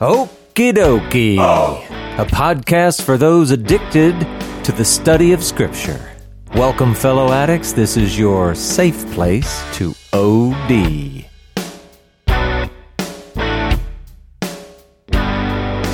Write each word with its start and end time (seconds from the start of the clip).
Okie 0.00 0.72
dokie. 0.72 1.36
Oh. 1.38 1.80
A 2.18 2.26
podcast 2.26 3.02
for 3.02 3.16
those 3.16 3.52
addicted 3.52 4.18
to 4.64 4.72
the 4.72 4.84
study 4.84 5.32
of 5.32 5.40
Scripture. 5.40 6.10
Welcome, 6.52 6.94
fellow 6.94 7.30
addicts. 7.30 7.72
This 7.72 7.96
is 7.96 8.18
your 8.18 8.56
safe 8.56 9.08
place 9.12 9.62
to 9.74 9.94
OD. 10.12 11.26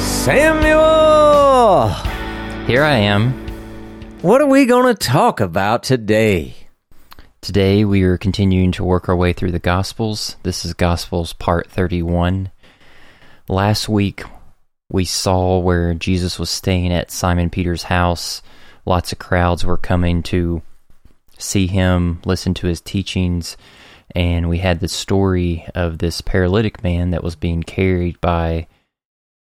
Samuel! 0.01 1.89
Here 2.67 2.83
I 2.83 2.97
am. 2.97 3.33
What 4.23 4.41
are 4.41 4.47
we 4.47 4.65
going 4.65 4.87
to 4.87 4.95
talk 4.95 5.41
about 5.41 5.83
today? 5.83 6.55
Today 7.43 7.85
we 7.85 8.03
are 8.05 8.17
continuing 8.17 8.73
to 8.73 8.85
work 8.85 9.11
our 9.11 9.17
way 9.17 9.35
through 9.35 9.53
the 9.53 9.59
Gospels. 9.59 10.37
This 10.43 10.65
is 10.65 10.73
Gospels 10.73 11.35
part 11.35 11.71
31. 11.71 12.51
Last 13.51 13.89
week 13.89 14.23
we 14.93 15.05
saw 15.05 15.59
where 15.59 15.93
Jesus 15.93 16.39
was 16.39 16.49
staying 16.49 16.93
at 16.93 17.11
Simon 17.11 17.51
Peter's 17.51 17.83
house. 17.83 18.43
Lots 18.87 19.11
of 19.11 19.19
crowds 19.19 19.65
were 19.65 19.77
coming 19.77 20.23
to 20.23 20.63
see 21.37 21.67
him, 21.67 22.23
listen 22.25 22.55
to 22.55 22.69
his 22.69 22.81
teachings, 22.81 23.57
and 24.15 24.49
we 24.49 24.59
had 24.59 24.79
the 24.79 24.87
story 24.87 25.67
of 25.75 25.99
this 25.99 26.21
paralytic 26.21 26.85
man 26.85 27.11
that 27.11 27.25
was 27.25 27.35
being 27.35 27.65
carried 27.65 28.21
by, 28.21 28.69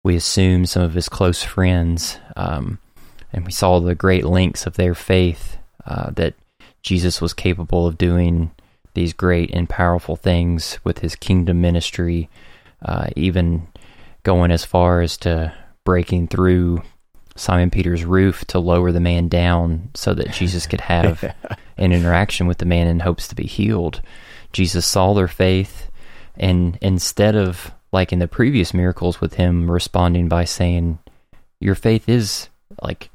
we 0.02 0.16
assume, 0.16 0.64
some 0.64 0.80
of 0.82 0.94
his 0.94 1.10
close 1.10 1.42
friends. 1.42 2.18
Um, 2.34 2.78
and 3.30 3.44
we 3.44 3.52
saw 3.52 3.78
the 3.78 3.94
great 3.94 4.24
lengths 4.24 4.64
of 4.64 4.76
their 4.76 4.94
faith 4.94 5.58
uh, 5.84 6.12
that 6.12 6.32
Jesus 6.80 7.20
was 7.20 7.34
capable 7.34 7.86
of 7.86 7.98
doing 7.98 8.52
these 8.94 9.12
great 9.12 9.50
and 9.50 9.68
powerful 9.68 10.16
things 10.16 10.78
with 10.82 11.00
his 11.00 11.14
kingdom 11.14 11.60
ministry, 11.60 12.30
uh, 12.80 13.08
even 13.16 13.68
going 14.22 14.50
as 14.50 14.64
far 14.64 15.00
as 15.00 15.16
to 15.18 15.54
breaking 15.84 16.28
through 16.28 16.82
Simon 17.34 17.70
Peter's 17.70 18.04
roof 18.04 18.44
to 18.46 18.58
lower 18.58 18.92
the 18.92 19.00
man 19.00 19.28
down 19.28 19.90
so 19.94 20.14
that 20.14 20.32
Jesus 20.32 20.66
could 20.66 20.82
have 20.82 21.24
an 21.76 21.92
interaction 21.92 22.46
with 22.46 22.58
the 22.58 22.66
man 22.66 22.86
in 22.86 23.00
hopes 23.00 23.28
to 23.28 23.34
be 23.34 23.46
healed. 23.46 24.00
Jesus 24.52 24.84
saw 24.84 25.14
their 25.14 25.28
faith, 25.28 25.90
and 26.36 26.78
instead 26.82 27.34
of 27.34 27.72
like 27.90 28.12
in 28.12 28.18
the 28.18 28.28
previous 28.28 28.72
miracles 28.74 29.20
with 29.20 29.34
him 29.34 29.70
responding 29.70 30.28
by 30.28 30.44
saying, 30.44 30.98
Your 31.60 31.74
faith 31.74 32.08
is 32.08 32.48
like 32.82 33.10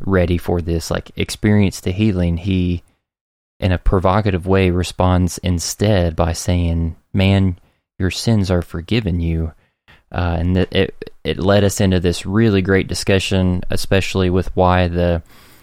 ready 0.00 0.38
for 0.38 0.60
this, 0.60 0.90
like 0.90 1.10
experience 1.16 1.80
the 1.80 1.92
healing, 1.92 2.36
he 2.36 2.82
in 3.60 3.72
a 3.72 3.78
provocative 3.78 4.46
way 4.46 4.70
responds 4.70 5.38
instead 5.38 6.14
by 6.14 6.32
saying, 6.32 6.96
Man, 7.12 7.58
your 7.98 8.10
sins 8.10 8.50
are 8.50 8.62
forgiven 8.62 9.20
you. 9.20 9.52
Uh, 10.10 10.36
and 10.38 10.56
that 10.56 10.74
it 10.74 11.12
it 11.24 11.38
led 11.38 11.64
us 11.64 11.80
into 11.80 12.00
this 12.00 12.24
really 12.24 12.62
great 12.62 12.88
discussion, 12.88 13.62
especially 13.70 14.30
with 14.30 14.54
why 14.56 14.88
the 14.88 15.22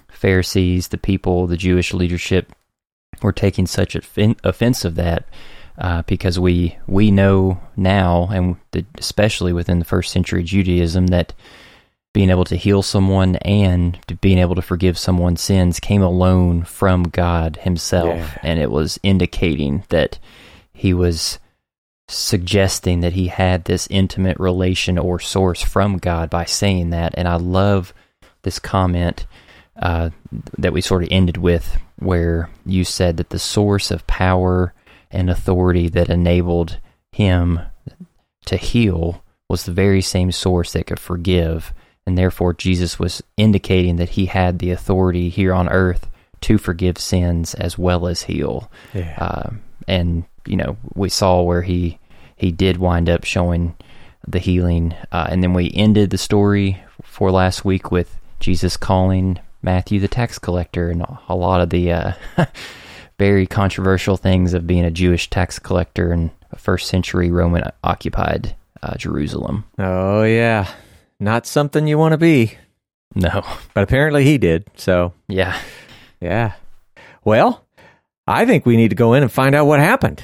Pharisees, 0.10 0.90
the 0.90 0.98
people, 0.98 1.48
the 1.48 1.58
Jewish 1.58 1.94
leadership, 1.94 2.52
were 3.22 3.32
taking 3.32 3.66
such 3.66 3.96
offen- 3.96 4.36
offense 4.44 4.86
of 4.86 4.96
that, 4.96 5.26
uh, 5.80 6.04
because 6.04 6.40
we 6.40 6.78
we 6.88 7.10
know 7.12 7.60
now, 7.76 8.30
and 8.32 8.58
the, 8.72 8.86
especially 8.98 9.52
within 9.54 9.80
the 9.80 9.86
first 9.86 10.12
century 10.12 10.44
Judaism, 10.44 11.08
that 11.08 11.34
being 12.14 12.30
able 12.30 12.46
to 12.46 12.56
heal 12.56 12.82
someone 12.82 13.36
and 13.38 14.00
to 14.08 14.16
being 14.16 14.38
able 14.38 14.56
to 14.56 14.62
forgive 14.62 14.98
someone's 14.98 15.42
sins 15.42 15.80
came 15.82 16.02
alone 16.02 16.64
from 16.64 17.04
God 17.04 17.58
Himself, 17.64 18.16
Yeah. 18.16 18.38
and 18.44 18.60
it 18.60 18.72
was 18.72 19.00
indicating 19.04 19.84
that 19.90 20.18
He 20.72 20.94
was 20.94 21.40
suggesting 22.08 23.00
that 23.00 23.14
he 23.14 23.28
had 23.28 23.66
this 23.66 23.88
intimate 23.90 24.40
relation 24.40 24.98
or 24.98 25.20
source 25.20 25.62
from 25.62 25.98
God 25.98 26.30
by 26.30 26.46
saying 26.46 26.92
that. 26.92 27.14
And 27.18 27.28
I 27.28 27.36
love 27.36 27.94
this 28.44 28.60
comment 28.60 29.26
uh, 29.82 30.12
that 30.58 30.74
we 30.74 30.82
sort 30.82 31.04
of 31.04 31.10
ended 31.12 31.38
with, 31.38 31.78
where 31.98 32.50
you 32.66 32.84
said 32.84 33.18
that 33.18 33.30
the 33.30 33.40
source 33.40 33.92
of 33.92 34.08
power 34.08 34.74
and 35.12 35.30
authority 35.30 35.90
that 35.90 36.10
enabled 36.10 36.80
him 37.12 37.60
to 38.46 38.58
heal 38.58 39.24
was 39.50 39.64
the 39.64 39.72
very 39.72 40.02
same 40.02 40.32
source 40.32 40.74
that 40.74 40.88
could 40.88 41.00
forgive. 41.00 41.74
And 42.06 42.18
therefore, 42.18 42.54
Jesus 42.54 43.00
was 43.00 43.24
indicating 43.36 43.96
that 43.96 44.10
he 44.10 44.28
had 44.28 44.60
the 44.60 44.72
authority 44.72 45.30
here 45.30 45.54
on 45.54 45.70
earth 45.70 46.08
to 46.42 46.58
forgive 46.58 47.00
sins 47.00 47.56
as 47.56 47.78
well 47.78 48.08
as 48.08 48.24
heal. 48.24 48.72
Yeah. 48.94 49.16
Uh, 49.18 49.50
and 49.88 50.26
you 50.46 50.58
know 50.58 50.78
we 50.94 51.10
saw 51.10 51.42
where 51.42 51.62
he 51.62 52.00
he 52.36 52.52
did 52.52 52.78
wind 52.78 53.10
up 53.10 53.24
showing 53.24 53.76
the 54.28 54.40
healing, 54.40 54.94
uh, 55.12 55.28
and 55.30 55.44
then 55.44 55.54
we 55.54 55.72
ended 55.74 56.10
the 56.10 56.18
story 56.18 56.82
for 57.04 57.32
last 57.32 57.64
week 57.64 57.92
with 57.92 58.18
Jesus 58.40 58.78
calling 58.78 59.40
Matthew 59.62 60.00
the 60.00 60.08
tax 60.08 60.38
collector, 60.40 60.90
and 60.90 61.06
a 61.30 61.36
lot 61.36 61.62
of 61.62 61.70
the 61.70 61.92
uh, 61.92 62.14
very 63.20 63.48
controversial 63.48 64.18
things 64.18 64.54
of 64.54 64.68
being 64.68 64.86
a 64.86 64.92
Jewish 64.92 65.30
tax 65.30 65.60
collector 65.60 66.12
in 66.12 66.32
a 66.52 66.58
first 66.58 66.88
century 66.88 67.32
Roman 67.32 67.70
occupied 67.84 68.56
uh, 68.84 68.96
Jerusalem. 68.98 69.66
Oh, 69.80 70.24
yeah. 70.24 70.70
Not 71.20 71.46
something 71.48 71.88
you 71.88 71.98
want 71.98 72.12
to 72.12 72.18
be, 72.18 72.58
No, 73.16 73.44
but 73.74 73.84
apparently 73.84 74.26
he 74.26 74.38
did. 74.38 74.66
So, 74.76 75.14
yeah, 75.28 75.58
yeah. 76.20 76.54
Well, 77.24 77.66
I 78.28 78.46
think 78.46 78.66
we 78.66 78.76
need 78.76 78.90
to 78.90 78.96
go 78.96 79.14
in 79.14 79.24
and 79.24 79.32
find 79.32 79.56
out 79.56 79.66
what 79.68 79.80
happened. 79.80 80.22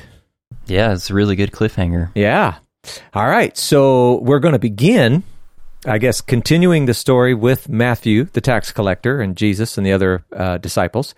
Yeah, 0.71 0.93
it's 0.93 1.09
a 1.09 1.13
really 1.13 1.35
good 1.35 1.51
cliffhanger. 1.51 2.11
Yeah. 2.15 2.55
All 3.13 3.27
right. 3.27 3.55
So 3.57 4.19
we're 4.21 4.39
going 4.39 4.53
to 4.53 4.59
begin, 4.59 5.23
I 5.85 5.97
guess, 5.97 6.21
continuing 6.21 6.85
the 6.85 6.93
story 6.93 7.33
with 7.33 7.69
Matthew, 7.69 8.23
the 8.25 8.41
tax 8.41 8.71
collector, 8.71 9.21
and 9.21 9.35
Jesus 9.35 9.77
and 9.77 9.85
the 9.85 9.91
other 9.91 10.23
uh, 10.35 10.57
disciples. 10.57 11.13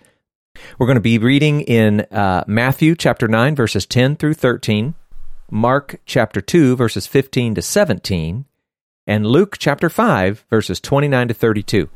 We're 0.78 0.86
going 0.86 0.96
to 0.96 1.00
be 1.00 1.18
reading 1.18 1.62
in 1.62 2.00
uh, 2.12 2.44
Matthew 2.46 2.94
chapter 2.94 3.28
9, 3.28 3.54
verses 3.54 3.86
10 3.86 4.16
through 4.16 4.34
13, 4.34 4.94
Mark 5.50 6.00
chapter 6.04 6.40
2, 6.40 6.76
verses 6.76 7.06
15 7.06 7.56
to 7.56 7.62
17, 7.62 8.44
and 9.06 9.26
Luke 9.26 9.56
chapter 9.58 9.88
5, 9.88 10.44
verses 10.50 10.80
29 10.80 11.28
to 11.28 11.34
32. 11.34 11.88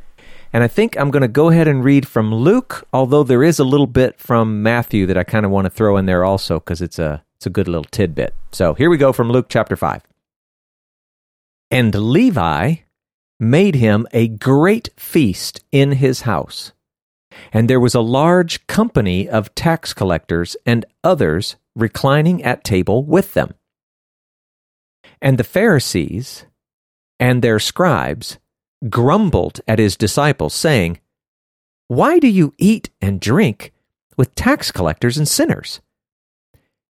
And 0.53 0.65
I 0.65 0.69
think 0.69 0.97
I'm 0.97 1.11
going 1.11 1.23
to 1.23 1.29
go 1.29 1.51
ahead 1.51 1.69
and 1.69 1.85
read 1.85 2.09
from 2.09 2.35
Luke, 2.35 2.87
although 2.93 3.23
there 3.23 3.45
is 3.45 3.59
a 3.59 3.65
little 3.65 3.87
bit 3.87 4.19
from 4.19 4.63
Matthew 4.63 5.07
that 5.07 5.19
I 5.19 5.25
kind 5.25 5.45
of 5.45 5.53
want 5.53 5.67
to 5.67 5.71
throw 5.71 5.97
in 5.97 6.07
there 6.07 6.25
also 6.25 6.59
because 6.59 6.81
it's 6.81 6.99
a 6.99 7.23
it's 7.39 7.47
a 7.47 7.51
good 7.51 7.69
little 7.69 7.85
tidbit. 7.85 8.35
So 8.51 8.75
here 8.75 8.91
we 8.91 8.97
go 8.97 9.13
from 9.13 9.31
Luke 9.31 9.47
chapter 9.49 9.77
5. 9.77 10.03
And 11.71 11.95
Levi 11.95 12.77
made 13.39 13.77
him 13.77 14.09
a 14.13 14.27
great 14.27 14.91
feast 14.97 15.65
in 15.71 15.93
his 15.93 16.23
house. 16.23 16.73
And 17.53 17.71
there 17.71 17.79
was 17.79 17.95
a 17.95 18.01
large 18.01 18.67
company 18.67 19.29
of 19.29 19.55
tax 19.55 19.95
collectors 19.95 20.57
and 20.67 20.85
others 21.05 21.55
reclining 21.77 22.43
at 22.43 22.65
table 22.65 23.05
with 23.05 23.35
them. 23.35 23.55
And 25.23 25.39
the 25.39 25.45
Pharisees 25.45 26.45
and 27.21 27.41
their 27.41 27.61
scribes 27.61 28.39
grumbled 28.89 29.61
at 29.69 29.79
his 29.79 29.97
disciples, 29.97 30.55
saying, 30.55 30.99
Why 31.87 32.19
do 32.19 32.27
you 32.27 32.53
eat 32.59 32.91
and 33.01 33.21
drink 33.21 33.73
with 34.17 34.35
tax 34.35 34.73
collectors 34.73 35.17
and 35.17 35.29
sinners? 35.29 35.81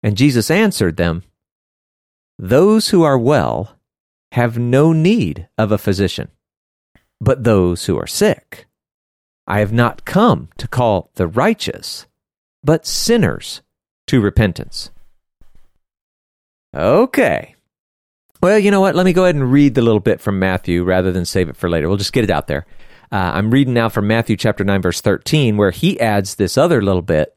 And 0.02 0.16
Jesus 0.16 0.50
answered 0.50 0.96
them, 0.96 1.22
Those 2.38 2.88
who 2.88 3.02
are 3.02 3.18
well 3.18 3.76
have 4.32 4.58
no 4.58 4.92
need 4.92 5.48
of 5.56 5.70
a 5.70 5.78
physician, 5.78 6.28
but 7.20 7.44
those 7.44 7.86
who 7.86 7.98
are 7.98 8.06
sick. 8.06 8.66
I 9.46 9.58
have 9.58 9.72
not 9.72 10.04
come 10.04 10.48
to 10.58 10.68
call 10.68 11.10
the 11.14 11.26
righteous, 11.26 12.06
but 12.64 12.86
sinners 12.86 13.60
to 14.06 14.20
repentance. 14.20 14.90
Okay. 16.74 17.56
Well, 18.42 18.58
you 18.58 18.70
know 18.70 18.81
what? 18.81 18.94
Let 18.96 19.04
me 19.04 19.12
go 19.12 19.25
ahead 19.25 19.34
and 19.34 19.52
read 19.52 19.75
the 19.75 19.82
little 19.82 20.00
bit 20.00 20.20
from 20.20 20.38
Matthew 20.38 20.82
rather 20.82 21.12
than 21.12 21.25
save 21.25 21.49
it 21.49 21.56
for 21.56 21.69
later. 21.69 21.88
We'll 21.88 21.96
just 21.96 22.12
get 22.12 22.25
it 22.25 22.31
out 22.31 22.46
there. 22.46 22.66
Uh, 23.12 23.32
I'm 23.34 23.50
reading 23.50 23.75
now 23.75 23.88
from 23.88 24.06
Matthew 24.06 24.37
chapter 24.37 24.64
9, 24.64 24.81
verse 24.81 25.00
13, 25.00 25.56
where 25.56 25.70
he 25.70 26.00
adds 26.00 26.37
this 26.37 26.56
other 26.56 26.81
little 26.81 27.02
bit 27.02 27.37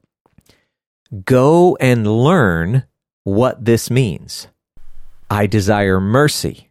Go 1.23 1.77
and 1.79 2.07
learn 2.07 2.83
what 3.23 3.63
this 3.63 3.91
means. 3.91 4.47
I 5.29 5.45
desire 5.45 5.99
mercy 5.99 6.69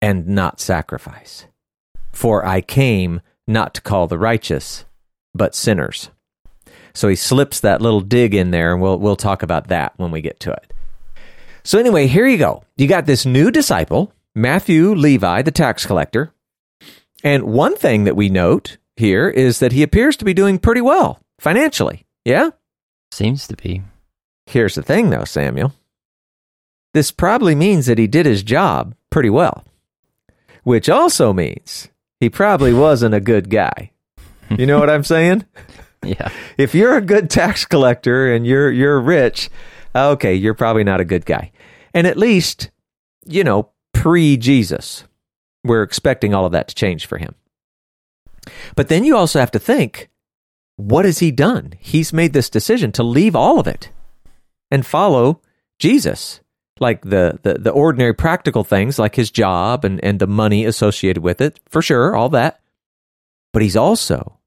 and 0.00 0.26
not 0.26 0.60
sacrifice. 0.60 1.46
For 2.12 2.44
I 2.44 2.60
came 2.60 3.20
not 3.46 3.74
to 3.74 3.82
call 3.82 4.06
the 4.06 4.18
righteous, 4.18 4.86
but 5.34 5.54
sinners. 5.54 6.10
So 6.94 7.08
he 7.08 7.16
slips 7.16 7.60
that 7.60 7.80
little 7.80 8.00
dig 8.00 8.34
in 8.34 8.50
there, 8.50 8.72
and 8.72 8.82
we'll, 8.82 8.98
we'll 8.98 9.16
talk 9.16 9.42
about 9.42 9.68
that 9.68 9.92
when 9.98 10.10
we 10.10 10.20
get 10.20 10.40
to 10.40 10.52
it. 10.52 10.72
So, 11.62 11.78
anyway, 11.78 12.06
here 12.06 12.26
you 12.26 12.38
go. 12.38 12.64
You 12.76 12.88
got 12.88 13.06
this 13.06 13.26
new 13.26 13.50
disciple, 13.50 14.12
Matthew 14.34 14.94
Levi, 14.94 15.42
the 15.42 15.50
tax 15.50 15.84
collector. 15.84 16.32
And 17.22 17.44
one 17.44 17.76
thing 17.76 18.04
that 18.04 18.16
we 18.16 18.28
note 18.30 18.78
here 18.96 19.28
is 19.28 19.58
that 19.58 19.72
he 19.72 19.82
appears 19.82 20.16
to 20.16 20.24
be 20.24 20.34
doing 20.34 20.58
pretty 20.58 20.80
well 20.80 21.20
financially. 21.38 22.06
Yeah? 22.24 22.50
Seems 23.10 23.46
to 23.48 23.56
be. 23.56 23.82
Here's 24.46 24.74
the 24.74 24.82
thing, 24.82 25.10
though, 25.10 25.24
Samuel. 25.24 25.74
This 26.94 27.10
probably 27.10 27.54
means 27.54 27.86
that 27.86 27.98
he 27.98 28.06
did 28.06 28.26
his 28.26 28.42
job 28.42 28.94
pretty 29.10 29.30
well, 29.30 29.64
which 30.62 30.88
also 30.88 31.32
means 31.32 31.88
he 32.20 32.30
probably 32.30 32.72
wasn't 32.72 33.14
a 33.14 33.20
good 33.20 33.50
guy. 33.50 33.92
You 34.56 34.66
know 34.66 34.78
what 34.78 34.90
I'm 34.90 35.04
saying? 35.04 35.44
Yeah. 36.04 36.30
If 36.56 36.74
you're 36.74 36.96
a 36.96 37.02
good 37.02 37.28
tax 37.28 37.64
collector 37.64 38.32
and 38.32 38.46
you're 38.46 38.70
you're 38.70 39.00
rich, 39.00 39.50
okay, 39.94 40.34
you're 40.34 40.54
probably 40.54 40.84
not 40.84 41.00
a 41.00 41.04
good 41.04 41.26
guy. 41.26 41.50
And 41.92 42.06
at 42.06 42.16
least, 42.16 42.70
you 43.26 43.42
know, 43.42 43.70
pre-Jesus, 43.92 45.04
we're 45.64 45.82
expecting 45.82 46.34
all 46.34 46.46
of 46.46 46.52
that 46.52 46.68
to 46.68 46.74
change 46.74 47.06
for 47.06 47.18
him. 47.18 47.34
But 48.76 48.88
then 48.88 49.04
you 49.04 49.16
also 49.16 49.40
have 49.40 49.50
to 49.50 49.58
think, 49.58 50.08
what 50.78 51.04
has 51.04 51.18
he 51.18 51.32
done? 51.32 51.74
He's 51.80 52.12
made 52.12 52.32
this 52.32 52.48
decision 52.48 52.92
to 52.92 53.02
leave 53.02 53.34
all 53.34 53.58
of 53.58 53.66
it 53.66 53.90
and 54.70 54.86
follow 54.86 55.40
Jesus. 55.80 56.40
Like 56.78 57.02
the, 57.02 57.40
the, 57.42 57.54
the 57.54 57.72
ordinary 57.72 58.14
practical 58.14 58.62
things, 58.62 58.96
like 58.96 59.16
his 59.16 59.32
job 59.32 59.84
and, 59.84 60.02
and 60.04 60.20
the 60.20 60.28
money 60.28 60.64
associated 60.64 61.20
with 61.20 61.40
it, 61.40 61.58
for 61.68 61.82
sure, 61.82 62.14
all 62.14 62.28
that. 62.28 62.60
But 63.52 63.62
he's 63.62 63.74
also, 63.74 64.38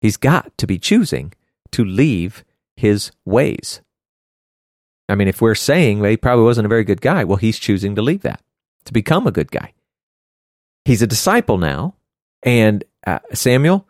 he's 0.00 0.16
got 0.16 0.58
to 0.58 0.66
be 0.66 0.80
choosing 0.80 1.32
to 1.70 1.84
leave 1.84 2.44
his 2.74 3.12
ways. 3.24 3.80
I 5.08 5.14
mean, 5.14 5.28
if 5.28 5.40
we're 5.40 5.54
saying 5.54 6.00
well, 6.00 6.10
he 6.10 6.16
probably 6.16 6.44
wasn't 6.44 6.66
a 6.66 6.68
very 6.68 6.82
good 6.82 7.00
guy, 7.00 7.22
well, 7.22 7.36
he's 7.36 7.60
choosing 7.60 7.94
to 7.94 8.02
leave 8.02 8.22
that, 8.22 8.42
to 8.86 8.92
become 8.92 9.28
a 9.28 9.32
good 9.32 9.52
guy. 9.52 9.72
He's 10.84 11.02
a 11.02 11.06
disciple 11.06 11.58
now. 11.58 11.94
And 12.42 12.82
uh, 13.06 13.20
Samuel, 13.32 13.86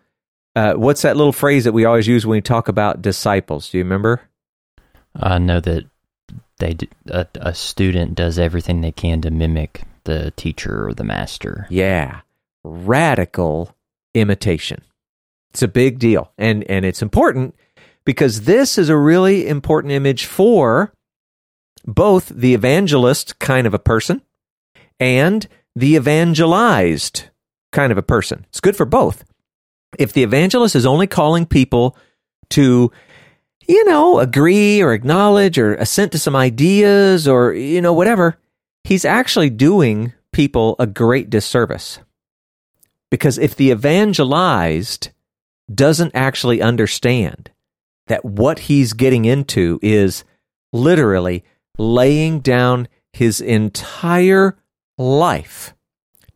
uh, 0.56 0.74
what's 0.74 1.02
that 1.02 1.18
little 1.18 1.34
phrase 1.34 1.64
that 1.64 1.72
we 1.72 1.84
always 1.84 2.08
use 2.08 2.26
when 2.26 2.38
we 2.38 2.40
talk 2.40 2.66
about 2.66 3.02
disciples? 3.02 3.70
Do 3.70 3.78
you 3.78 3.84
remember? 3.84 4.22
I 5.14 5.38
know 5.38 5.60
that 5.60 5.84
they 6.58 6.76
a, 7.08 7.26
a 7.34 7.54
student 7.54 8.14
does 8.14 8.38
everything 8.38 8.80
they 8.80 8.90
can 8.90 9.20
to 9.20 9.30
mimic 9.30 9.82
the 10.04 10.32
teacher 10.36 10.88
or 10.88 10.94
the 10.94 11.04
master. 11.04 11.66
Yeah, 11.68 12.22
radical 12.64 13.76
imitation. 14.14 14.82
It's 15.50 15.62
a 15.62 15.68
big 15.68 15.98
deal, 15.98 16.32
and 16.38 16.64
and 16.64 16.86
it's 16.86 17.02
important 17.02 17.54
because 18.06 18.42
this 18.42 18.78
is 18.78 18.88
a 18.88 18.96
really 18.96 19.46
important 19.46 19.92
image 19.92 20.24
for 20.24 20.90
both 21.84 22.28
the 22.30 22.54
evangelist 22.54 23.38
kind 23.38 23.66
of 23.66 23.74
a 23.74 23.78
person 23.78 24.22
and 24.98 25.46
the 25.74 25.96
evangelized 25.96 27.24
kind 27.72 27.92
of 27.92 27.98
a 27.98 28.02
person. 28.02 28.46
It's 28.48 28.60
good 28.60 28.76
for 28.76 28.86
both. 28.86 29.22
If 29.98 30.12
the 30.12 30.22
evangelist 30.22 30.74
is 30.76 30.86
only 30.86 31.06
calling 31.06 31.46
people 31.46 31.96
to 32.50 32.92
you 33.68 33.84
know, 33.84 34.18
agree 34.20 34.80
or 34.80 34.92
acknowledge 34.92 35.58
or 35.58 35.74
assent 35.74 36.12
to 36.12 36.18
some 36.18 36.36
ideas 36.36 37.26
or, 37.26 37.52
you 37.52 37.80
know, 37.80 37.92
whatever, 37.92 38.38
he's 38.84 39.04
actually 39.04 39.50
doing 39.50 40.12
people 40.32 40.76
a 40.78 40.86
great 40.86 41.30
disservice. 41.30 41.98
Because 43.10 43.38
if 43.38 43.56
the 43.56 43.70
evangelized 43.70 45.10
doesn't 45.72 46.12
actually 46.14 46.62
understand 46.62 47.50
that 48.06 48.24
what 48.24 48.60
he's 48.60 48.92
getting 48.92 49.24
into 49.24 49.80
is 49.82 50.24
literally 50.72 51.44
laying 51.78 52.40
down 52.40 52.86
his 53.12 53.40
entire 53.40 54.56
life, 54.96 55.74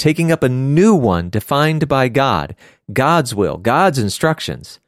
taking 0.00 0.32
up 0.32 0.42
a 0.42 0.48
new 0.48 0.94
one 0.94 1.30
defined 1.30 1.86
by 1.86 2.08
God, 2.08 2.56
God's 2.92 3.34
will, 3.34 3.56
God's 3.58 3.98
instructions, 3.98 4.80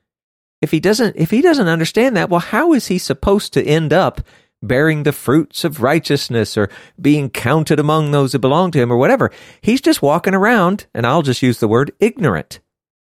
if 0.60 0.70
he 0.70 0.80
doesn't 0.80 1.16
if 1.16 1.30
he 1.30 1.42
doesn't 1.42 1.68
understand 1.68 2.16
that, 2.16 2.30
well 2.30 2.40
how 2.40 2.72
is 2.72 2.86
he 2.86 2.98
supposed 2.98 3.52
to 3.52 3.64
end 3.64 3.92
up 3.92 4.20
bearing 4.62 5.02
the 5.02 5.12
fruits 5.12 5.64
of 5.64 5.82
righteousness 5.82 6.56
or 6.56 6.70
being 7.00 7.28
counted 7.28 7.80
among 7.80 8.12
those 8.12 8.32
who 8.32 8.38
belong 8.38 8.70
to 8.70 8.80
him 8.80 8.92
or 8.92 8.96
whatever? 8.96 9.30
He's 9.60 9.80
just 9.80 10.02
walking 10.02 10.34
around, 10.34 10.86
and 10.94 11.06
I'll 11.06 11.22
just 11.22 11.42
use 11.42 11.58
the 11.58 11.68
word 11.68 11.92
ignorant. 12.00 12.60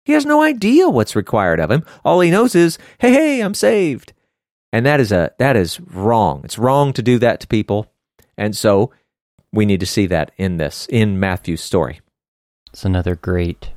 He 0.05 0.13
has 0.13 0.25
no 0.27 0.43
idea 0.43 0.89
what's 0.89 1.17
required 1.17 1.59
of 1.59 1.71
him. 1.71 1.85
All 2.05 2.21
he 2.21 2.31
knows 2.31 2.55
is, 2.55 2.79
"Hey, 2.99 3.13
hey, 3.13 3.41
I'm 3.41 3.55
saved." 3.55 4.13
And 4.73 4.85
that 4.85 5.01
is 5.01 5.11
a 5.11 5.33
that 5.39 5.57
is 5.57 5.81
wrong. 5.81 6.43
It's 6.45 6.59
wrong 6.59 6.93
to 6.93 7.03
do 7.03 7.19
that 7.19 7.41
to 7.41 7.47
people. 7.47 7.91
And 8.37 8.57
so 8.57 8.93
we 9.53 9.67
need 9.67 9.81
to 9.81 9.87
see 9.87 10.07
that 10.07 10.33
in 10.37 10.57
this 10.57 10.87
in 10.91 11.19
Matthew's 11.21 11.63
story. 11.63 12.01
It's 12.73 12.85
another 12.85 13.15
great 13.15 13.71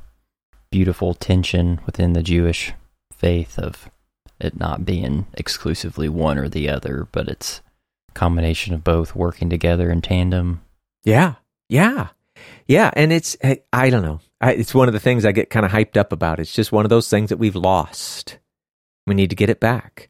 beautiful 0.70 1.14
tension 1.14 1.80
within 1.86 2.14
the 2.14 2.22
Jewish 2.22 2.72
faith 3.12 3.58
of 3.58 3.90
it 4.40 4.58
not 4.58 4.84
being 4.84 5.26
exclusively 5.34 6.08
one 6.08 6.38
or 6.38 6.48
the 6.48 6.68
other, 6.68 7.06
but 7.12 7.28
it's 7.28 7.60
a 8.08 8.12
combination 8.12 8.74
of 8.74 8.82
both 8.82 9.14
working 9.14 9.48
together 9.48 9.90
in 9.90 10.02
tandem. 10.02 10.62
Yeah. 11.04 11.34
Yeah. 11.68 12.08
Yeah. 12.66 12.90
And 12.94 13.12
it's, 13.12 13.36
I 13.72 13.90
don't 13.90 14.02
know. 14.02 14.20
I, 14.40 14.52
it's 14.54 14.74
one 14.74 14.88
of 14.88 14.94
the 14.94 15.00
things 15.00 15.24
I 15.24 15.32
get 15.32 15.50
kind 15.50 15.64
of 15.64 15.70
hyped 15.70 15.96
up 15.96 16.12
about. 16.12 16.40
It's 16.40 16.52
just 16.52 16.72
one 16.72 16.84
of 16.84 16.90
those 16.90 17.08
things 17.08 17.28
that 17.28 17.38
we've 17.38 17.54
lost. 17.54 18.38
We 19.06 19.14
need 19.14 19.30
to 19.30 19.36
get 19.36 19.50
it 19.50 19.60
back. 19.60 20.08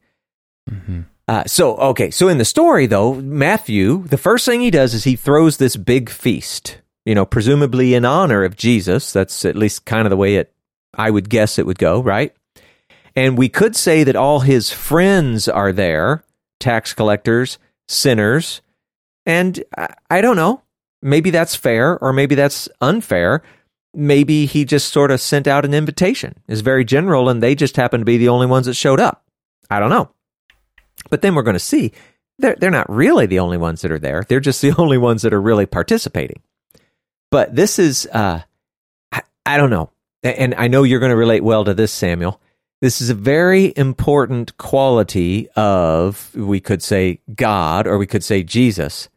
Mm-hmm. 0.70 1.02
Uh, 1.28 1.44
so, 1.46 1.76
okay. 1.76 2.10
So 2.10 2.28
in 2.28 2.38
the 2.38 2.44
story, 2.44 2.86
though, 2.86 3.14
Matthew, 3.14 4.04
the 4.08 4.18
first 4.18 4.44
thing 4.44 4.60
he 4.60 4.70
does 4.70 4.94
is 4.94 5.04
he 5.04 5.16
throws 5.16 5.56
this 5.56 5.76
big 5.76 6.10
feast, 6.10 6.78
you 7.04 7.14
know, 7.14 7.24
presumably 7.24 7.94
in 7.94 8.04
honor 8.04 8.44
of 8.44 8.56
Jesus. 8.56 9.12
That's 9.12 9.44
at 9.44 9.56
least 9.56 9.84
kind 9.84 10.06
of 10.06 10.10
the 10.10 10.16
way 10.16 10.36
it, 10.36 10.52
I 10.94 11.10
would 11.10 11.30
guess 11.30 11.58
it 11.58 11.66
would 11.66 11.78
go, 11.78 12.02
right? 12.02 12.34
And 13.14 13.38
we 13.38 13.48
could 13.48 13.76
say 13.76 14.04
that 14.04 14.16
all 14.16 14.40
his 14.40 14.72
friends 14.72 15.48
are 15.48 15.72
there 15.72 16.24
tax 16.62 16.94
collectors, 16.94 17.58
sinners. 17.88 18.62
And 19.26 19.62
I, 19.76 19.94
I 20.08 20.20
don't 20.20 20.36
know. 20.36 20.62
Maybe 21.02 21.30
that's 21.30 21.56
fair 21.56 21.98
or 21.98 22.12
maybe 22.12 22.36
that's 22.36 22.68
unfair. 22.80 23.42
Maybe 23.92 24.46
he 24.46 24.64
just 24.64 24.92
sort 24.92 25.10
of 25.10 25.20
sent 25.20 25.46
out 25.46 25.64
an 25.64 25.74
invitation. 25.74 26.36
It's 26.48 26.60
very 26.60 26.84
general 26.84 27.28
and 27.28 27.42
they 27.42 27.54
just 27.54 27.76
happen 27.76 28.00
to 28.00 28.04
be 28.06 28.16
the 28.16 28.28
only 28.28 28.46
ones 28.46 28.66
that 28.66 28.74
showed 28.74 29.00
up. 29.00 29.24
I 29.68 29.80
don't 29.80 29.90
know. 29.90 30.10
But 31.10 31.22
then 31.22 31.34
we're 31.34 31.42
going 31.42 31.54
to 31.54 31.60
see 31.60 31.92
they're, 32.38 32.56
they're 32.56 32.70
not 32.70 32.90
really 32.90 33.26
the 33.26 33.38
only 33.38 33.56
ones 33.56 33.82
that 33.82 33.92
are 33.92 33.98
there. 33.98 34.24
They're 34.28 34.40
just 34.40 34.60
the 34.62 34.74
only 34.76 34.98
ones 34.98 35.22
that 35.22 35.32
are 35.32 35.40
really 35.40 35.66
participating. 35.66 36.42
But 37.30 37.54
this 37.54 37.78
is, 37.78 38.06
uh, 38.12 38.40
I, 39.10 39.22
I 39.46 39.56
don't 39.56 39.70
know. 39.70 39.90
And 40.22 40.54
I 40.54 40.68
know 40.68 40.84
you're 40.84 41.00
going 41.00 41.10
to 41.10 41.16
relate 41.16 41.42
well 41.42 41.64
to 41.64 41.74
this, 41.74 41.90
Samuel. 41.90 42.40
This 42.80 43.00
is 43.00 43.10
a 43.10 43.14
very 43.14 43.72
important 43.76 44.56
quality 44.56 45.48
of, 45.56 46.34
we 46.34 46.60
could 46.60 46.82
say, 46.82 47.20
God, 47.34 47.86
or 47.86 47.98
we 47.98 48.06
could 48.06 48.22
say 48.22 48.42
Jesus. 48.42 49.08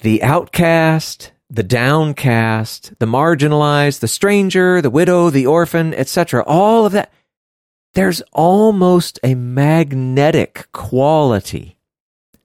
The 0.00 0.22
outcast, 0.22 1.32
the 1.50 1.62
downcast, 1.62 2.98
the 2.98 3.06
marginalized, 3.06 4.00
the 4.00 4.08
stranger, 4.08 4.80
the 4.80 4.90
widow, 4.90 5.30
the 5.30 5.46
orphan, 5.46 5.94
etc. 5.94 6.42
All 6.44 6.86
of 6.86 6.92
that. 6.92 7.12
There's 7.94 8.22
almost 8.32 9.18
a 9.22 9.34
magnetic 9.34 10.68
quality 10.72 11.78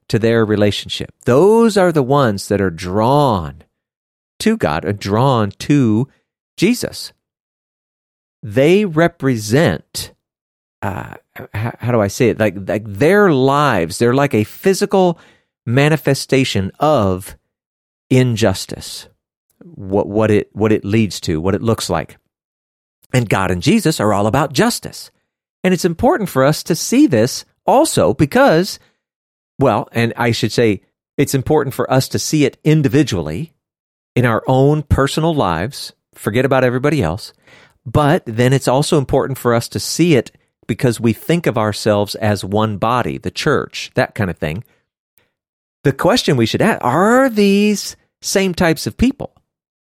to 0.08 0.18
their 0.18 0.44
relationship. 0.44 1.12
Those 1.24 1.76
are 1.76 1.92
the 1.92 2.02
ones 2.02 2.48
that 2.48 2.60
are 2.60 2.70
drawn 2.70 3.62
to 4.40 4.56
God, 4.56 4.84
are 4.84 4.92
drawn 4.92 5.50
to 5.52 6.08
Jesus 6.56 7.12
they 8.44 8.84
represent 8.84 10.12
uh, 10.82 11.14
how, 11.54 11.74
how, 11.78 11.92
do 11.92 12.00
I 12.02 12.08
say 12.08 12.28
it? 12.28 12.38
Like 12.38 12.56
like 12.68 12.84
their 12.84 13.32
lives, 13.32 13.98
they're 13.98 14.12
like 14.12 14.34
a 14.34 14.44
physical 14.44 15.18
manifestation 15.64 16.70
of 16.78 17.38
injustice. 18.10 19.08
What 19.62 20.06
what 20.08 20.30
it 20.30 20.50
what 20.52 20.72
it 20.72 20.84
leads 20.84 21.20
to, 21.20 21.40
what 21.40 21.54
it 21.54 21.62
looks 21.62 21.88
like. 21.88 22.18
And 23.14 23.30
God 23.30 23.50
and 23.50 23.62
Jesus 23.62 23.98
are 23.98 24.12
all 24.12 24.26
about 24.26 24.52
justice. 24.52 25.10
And 25.64 25.74
it's 25.74 25.84
important 25.84 26.28
for 26.28 26.44
us 26.44 26.62
to 26.64 26.76
see 26.76 27.08
this 27.08 27.44
also 27.66 28.14
because 28.14 28.78
well, 29.58 29.88
and 29.92 30.12
I 30.16 30.32
should 30.32 30.52
say 30.52 30.82
it's 31.16 31.34
important 31.34 31.74
for 31.74 31.90
us 31.90 32.08
to 32.08 32.18
see 32.18 32.44
it 32.44 32.58
individually 32.64 33.54
in 34.14 34.26
our 34.26 34.42
own 34.46 34.82
personal 34.82 35.34
lives, 35.34 35.92
forget 36.14 36.44
about 36.44 36.64
everybody 36.64 37.02
else, 37.02 37.32
but 37.86 38.22
then 38.26 38.52
it's 38.52 38.68
also 38.68 38.98
important 38.98 39.38
for 39.38 39.54
us 39.54 39.68
to 39.68 39.80
see 39.80 40.14
it 40.14 40.32
because 40.66 41.00
we 41.00 41.12
think 41.12 41.46
of 41.46 41.58
ourselves 41.58 42.14
as 42.14 42.44
one 42.44 42.78
body, 42.78 43.18
the 43.18 43.30
church, 43.30 43.90
that 43.94 44.14
kind 44.14 44.30
of 44.30 44.38
thing. 44.38 44.64
The 45.82 45.92
question 45.92 46.36
we 46.36 46.46
should 46.46 46.62
ask 46.62 46.82
are 46.82 47.28
these 47.28 47.96
same 48.22 48.54
types 48.54 48.86
of 48.86 48.96
people? 48.96 49.34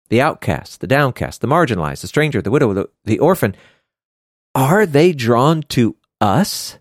The 0.09 0.21
outcast, 0.21 0.81
the 0.81 0.87
downcast, 0.87 1.41
the 1.41 1.47
marginalized, 1.47 2.01
the 2.01 2.07
stranger, 2.07 2.41
the 2.41 2.51
widow, 2.51 2.73
the, 2.73 2.89
the 3.05 3.19
orphan, 3.19 3.55
are 4.55 4.87
they 4.87 5.13
drawn 5.13 5.63
to 5.71 5.97
us 6.21 6.79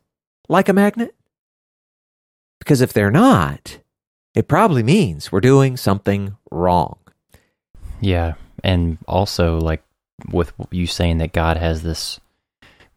like 0.48 0.70
a 0.70 0.74
magnet? 0.74 1.15
Because 2.60 2.82
if 2.82 2.94
they're 2.94 3.12
not, 3.12 3.80
it 4.36 4.48
probably 4.48 4.84
means 4.84 5.32
we're 5.32 5.42
doing 5.42 5.77
something 5.77 6.38
wrong. 6.51 6.98
Yeah. 8.00 8.34
And 8.63 8.98
also, 9.08 9.60
like, 9.60 9.84
with 10.32 10.53
you 10.72 10.88
saying 10.88 11.18
that 11.18 11.34
God 11.34 11.58
has 11.58 11.84
this 11.84 12.20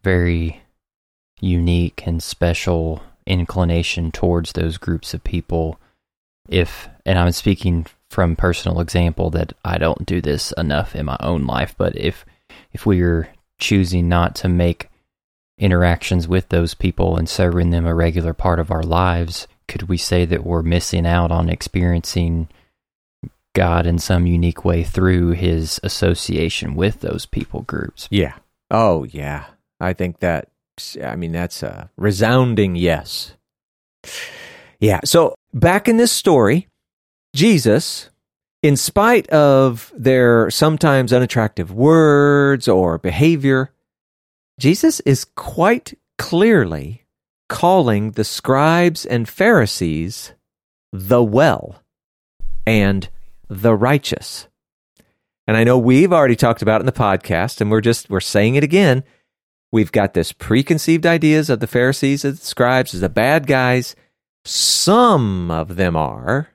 very 0.03 0.61
unique 1.41 2.03
and 2.05 2.23
special 2.23 3.03
inclination 3.25 4.11
towards 4.11 4.53
those 4.53 4.77
groups 4.77 5.13
of 5.13 5.23
people. 5.23 5.79
If, 6.47 6.87
and 7.05 7.19
I'm 7.19 7.31
speaking 7.33 7.85
from 8.09 8.35
personal 8.35 8.79
example 8.79 9.29
that 9.31 9.53
I 9.65 9.77
don't 9.77 10.05
do 10.05 10.21
this 10.21 10.53
enough 10.53 10.95
in 10.95 11.05
my 11.05 11.17
own 11.19 11.45
life, 11.45 11.75
but 11.77 11.95
if 11.97 12.25
if 12.71 12.85
we 12.85 13.01
are 13.01 13.27
choosing 13.59 14.07
not 14.07 14.35
to 14.35 14.47
make 14.47 14.89
interactions 15.57 16.27
with 16.27 16.49
those 16.49 16.73
people 16.73 17.17
and 17.17 17.27
serving 17.27 17.71
them 17.71 17.85
a 17.85 17.95
regular 17.95 18.33
part 18.33 18.59
of 18.59 18.71
our 18.71 18.83
lives, 18.83 19.47
could 19.67 19.83
we 19.83 19.97
say 19.97 20.25
that 20.25 20.45
we're 20.45 20.61
missing 20.61 21.05
out 21.05 21.31
on 21.31 21.49
experiencing 21.49 22.47
God 23.55 23.87
in 23.87 23.97
some 23.97 24.27
unique 24.27 24.63
way 24.63 24.83
through 24.83 25.31
his 25.31 25.79
association 25.83 26.75
with 26.75 27.01
those 27.01 27.25
people 27.25 27.61
groups? 27.61 28.07
Yeah. 28.11 28.35
Oh, 28.69 29.03
yeah. 29.05 29.45
I 29.79 29.93
think 29.93 30.19
that, 30.19 30.49
I 31.03 31.15
mean, 31.15 31.31
that's 31.31 31.63
a 31.63 31.89
resounding 31.97 32.75
yes. 32.75 33.33
Yeah. 34.79 34.99
So 35.05 35.33
back 35.53 35.87
in 35.87 35.97
this 35.97 36.11
story, 36.11 36.67
Jesus, 37.35 38.09
in 38.63 38.75
spite 38.75 39.27
of 39.29 39.93
their 39.95 40.49
sometimes 40.49 41.13
unattractive 41.13 41.71
words 41.71 42.67
or 42.67 42.97
behavior, 42.97 43.71
Jesus 44.59 44.99
is 45.01 45.25
quite 45.35 45.97
clearly 46.17 47.03
calling 47.49 48.11
the 48.11 48.23
scribes 48.23 49.05
and 49.05 49.29
Pharisees 49.29 50.33
the 50.91 51.23
well 51.23 51.83
and 52.65 53.09
the 53.47 53.75
righteous. 53.75 54.47
And 55.47 55.55
I 55.55 55.63
know 55.63 55.77
we've 55.77 56.11
already 56.11 56.35
talked 56.35 56.61
about 56.61 56.81
it 56.81 56.83
in 56.83 56.85
the 56.87 56.91
podcast, 56.91 57.61
and 57.61 57.71
we're 57.71 57.81
just 57.81 58.09
we're 58.09 58.19
saying 58.19 58.55
it 58.55 58.63
again. 58.63 59.03
We've 59.71 59.91
got 59.91 60.13
this 60.13 60.33
preconceived 60.33 61.05
ideas 61.05 61.49
of 61.49 61.59
the 61.59 61.67
Pharisees 61.67 62.25
and 62.25 62.37
the 62.37 62.45
scribes 62.45 62.93
as 62.93 63.01
the 63.01 63.09
bad 63.09 63.47
guys. 63.47 63.95
Some 64.43 65.51
of 65.51 65.75
them 65.75 65.95
are, 65.95 66.49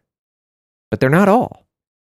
but 0.91 1.01
they're 1.01 1.11
not 1.11 1.29
all. 1.29 1.62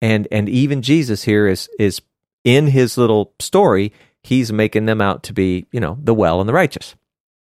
And 0.05 0.27
and 0.31 0.47
even 0.47 0.83
Jesus 0.83 1.23
here 1.23 1.47
is 1.47 1.67
is 1.79 1.99
in 2.43 2.67
his 2.67 2.95
little 2.95 3.33
story, 3.39 3.91
he's 4.21 4.53
making 4.53 4.85
them 4.85 5.01
out 5.01 5.23
to 5.23 5.33
be, 5.33 5.65
you 5.71 5.79
know, 5.79 5.97
the 5.99 6.13
well 6.13 6.39
and 6.39 6.47
the 6.47 6.53
righteous. 6.53 6.93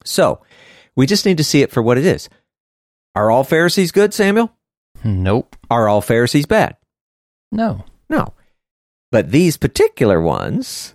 So, 0.06 0.42
we 0.96 1.06
just 1.06 1.26
need 1.26 1.36
to 1.40 1.44
see 1.44 1.62
it 1.62 1.74
for 1.74 1.84
what 1.84 1.98
it 1.98 2.06
is. 2.06 2.30
Are 3.16 3.30
all 3.30 3.44
Pharisees 3.44 3.92
good, 3.92 4.14
Samuel? 4.14 4.54
Nope. 5.04 5.58
Are 5.70 5.90
all 5.90 6.00
Pharisees 6.00 6.46
bad? 6.46 6.78
No. 7.52 7.84
No. 8.10 8.34
But 9.12 9.32
these 9.32 9.58
particular 9.58 10.22
ones, 10.22 10.94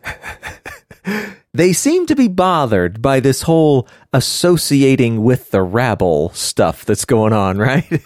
they 1.52 1.74
seem 1.74 2.06
to 2.06 2.16
be 2.16 2.28
bothered 2.28 3.02
by 3.02 3.20
this 3.20 3.42
whole 3.42 3.86
associating 4.14 5.22
with 5.22 5.50
the 5.50 5.60
rabble 5.60 6.30
stuff 6.30 6.86
that's 6.86 7.04
going 7.04 7.34
on, 7.34 7.58
right? 7.58 8.02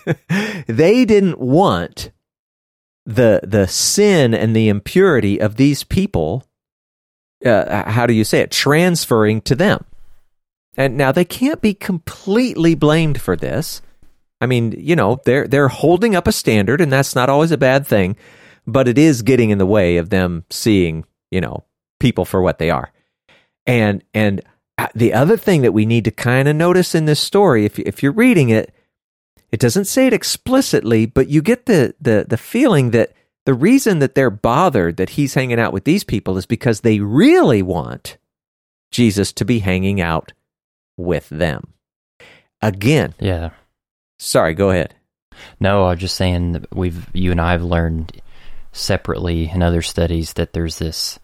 they 0.66 1.04
didn't 1.04 1.38
want 1.38 2.10
the 3.06 3.40
the 3.42 3.66
sin 3.68 4.34
and 4.34 4.54
the 4.54 4.68
impurity 4.68 5.40
of 5.40 5.56
these 5.56 5.84
people 5.84 6.44
uh, 7.44 7.88
how 7.90 8.06
do 8.06 8.14
you 8.14 8.24
say 8.24 8.40
it? 8.40 8.50
Transferring 8.50 9.42
to 9.42 9.54
them. 9.54 9.84
And 10.76 10.96
now 10.96 11.12
they 11.12 11.24
can't 11.24 11.60
be 11.60 11.74
completely 11.74 12.74
blamed 12.74 13.20
for 13.20 13.36
this. 13.36 13.80
I 14.40 14.46
mean 14.46 14.74
you 14.76 14.96
know 14.96 15.20
they're 15.24 15.46
they're 15.46 15.68
holding 15.68 16.14
up 16.14 16.26
a 16.26 16.32
standard 16.32 16.80
and 16.80 16.92
that's 16.92 17.14
not 17.14 17.30
always 17.30 17.52
a 17.52 17.58
bad 17.58 17.86
thing 17.86 18.16
but 18.66 18.88
it 18.88 18.98
is 18.98 19.22
getting 19.22 19.50
in 19.50 19.58
the 19.58 19.66
way 19.66 19.96
of 19.96 20.10
them 20.10 20.44
seeing 20.50 21.04
you 21.30 21.40
know 21.40 21.64
people 22.00 22.24
for 22.24 22.42
what 22.42 22.58
they 22.58 22.70
are. 22.70 22.92
And 23.66 24.02
and 24.12 24.42
uh, 24.78 24.88
the 24.94 25.14
other 25.14 25.36
thing 25.36 25.62
that 25.62 25.72
we 25.72 25.86
need 25.86 26.04
to 26.04 26.10
kind 26.10 26.48
of 26.48 26.56
notice 26.56 26.94
in 26.94 27.06
this 27.06 27.20
story 27.20 27.64
if 27.64 27.78
if 27.78 28.02
you're 28.02 28.12
reading 28.12 28.50
it 28.50 28.74
it 29.56 29.60
doesn't 29.60 29.86
say 29.86 30.06
it 30.06 30.12
explicitly, 30.12 31.06
but 31.06 31.30
you 31.30 31.40
get 31.40 31.64
the, 31.64 31.94
the, 31.98 32.26
the 32.28 32.36
feeling 32.36 32.90
that 32.90 33.14
the 33.46 33.54
reason 33.54 34.00
that 34.00 34.14
they're 34.14 34.28
bothered 34.28 34.98
that 34.98 35.08
he's 35.08 35.32
hanging 35.32 35.58
out 35.58 35.72
with 35.72 35.84
these 35.84 36.04
people 36.04 36.36
is 36.36 36.44
because 36.44 36.82
they 36.82 37.00
really 37.00 37.62
want 37.62 38.18
Jesus 38.90 39.32
to 39.32 39.46
be 39.46 39.60
hanging 39.60 39.98
out 39.98 40.34
with 40.98 41.26
them. 41.30 41.72
Again. 42.60 43.14
Yeah. 43.18 43.52
Sorry, 44.18 44.52
go 44.52 44.68
ahead. 44.68 44.94
No, 45.58 45.86
I 45.86 45.92
was 45.92 46.00
just 46.00 46.16
saying 46.16 46.52
that 46.52 46.76
we've 46.76 47.08
you 47.14 47.30
and 47.30 47.40
I 47.40 47.52
have 47.52 47.64
learned 47.64 48.20
separately 48.72 49.48
in 49.48 49.62
other 49.62 49.80
studies 49.80 50.34
that 50.34 50.52
there's 50.52 50.78
this 50.78 51.18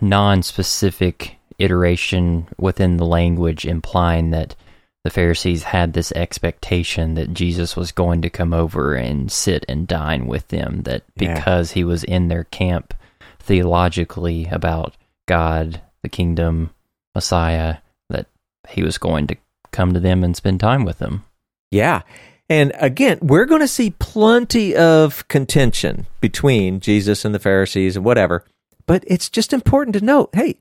non-specific 0.00 1.36
iteration 1.58 2.48
within 2.56 2.96
the 2.96 3.04
language 3.04 3.66
implying 3.66 4.30
that 4.30 4.56
the 5.04 5.10
Pharisees 5.10 5.64
had 5.64 5.92
this 5.92 6.12
expectation 6.12 7.14
that 7.14 7.34
Jesus 7.34 7.76
was 7.76 7.90
going 7.90 8.22
to 8.22 8.30
come 8.30 8.54
over 8.54 8.94
and 8.94 9.30
sit 9.32 9.64
and 9.68 9.88
dine 9.88 10.26
with 10.26 10.48
them, 10.48 10.82
that 10.82 11.02
because 11.16 11.70
yeah. 11.70 11.74
he 11.74 11.84
was 11.84 12.04
in 12.04 12.28
their 12.28 12.44
camp 12.44 12.94
theologically 13.40 14.46
about 14.46 14.96
God, 15.26 15.80
the 16.02 16.08
kingdom, 16.08 16.70
Messiah, 17.14 17.78
that 18.10 18.26
he 18.68 18.82
was 18.82 18.98
going 18.98 19.26
to 19.26 19.36
come 19.72 19.92
to 19.92 20.00
them 20.00 20.22
and 20.22 20.36
spend 20.36 20.60
time 20.60 20.84
with 20.84 20.98
them. 20.98 21.24
Yeah. 21.70 22.02
And 22.48 22.72
again, 22.76 23.18
we're 23.22 23.46
going 23.46 23.60
to 23.60 23.68
see 23.68 23.90
plenty 23.98 24.76
of 24.76 25.26
contention 25.28 26.06
between 26.20 26.80
Jesus 26.80 27.24
and 27.24 27.34
the 27.34 27.38
Pharisees 27.40 27.96
and 27.96 28.04
whatever. 28.04 28.44
But 28.86 29.04
it's 29.06 29.30
just 29.30 29.52
important 29.52 29.94
to 29.94 30.04
note 30.04 30.30
hey, 30.34 30.58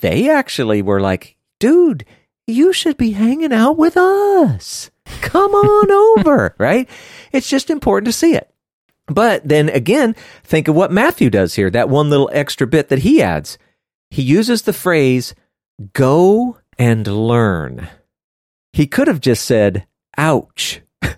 they 0.00 0.30
actually 0.30 0.80
were 0.80 1.00
like, 1.00 1.36
dude, 1.58 2.04
you 2.50 2.72
should 2.72 2.96
be 2.96 3.12
hanging 3.12 3.52
out 3.52 3.76
with 3.76 3.96
us. 3.96 4.90
Come 5.20 5.52
on 5.52 5.90
over, 6.18 6.54
right? 6.58 6.88
It's 7.32 7.48
just 7.48 7.70
important 7.70 8.06
to 8.06 8.12
see 8.12 8.34
it. 8.34 8.52
But 9.06 9.46
then 9.46 9.68
again, 9.68 10.14
think 10.44 10.68
of 10.68 10.76
what 10.76 10.92
Matthew 10.92 11.30
does 11.30 11.54
here, 11.54 11.70
that 11.70 11.88
one 11.88 12.10
little 12.10 12.30
extra 12.32 12.66
bit 12.66 12.88
that 12.88 13.00
he 13.00 13.20
adds. 13.20 13.58
He 14.10 14.22
uses 14.22 14.62
the 14.62 14.72
phrase, 14.72 15.34
go 15.92 16.58
and 16.78 17.06
learn. 17.06 17.88
He 18.72 18.86
could 18.86 19.08
have 19.08 19.20
just 19.20 19.44
said, 19.44 19.86
ouch. 20.16 20.80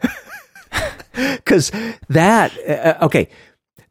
Because 1.13 1.71
that, 2.09 2.57
uh, 2.67 2.73
uh, 2.73 2.99
okay, 3.03 3.29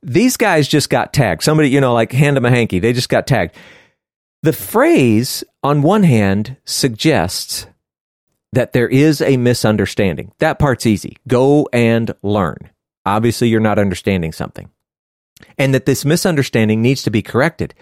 these 0.01 0.37
guys 0.37 0.67
just 0.67 0.89
got 0.89 1.13
tagged. 1.13 1.43
Somebody, 1.43 1.69
you 1.69 1.79
know, 1.79 1.93
like 1.93 2.11
hand 2.11 2.35
them 2.35 2.45
a 2.45 2.49
hanky, 2.49 2.79
they 2.79 2.93
just 2.93 3.09
got 3.09 3.27
tagged. 3.27 3.55
The 4.43 4.53
phrase, 4.53 5.43
on 5.61 5.83
one 5.83 6.03
hand, 6.03 6.57
suggests 6.65 7.67
that 8.51 8.73
there 8.73 8.87
is 8.87 9.21
a 9.21 9.37
misunderstanding. 9.37 10.31
That 10.39 10.57
part's 10.57 10.85
easy. 10.85 11.17
Go 11.27 11.69
and 11.71 12.11
learn. 12.23 12.71
Obviously, 13.05 13.49
you're 13.49 13.59
not 13.59 13.79
understanding 13.79 14.31
something. 14.31 14.69
And 15.57 15.73
that 15.73 15.85
this 15.85 16.05
misunderstanding 16.05 16.81
needs 16.81 17.03
to 17.03 17.11
be 17.11 17.21
corrected. 17.21 17.73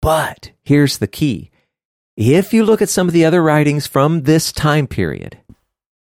But 0.00 0.52
here's 0.62 0.98
the 0.98 1.06
key. 1.06 1.50
If 2.16 2.52
you 2.52 2.64
look 2.64 2.80
at 2.80 2.88
some 2.88 3.08
of 3.08 3.12
the 3.12 3.24
other 3.24 3.42
writings 3.42 3.86
from 3.86 4.22
this 4.22 4.52
time 4.52 4.86
period, 4.86 5.38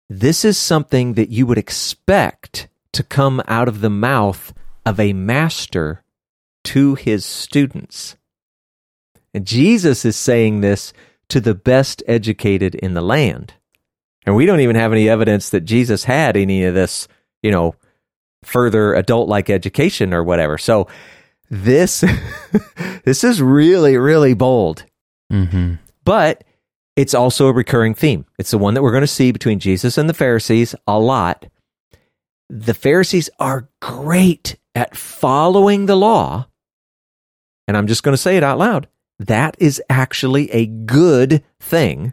this 0.09 0.45
is 0.45 0.59
something 0.59 1.14
that 1.14 1.31
you 1.31 1.47
would 1.47 1.59
expect 1.59 2.69
to 2.93 3.02
come 3.02 3.43
out 3.49 3.69
of 3.69 3.81
the 3.81 3.91
mouth 3.91 4.52
of 4.85 5.00
a 5.00 5.12
master 5.12 6.05
to 6.64 6.95
his 6.95 7.25
students. 7.25 8.17
And 9.34 9.46
Jesus 9.46 10.04
is 10.04 10.16
saying 10.16 10.60
this 10.60 10.92
to 11.28 11.40
the 11.40 11.54
best 11.54 12.02
educated 12.06 12.74
in 12.74 12.94
the 12.94 13.00
land. 13.00 13.54
And 14.26 14.36
we 14.36 14.46
don't 14.46 14.60
even 14.60 14.76
have 14.76 14.92
any 14.92 15.08
evidence 15.08 15.50
that 15.50 15.62
Jesus 15.62 16.04
had 16.04 16.36
any 16.36 16.64
of 16.64 16.74
this, 16.74 17.08
you 17.42 17.50
know, 17.50 17.74
further 18.44 18.94
adult 18.94 19.28
like 19.28 19.50
education 19.50 20.12
or 20.12 20.22
whatever. 20.22 20.58
So 20.58 20.88
this 21.50 22.04
this 23.04 23.24
is 23.24 23.42
really 23.42 23.96
really 23.96 24.34
bold. 24.34 24.84
Mm-hmm. 25.32 25.74
But 26.04 26.44
it's 26.96 27.14
also 27.14 27.46
a 27.46 27.52
recurring 27.52 27.94
theme. 27.94 28.26
It's 28.38 28.50
the 28.50 28.58
one 28.58 28.74
that 28.74 28.82
we're 28.82 28.90
going 28.90 29.02
to 29.02 29.06
see 29.06 29.32
between 29.32 29.58
Jesus 29.58 29.96
and 29.96 30.08
the 30.08 30.14
Pharisees 30.14 30.74
a 30.86 30.98
lot. 30.98 31.46
The 32.50 32.74
Pharisees 32.74 33.30
are 33.38 33.68
great 33.80 34.56
at 34.74 34.96
following 34.96 35.86
the 35.86 35.96
law. 35.96 36.48
And 37.66 37.76
I'm 37.76 37.86
just 37.86 38.02
going 38.02 38.12
to 38.12 38.20
say 38.20 38.36
it 38.36 38.42
out 38.42 38.58
loud. 38.58 38.88
That 39.26 39.57
is 39.59 39.81
actually 39.88 40.50
a 40.50 40.67
good 40.67 41.45
thing. 41.61 42.12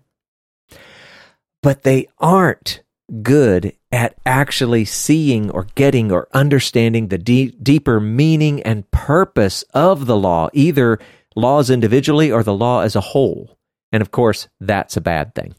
But 1.61 1.83
they 1.83 2.07
aren't 2.19 2.83
good 3.23 3.73
at 3.91 4.15
actually 4.25 4.85
seeing 4.85 5.49
or 5.49 5.65
getting 5.75 6.11
or 6.11 6.27
understanding 6.33 7.07
the 7.07 7.17
de- 7.17 7.51
deeper 7.51 7.99
meaning 7.99 8.61
and 8.61 8.89
purpose 8.91 9.63
of 9.73 10.05
the 10.05 10.15
law, 10.15 10.49
either 10.53 10.99
laws 11.35 11.69
individually 11.69 12.31
or 12.31 12.43
the 12.43 12.53
law 12.53 12.81
as 12.81 12.95
a 12.95 13.01
whole. 13.01 13.57
And 13.91 14.01
of 14.01 14.11
course, 14.11 14.47
that's 14.59 14.95
a 14.95 15.01
bad 15.01 15.33
thing. 15.33 15.55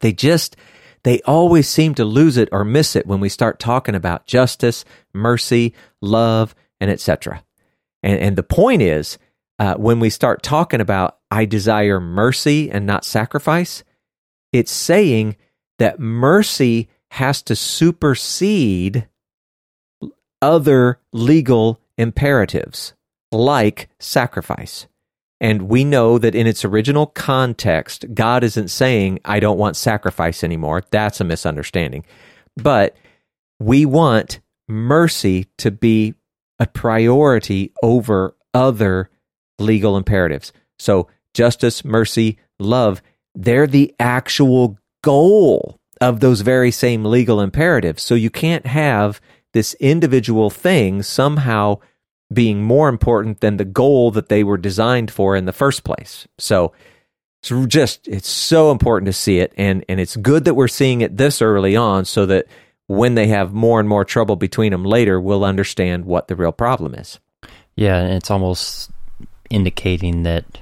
They 0.00 0.12
just, 0.12 0.56
they 1.02 1.20
always 1.22 1.68
seem 1.68 1.94
to 1.96 2.04
lose 2.04 2.38
it 2.38 2.48
or 2.50 2.64
miss 2.64 2.96
it 2.96 3.06
when 3.06 3.20
we 3.20 3.28
start 3.28 3.58
talking 3.58 3.94
about 3.94 4.26
justice, 4.26 4.86
mercy, 5.12 5.74
love, 6.00 6.54
and 6.80 6.90
etc. 6.90 7.44
And, 8.02 8.18
and 8.18 8.36
the 8.36 8.42
point 8.42 8.80
is, 8.80 9.18
uh, 9.58 9.74
when 9.74 10.00
we 10.00 10.10
start 10.10 10.42
talking 10.42 10.80
about 10.80 11.18
I 11.30 11.44
desire 11.44 12.00
mercy 12.00 12.70
and 12.70 12.86
not 12.86 13.04
sacrifice, 13.04 13.84
it's 14.52 14.72
saying 14.72 15.36
that 15.78 16.00
mercy 16.00 16.88
has 17.10 17.42
to 17.42 17.56
supersede 17.56 19.08
other 20.40 21.00
legal 21.12 21.80
imperatives 21.96 22.94
like 23.32 23.88
sacrifice. 23.98 24.86
And 25.40 25.62
we 25.62 25.84
know 25.84 26.18
that 26.18 26.34
in 26.34 26.46
its 26.46 26.64
original 26.64 27.06
context, 27.06 28.06
God 28.14 28.42
isn't 28.42 28.68
saying, 28.68 29.20
I 29.24 29.38
don't 29.38 29.58
want 29.58 29.76
sacrifice 29.76 30.42
anymore. 30.42 30.82
That's 30.90 31.20
a 31.20 31.24
misunderstanding. 31.24 32.04
But 32.56 32.96
we 33.60 33.86
want 33.86 34.40
mercy 34.68 35.46
to 35.58 35.70
be 35.70 36.14
a 36.58 36.66
priority 36.66 37.72
over 37.82 38.34
other 38.52 39.10
legal 39.58 39.96
imperatives. 39.96 40.52
So, 40.78 41.08
justice, 41.34 41.84
mercy, 41.84 42.38
love, 42.58 43.02
they're 43.34 43.66
the 43.66 43.94
actual 43.98 44.78
goal 45.02 45.78
of 46.00 46.20
those 46.20 46.40
very 46.40 46.70
same 46.70 47.04
legal 47.04 47.40
imperatives. 47.40 48.02
So, 48.02 48.14
you 48.14 48.30
can't 48.30 48.66
have 48.66 49.20
this 49.52 49.74
individual 49.74 50.50
thing 50.50 51.02
somehow 51.02 51.78
being 52.32 52.62
more 52.62 52.88
important 52.88 53.40
than 53.40 53.56
the 53.56 53.64
goal 53.64 54.10
that 54.12 54.28
they 54.28 54.44
were 54.44 54.58
designed 54.58 55.10
for 55.10 55.34
in 55.34 55.46
the 55.46 55.52
first 55.52 55.84
place. 55.84 56.28
So, 56.38 56.72
it's 57.42 57.66
just 57.66 58.08
it's 58.08 58.28
so 58.28 58.70
important 58.72 59.06
to 59.06 59.12
see 59.12 59.38
it 59.38 59.52
and 59.56 59.84
and 59.88 60.00
it's 60.00 60.16
good 60.16 60.44
that 60.44 60.54
we're 60.54 60.66
seeing 60.66 61.02
it 61.02 61.16
this 61.16 61.40
early 61.40 61.76
on 61.76 62.04
so 62.04 62.26
that 62.26 62.46
when 62.88 63.14
they 63.14 63.28
have 63.28 63.52
more 63.52 63.78
and 63.78 63.88
more 63.88 64.04
trouble 64.04 64.34
between 64.34 64.72
them 64.72 64.84
later, 64.84 65.20
we'll 65.20 65.44
understand 65.44 66.04
what 66.04 66.26
the 66.26 66.34
real 66.34 66.52
problem 66.52 66.94
is. 66.94 67.20
Yeah, 67.76 67.98
and 67.98 68.14
it's 68.14 68.30
almost 68.30 68.90
indicating 69.50 70.22
that 70.24 70.60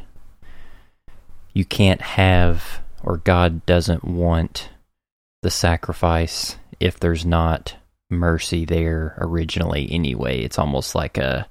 you 1.53 1.65
can't 1.65 2.03
have, 2.03 2.81
or 3.03 3.19
God 3.19 3.65
doesn't 3.67 4.05
want 4.05 4.69
the 5.43 5.51
sacrifice 5.51 6.57
if 6.81 6.99
there's 6.99 7.25
not 7.25 7.77
mercy 8.11 8.65
there 8.65 9.17
originally 9.19 9.89
anyway. 9.91 10.41
It's 10.41 10.59
almost 10.59 10.95
like 10.95 11.19
a 11.19 11.49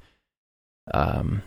um, 0.94 1.42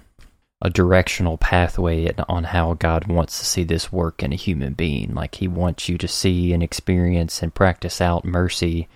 a 0.60 0.70
directional 0.70 1.38
pathway 1.38 2.12
on 2.28 2.42
how 2.42 2.74
God 2.74 3.06
wants 3.06 3.38
to 3.38 3.46
see 3.46 3.62
this 3.62 3.92
work 3.92 4.22
in 4.24 4.32
a 4.32 4.36
human 4.36 4.72
being. 4.72 5.14
Like 5.14 5.36
He 5.36 5.46
wants 5.46 5.88
you 5.88 5.96
to 5.98 6.08
see 6.08 6.52
and 6.52 6.62
experience 6.62 7.42
and 7.42 7.54
practice 7.54 8.00
out 8.00 8.24
mercy 8.24 8.88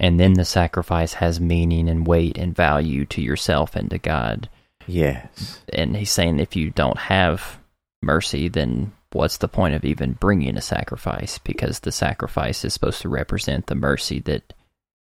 and 0.00 0.18
then 0.18 0.32
the 0.32 0.46
sacrifice 0.46 1.14
has 1.14 1.40
meaning 1.40 1.88
and 1.88 2.06
weight 2.06 2.38
and 2.38 2.56
value 2.56 3.04
to 3.04 3.20
yourself 3.20 3.76
and 3.76 3.90
to 3.90 3.98
God. 3.98 4.48
Yes. 4.90 5.60
And 5.72 5.96
he's 5.96 6.10
saying 6.10 6.38
if 6.38 6.56
you 6.56 6.70
don't 6.70 6.98
have 6.98 7.58
mercy, 8.02 8.48
then 8.48 8.92
what's 9.12 9.38
the 9.38 9.48
point 9.48 9.74
of 9.74 9.84
even 9.84 10.12
bringing 10.12 10.56
a 10.56 10.62
sacrifice? 10.62 11.38
Because 11.38 11.80
the 11.80 11.92
sacrifice 11.92 12.64
is 12.64 12.74
supposed 12.74 13.02
to 13.02 13.08
represent 13.08 13.66
the 13.66 13.74
mercy 13.74 14.20
that 14.20 14.52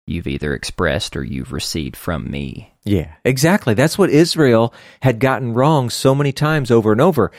you've 0.06 0.26
either 0.26 0.54
expressed 0.54 1.16
or 1.16 1.24
you've 1.24 1.52
received 1.52 1.96
from 1.96 2.30
me. 2.30 2.72
Yeah, 2.84 3.14
exactly. 3.24 3.74
That's 3.74 3.98
what 3.98 4.10
Israel 4.10 4.72
had 5.02 5.18
gotten 5.18 5.54
wrong 5.54 5.90
so 5.90 6.14
many 6.14 6.32
times 6.32 6.70
over 6.70 6.92
and 6.92 7.00
over. 7.00 7.32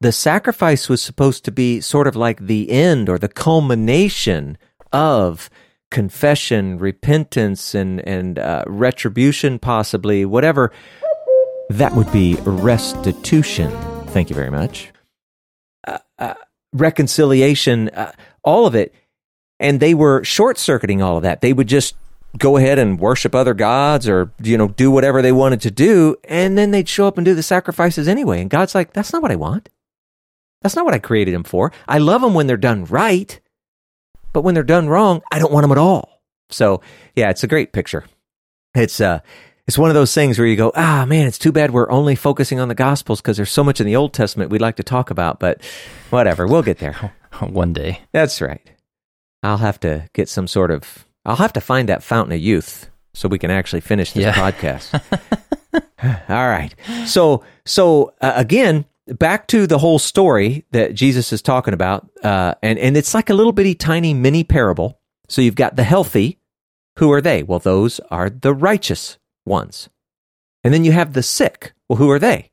The 0.00 0.12
sacrifice 0.12 0.88
was 0.88 1.02
supposed 1.02 1.44
to 1.44 1.50
be 1.50 1.80
sort 1.80 2.06
of 2.06 2.16
like 2.16 2.40
the 2.40 2.70
end 2.70 3.08
or 3.08 3.18
the 3.18 3.28
culmination 3.28 4.58
of 4.92 5.50
confession, 5.90 6.78
repentance, 6.78 7.74
and 7.74 8.00
and 8.06 8.38
uh, 8.38 8.64
retribution, 8.66 9.58
possibly 9.58 10.24
whatever. 10.24 10.72
That 11.70 11.94
would 11.94 12.10
be 12.12 12.36
restitution. 12.44 13.70
Thank 14.08 14.30
you 14.30 14.36
very 14.36 14.50
much. 14.50 14.90
Uh, 15.86 15.98
uh, 16.18 16.34
reconciliation, 16.72 17.90
uh, 17.90 18.12
all 18.42 18.66
of 18.66 18.74
it, 18.74 18.94
and 19.60 19.80
they 19.80 19.94
were 19.94 20.24
short 20.24 20.58
circuiting 20.58 21.02
all 21.02 21.18
of 21.18 21.22
that. 21.24 21.40
They 21.40 21.52
would 21.52 21.68
just 21.68 21.94
go 22.38 22.56
ahead 22.56 22.78
and 22.78 22.98
worship 22.98 23.34
other 23.34 23.54
gods, 23.54 24.08
or 24.08 24.32
you 24.42 24.56
know, 24.56 24.68
do 24.68 24.90
whatever 24.90 25.20
they 25.20 25.32
wanted 25.32 25.60
to 25.62 25.70
do, 25.70 26.16
and 26.24 26.56
then 26.56 26.70
they'd 26.70 26.88
show 26.88 27.06
up 27.06 27.18
and 27.18 27.24
do 27.24 27.34
the 27.34 27.42
sacrifices 27.42 28.08
anyway. 28.08 28.40
And 28.40 28.50
God's 28.50 28.74
like, 28.74 28.92
"That's 28.92 29.12
not 29.12 29.22
what 29.22 29.30
I 29.32 29.36
want. 29.36 29.68
That's 30.62 30.74
not 30.74 30.84
what 30.84 30.94
I 30.94 30.98
created 30.98 31.34
them 31.34 31.44
for. 31.44 31.72
I 31.86 31.98
love 31.98 32.22
them 32.22 32.34
when 32.34 32.46
they're 32.46 32.56
done 32.56 32.84
right." 32.86 33.38
But 34.32 34.42
when 34.42 34.54
they're 34.54 34.62
done 34.62 34.88
wrong, 34.88 35.22
I 35.32 35.38
don't 35.38 35.52
want 35.52 35.64
them 35.64 35.72
at 35.72 35.78
all. 35.78 36.22
So 36.50 36.80
yeah, 37.16 37.30
it's 37.30 37.44
a 37.44 37.48
great 37.48 37.72
picture. 37.72 38.04
It's 38.74 39.00
uh 39.00 39.20
it's 39.68 39.76
one 39.76 39.90
of 39.90 39.94
those 39.94 40.14
things 40.14 40.38
where 40.38 40.48
you 40.48 40.56
go, 40.56 40.72
ah 40.74 41.04
man, 41.06 41.26
it's 41.26 41.38
too 41.38 41.52
bad 41.52 41.70
we're 41.72 41.90
only 41.90 42.14
focusing 42.14 42.58
on 42.58 42.68
the 42.68 42.74
gospels 42.74 43.20
because 43.20 43.36
there's 43.36 43.52
so 43.52 43.62
much 43.62 43.80
in 43.80 43.86
the 43.86 43.96
Old 43.96 44.14
Testament 44.14 44.50
we'd 44.50 44.62
like 44.62 44.76
to 44.76 44.82
talk 44.82 45.10
about, 45.10 45.38
but 45.38 45.62
whatever, 46.08 46.46
we'll 46.46 46.62
get 46.62 46.78
there. 46.78 47.12
One 47.40 47.74
day. 47.74 48.00
That's 48.10 48.40
right. 48.40 48.66
I'll 49.42 49.58
have 49.58 49.78
to 49.80 50.08
get 50.14 50.30
some 50.30 50.48
sort 50.48 50.70
of 50.70 51.06
I'll 51.26 51.36
have 51.36 51.52
to 51.52 51.60
find 51.60 51.90
that 51.90 52.02
fountain 52.02 52.32
of 52.32 52.40
youth 52.40 52.88
so 53.12 53.28
we 53.28 53.38
can 53.38 53.50
actually 53.50 53.82
finish 53.82 54.12
this 54.12 54.24
yeah. 54.24 54.32
podcast. 54.32 55.02
All 56.30 56.48
right. 56.48 56.74
So 57.06 57.44
so 57.66 58.14
uh, 58.22 58.32
again, 58.36 58.86
back 59.06 59.48
to 59.48 59.66
the 59.66 59.78
whole 59.78 59.98
story 59.98 60.64
that 60.70 60.94
Jesus 60.94 61.30
is 61.30 61.42
talking 61.42 61.74
about, 61.74 62.08
uh, 62.24 62.54
and 62.62 62.78
and 62.78 62.96
it's 62.96 63.12
like 63.12 63.28
a 63.28 63.34
little 63.34 63.52
bitty 63.52 63.74
tiny 63.74 64.14
mini 64.14 64.44
parable. 64.44 64.98
So 65.28 65.42
you've 65.42 65.56
got 65.56 65.76
the 65.76 65.84
healthy. 65.84 66.38
Who 66.96 67.12
are 67.12 67.20
they? 67.20 67.42
Well, 67.42 67.58
those 67.58 68.00
are 68.10 68.30
the 68.30 68.54
righteous 68.54 69.18
ones. 69.48 69.88
And 70.62 70.72
then 70.72 70.84
you 70.84 70.92
have 70.92 71.12
the 71.12 71.22
sick. 71.22 71.72
Well, 71.88 71.96
who 71.96 72.10
are 72.10 72.18
they? 72.18 72.50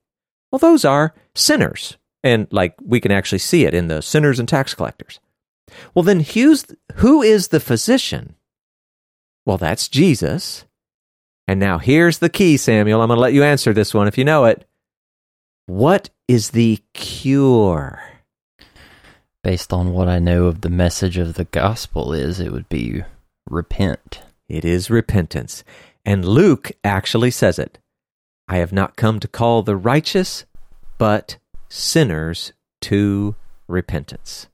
Well, 0.52 0.60
those 0.60 0.86
are 0.86 1.14
sinners. 1.34 1.98
And 2.24 2.48
like 2.52 2.76
we 2.82 3.00
can 3.00 3.12
actually 3.12 3.40
see 3.40 3.66
it 3.66 3.74
in 3.74 3.88
the 3.88 4.02
sinners 4.02 4.40
and 4.40 4.48
tax 4.48 4.74
collectors. 4.74 5.20
Well, 5.94 6.04
then 6.04 6.22
who's, 6.22 6.66
who 6.96 7.22
is 7.22 7.50
the 7.50 7.60
physician? 7.60 8.36
Well, 9.46 9.58
that's 9.58 9.88
Jesus. 9.88 10.66
And 11.48 11.60
now 11.60 11.78
here's 11.78 12.20
the 12.20 12.30
key, 12.30 12.58
Samuel. 12.58 13.02
I'm 13.02 13.10
going 13.10 13.18
to 13.18 13.22
let 13.22 13.34
you 13.34 13.44
answer 13.44 13.74
this 13.74 13.94
one 13.94 14.08
if 14.08 14.18
you 14.18 14.24
know 14.24 14.46
it. 14.46 14.68
What 15.68 16.10
is 16.28 16.52
the 16.52 16.80
cure? 16.94 18.02
Based 19.44 19.72
on 19.72 19.94
what 19.94 20.08
I 20.08 20.20
know 20.20 20.46
of 20.46 20.62
the 20.62 20.70
message 20.70 21.18
of 21.18 21.36
the 21.36 21.46
gospel 21.46 22.14
is 22.14 22.40
it 22.40 22.52
would 22.52 22.70
be 22.70 23.04
repent. 23.48 24.24
It 24.48 24.66
is 24.66 24.90
repentance. 24.90 25.64
And 26.06 26.24
Luke 26.24 26.72
actually 26.84 27.32
says 27.32 27.58
it. 27.58 27.80
I 28.48 28.58
have 28.58 28.72
not 28.72 28.96
come 28.96 29.20
to 29.20 29.28
call 29.28 29.64
the 29.64 29.76
righteous, 29.76 30.46
but 30.98 31.38
sinners 31.68 32.54
to 32.82 33.36
repentance. 33.68 34.48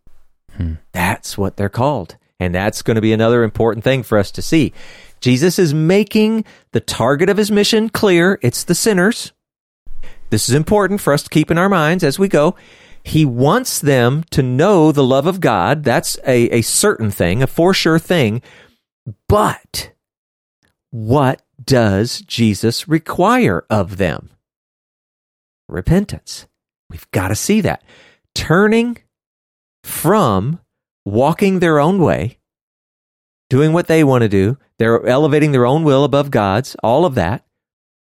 Hmm. 0.56 0.76
That's 0.94 1.38
what 1.38 1.58
they're 1.58 1.70
called. 1.70 2.18
And 2.40 2.56
that's 2.56 2.82
going 2.82 2.96
to 2.96 3.02
be 3.02 3.14
another 3.14 3.44
important 3.44 3.84
thing 3.84 4.02
for 4.04 4.18
us 4.18 4.32
to 4.32 4.42
see. 4.42 4.74
Jesus 5.20 5.60
is 5.60 5.74
making 5.74 6.46
the 6.72 6.80
target 6.80 7.30
of 7.30 7.38
his 7.38 7.52
mission 7.52 7.90
clear. 7.90 8.40
It's 8.42 8.64
the 8.64 8.74
sinners. 8.74 9.34
This 10.32 10.50
is 10.50 10.56
important 10.56 11.02
for 11.02 11.14
us 11.14 11.24
to 11.24 11.30
keep 11.30 11.52
in 11.52 11.58
our 11.58 11.70
minds 11.70 12.04
as 12.04 12.18
we 12.18 12.28
go. 12.28 12.56
He 13.04 13.26
wants 13.26 13.80
them 13.80 14.24
to 14.32 14.42
know 14.42 14.92
the 14.92 15.04
love 15.04 15.28
of 15.28 15.40
God. 15.40 15.84
That's 15.84 16.18
a, 16.26 16.50
a 16.50 16.62
certain 16.62 17.12
thing, 17.12 17.44
a 17.44 17.48
for 17.48 17.74
sure 17.74 18.00
thing. 18.00 18.42
But 19.28 19.92
what 20.92 21.42
does 21.64 22.22
Jesus 22.22 22.88
require 22.88 23.66
of 23.70 23.98
them? 23.98 24.30
Repentance. 25.68 26.48
We've 26.90 27.10
got 27.12 27.30
to 27.30 27.36
see 27.36 27.62
that. 27.62 27.84
Turning 28.36 28.98
from 29.84 30.60
walking 31.06 31.60
their 31.60 31.80
own 31.80 32.00
way, 32.00 32.38
doing 33.50 33.74
what 33.74 33.88
they 33.88 34.04
want 34.04 34.22
to 34.22 34.30
do, 34.30 34.58
they're 34.78 35.06
elevating 35.06 35.52
their 35.52 35.66
own 35.66 35.84
will 35.84 36.04
above 36.04 36.30
God's, 36.30 36.76
all 36.84 37.06
of 37.06 37.16
that. 37.16 37.46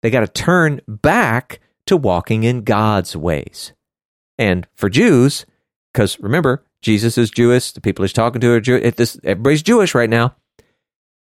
They 0.03 0.11
got 0.11 0.21
to 0.21 0.29
turn 0.29 0.81
back 0.87 1.61
to 1.87 1.97
walking 1.97 2.45
in 2.45 2.63
God's 2.63 3.17
ways. 3.17 3.73
And 4.37 4.67
for 4.75 4.91
Jews, 4.91 5.47
because 5.93 6.19
remember, 6.21 6.65
Jesus 6.83 7.17
is 7.17 7.31
Jewish, 7.31 7.73
the 7.73 7.81
people 7.81 8.03
he's 8.03 8.13
talking 8.13 8.41
to 8.41 8.53
are 8.53 8.61
Jewish, 8.61 9.17
everybody's 9.25 9.63
Jewish 9.63 9.95
right 9.95 10.11
now. 10.11 10.35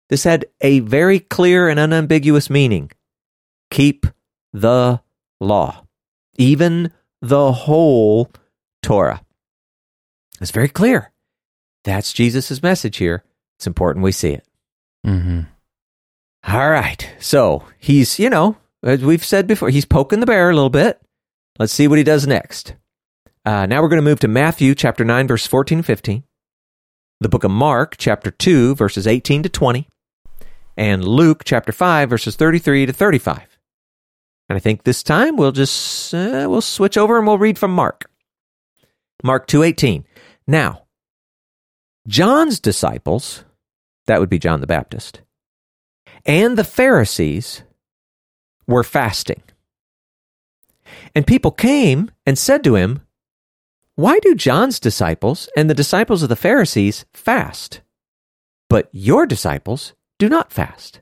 This 0.10 0.24
had 0.24 0.46
a 0.62 0.80
very 0.80 1.20
clear 1.20 1.68
and 1.68 1.80
unambiguous 1.80 2.50
meaning. 2.50 2.92
Keep 3.72 4.08
the 4.54 5.02
law, 5.40 5.86
even 6.38 6.92
the 7.22 7.52
whole 7.52 8.32
Torah. 8.84 9.22
It's 10.40 10.52
very 10.52 10.70
clear. 10.70 11.12
That's 11.84 12.14
Jesus' 12.14 12.62
message 12.62 12.98
here. 12.98 13.24
It's 13.58 13.68
important 13.68 14.04
we 14.04 14.12
see 14.12 14.32
it. 14.32 14.46
Mm-hmm. 15.06 15.42
All 16.48 16.70
right. 16.70 17.10
So 17.20 17.64
he's, 17.78 18.20
you 18.20 18.30
know, 18.30 18.58
as 18.84 19.04
we've 19.04 19.26
said 19.26 19.48
before, 19.48 19.70
he's 19.70 19.86
poking 19.86 20.20
the 20.20 20.26
bear 20.26 20.50
a 20.50 20.54
little 20.54 20.70
bit. 20.70 21.02
Let's 21.58 21.74
see 21.74 21.88
what 21.88 21.98
he 21.98 22.04
does 22.04 22.28
next. 22.28 22.76
Uh, 23.46 23.66
now 23.66 23.82
we're 23.82 23.90
going 23.90 24.02
to 24.02 24.10
move 24.10 24.20
to 24.20 24.28
Matthew 24.28 24.76
chapter 24.76 25.06
9, 25.06 25.28
verse 25.28 25.46
14 25.46 25.80
and 25.80 25.86
15, 25.86 26.24
the 27.22 27.30
book 27.30 27.44
of 27.44 27.52
Mark 27.52 27.96
chapter 27.98 28.32
2, 28.32 28.76
verses 28.76 29.06
18 29.06 29.44
to 29.44 29.50
20, 29.50 29.88
and 30.78 31.08
Luke 31.08 31.44
chapter 31.46 31.72
5, 31.72 32.10
verses 32.10 32.36
33 32.36 32.88
to 32.88 32.94
35. 32.94 33.58
And 34.50 34.56
I 34.56 34.60
think 34.60 34.84
this 34.84 35.04
time 35.04 35.38
we'll 35.38 35.52
just 35.52 36.14
uh, 36.14 36.46
we'll 36.48 36.62
switch 36.62 36.98
over 36.98 37.18
and 37.18 37.26
we'll 37.26 37.38
read 37.38 37.58
from 37.58 37.72
Mark. 37.72 38.10
Mark 39.24 39.48
2:18. 39.48 40.04
Now, 40.48 40.84
John's 42.08 42.60
disciples, 42.60 43.44
that 44.06 44.20
would 44.20 44.30
be 44.30 44.38
John 44.38 44.62
the 44.62 44.68
Baptist, 44.68 45.22
and 46.26 46.58
the 46.58 46.64
Pharisees 46.64 47.64
were 48.68 48.84
fasting. 48.84 49.42
And 51.16 51.26
people 51.26 51.52
came 51.52 52.12
and 52.28 52.38
said 52.38 52.64
to 52.64 52.76
him, 52.76 53.02
Why 53.96 54.20
do 54.20 54.36
John's 54.36 54.80
disciples 54.80 55.50
and 55.58 55.68
the 55.68 55.74
disciples 55.74 56.22
of 56.22 56.30
the 56.30 56.36
Pharisees 56.36 57.06
fast, 57.14 57.82
but 58.70 58.90
your 58.92 59.26
disciples 59.26 59.94
do 60.18 60.30
not 60.30 60.52
fast? 60.52 61.02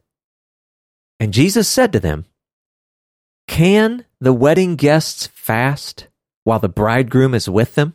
And 1.19 1.34
Jesus 1.34 1.67
said 1.67 1.93
to 1.93 1.99
them, 1.99 2.26
Can 3.47 4.06
the 4.19 4.34
wedding 4.34 4.76
guests 4.76 5.28
fast 5.28 6.08
while 6.43 6.60
the 6.60 6.69
bridegroom 6.69 7.34
is 7.34 7.47
with 7.47 7.76
them? 7.76 7.93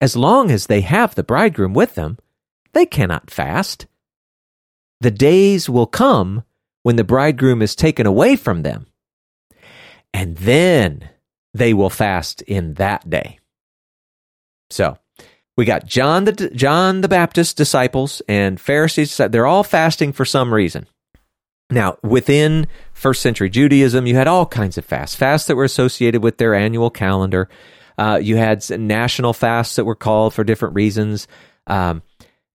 As 0.00 0.16
long 0.16 0.50
as 0.50 0.66
they 0.66 0.80
have 0.80 1.14
the 1.14 1.22
bridegroom 1.22 1.74
with 1.74 1.94
them, 1.94 2.18
they 2.72 2.86
cannot 2.86 3.30
fast. 3.30 3.86
The 5.00 5.10
days 5.10 5.68
will 5.68 5.86
come 5.86 6.42
when 6.82 6.96
the 6.96 7.04
bridegroom 7.04 7.62
is 7.62 7.76
taken 7.76 8.06
away 8.06 8.34
from 8.36 8.62
them, 8.62 8.86
and 10.12 10.36
then 10.36 11.08
they 11.54 11.72
will 11.72 11.90
fast 11.90 12.42
in 12.42 12.74
that 12.74 13.08
day. 13.08 13.38
So, 14.70 14.98
we 15.56 15.64
got 15.64 15.86
John 15.86 16.24
the 16.24 16.50
John 16.54 17.00
the 17.00 17.08
Baptist 17.08 17.56
disciples 17.56 18.22
and 18.28 18.60
Pharisees. 18.60 19.16
They're 19.16 19.46
all 19.46 19.64
fasting 19.64 20.12
for 20.12 20.24
some 20.24 20.52
reason. 20.52 20.86
Now, 21.70 21.96
within 22.02 22.66
first 22.92 23.22
century 23.22 23.48
Judaism, 23.48 24.06
you 24.06 24.14
had 24.14 24.28
all 24.28 24.46
kinds 24.46 24.76
of 24.76 24.84
fasts, 24.84 25.16
fasts 25.16 25.48
that 25.48 25.56
were 25.56 25.64
associated 25.64 26.22
with 26.22 26.36
their 26.36 26.54
annual 26.54 26.90
calendar. 26.90 27.48
Uh, 27.96 28.18
you 28.22 28.36
had 28.36 28.68
national 28.78 29.32
fasts 29.32 29.76
that 29.76 29.84
were 29.84 29.94
called 29.94 30.34
for 30.34 30.44
different 30.44 30.74
reasons. 30.74 31.28
Um, 31.66 32.02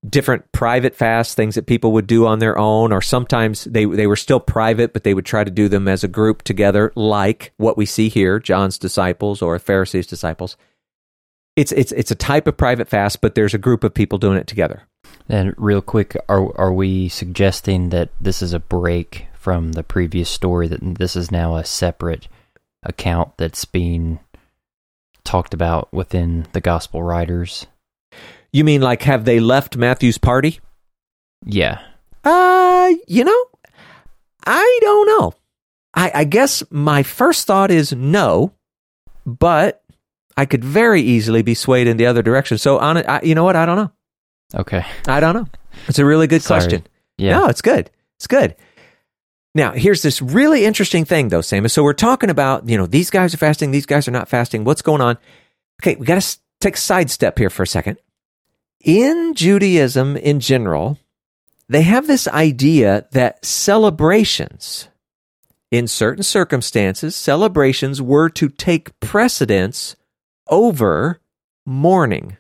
different 0.08 0.52
private 0.52 0.96
fasts, 0.96 1.34
things 1.34 1.56
that 1.56 1.66
people 1.66 1.92
would 1.94 2.08
do 2.08 2.28
on 2.28 2.40
their 2.40 2.58
own, 2.58 2.92
or 2.92 3.02
sometimes 3.02 3.64
they 3.66 3.86
they 3.86 4.08
were 4.08 4.16
still 4.16 4.40
private, 4.40 4.94
but 4.94 5.04
they 5.04 5.14
would 5.14 5.26
try 5.26 5.44
to 5.44 5.52
do 5.52 5.68
them 5.68 5.88
as 5.88 6.04
a 6.04 6.08
group 6.08 6.44
together, 6.44 6.92
like 6.96 7.54
what 7.58 7.78
we 7.78 7.86
see 7.86 8.10
here, 8.10 8.40
John's 8.40 8.78
disciples 8.78 9.42
or 9.42 9.58
Pharisees' 9.60 10.08
disciples. 10.08 10.58
It's 11.58 11.72
it's 11.72 11.92
it's 11.92 12.12
a 12.12 12.16
type 12.16 12.46
of 12.46 12.56
private 12.56 12.88
fast, 12.88 13.20
but 13.20 13.34
there's 13.34 13.56
a 13.56 13.58
group 13.58 13.84
of 13.84 13.94
people 13.94 14.20
doing 14.20 14.38
it 14.38 14.46
together. 14.46 14.84
And 15.28 15.56
real 15.58 15.82
quick, 15.82 16.16
are 16.30 16.56
are 16.58 16.72
we 16.72 17.10
suggesting 17.10 17.90
that 17.90 18.10
this 18.22 18.44
is 18.44 18.54
a 18.54 18.60
break 18.60 19.26
from 19.34 19.72
the 19.72 19.84
previous 19.84 20.30
story? 20.30 20.68
That 20.68 20.80
this 20.82 21.16
is 21.16 21.32
now 21.32 21.56
a 21.56 21.66
separate 21.66 22.28
account 22.84 23.36
that's 23.38 23.66
being 23.66 24.20
talked 25.24 25.56
about 25.56 25.92
within 25.92 26.46
the 26.54 26.62
gospel 26.62 27.02
writers? 27.02 27.66
You 28.54 28.64
mean 28.64 28.82
like 28.82 29.02
have 29.04 29.26
they 29.26 29.40
left 29.40 29.76
Matthew's 29.76 30.20
party? 30.20 30.60
Yeah. 31.44 31.80
Uh, 32.24 32.92
you 33.08 33.24
know, 33.24 33.46
I 34.46 34.80
don't 34.82 35.08
know. 35.08 35.34
I, 35.94 36.12
I 36.14 36.24
guess 36.24 36.64
my 36.70 37.02
first 37.02 37.48
thought 37.48 37.72
is 37.72 37.94
no, 37.94 38.54
but 39.26 39.84
I 40.38 40.46
could 40.46 40.64
very 40.64 41.02
easily 41.02 41.42
be 41.42 41.56
swayed 41.56 41.88
in 41.88 41.98
the 41.98 42.06
other 42.06 42.22
direction. 42.22 42.60
So 42.60 42.78
on 42.78 42.98
it, 42.98 43.10
I, 43.10 43.22
you 43.24 43.36
know 43.36 43.44
what? 43.44 43.56
I 43.56 43.66
don't 43.66 43.76
know. 43.76 43.92
Okay. 44.56 44.86
I 45.08 45.20
don't 45.20 45.36
know. 45.36 45.48
It's 45.88 46.00
a 46.00 46.06
really 46.06 46.28
good 46.28 46.44
Sorry. 46.44 46.62
question. 46.62 46.88
Yeah. 47.18 47.40
No, 47.40 47.48
it's 47.48 47.62
good. 47.62 47.90
It's 48.18 48.28
good. 48.28 48.56
Now, 49.56 49.72
here's 49.72 50.04
this 50.04 50.22
really 50.22 50.66
interesting 50.66 51.04
thing, 51.04 51.30
though, 51.30 51.40
Samus. 51.40 51.72
So 51.72 51.82
we're 51.84 51.94
talking 51.94 52.30
about, 52.30 52.70
you 52.70 52.78
know, 52.78 52.86
these 52.86 53.10
guys 53.10 53.34
are 53.34 53.38
fasting, 53.38 53.72
these 53.72 53.88
guys 53.88 54.08
are 54.08 54.12
not 54.12 54.30
fasting. 54.30 54.64
What's 54.64 54.84
going 54.84 55.02
on? 55.02 55.18
Okay, 55.82 55.96
we 55.96 56.06
got 56.06 56.22
to 56.22 56.38
take 56.62 56.76
a 56.76 56.80
sidestep 56.80 57.40
here 57.40 57.50
for 57.50 57.64
a 57.64 57.68
second. 57.68 57.98
In 58.82 59.34
Judaism 59.34 60.16
in 60.16 60.40
general, 60.40 61.00
they 61.68 61.82
have 61.82 62.06
this 62.06 62.28
idea 62.28 63.08
that 63.12 63.44
celebrations, 63.44 64.88
in 65.72 65.88
certain 65.88 66.24
circumstances, 66.24 67.16
celebrations 67.16 68.00
were 68.02 68.30
to 68.30 68.50
take 68.50 68.98
precedence 69.00 69.96
over 70.50 71.20
mourning, 71.66 72.38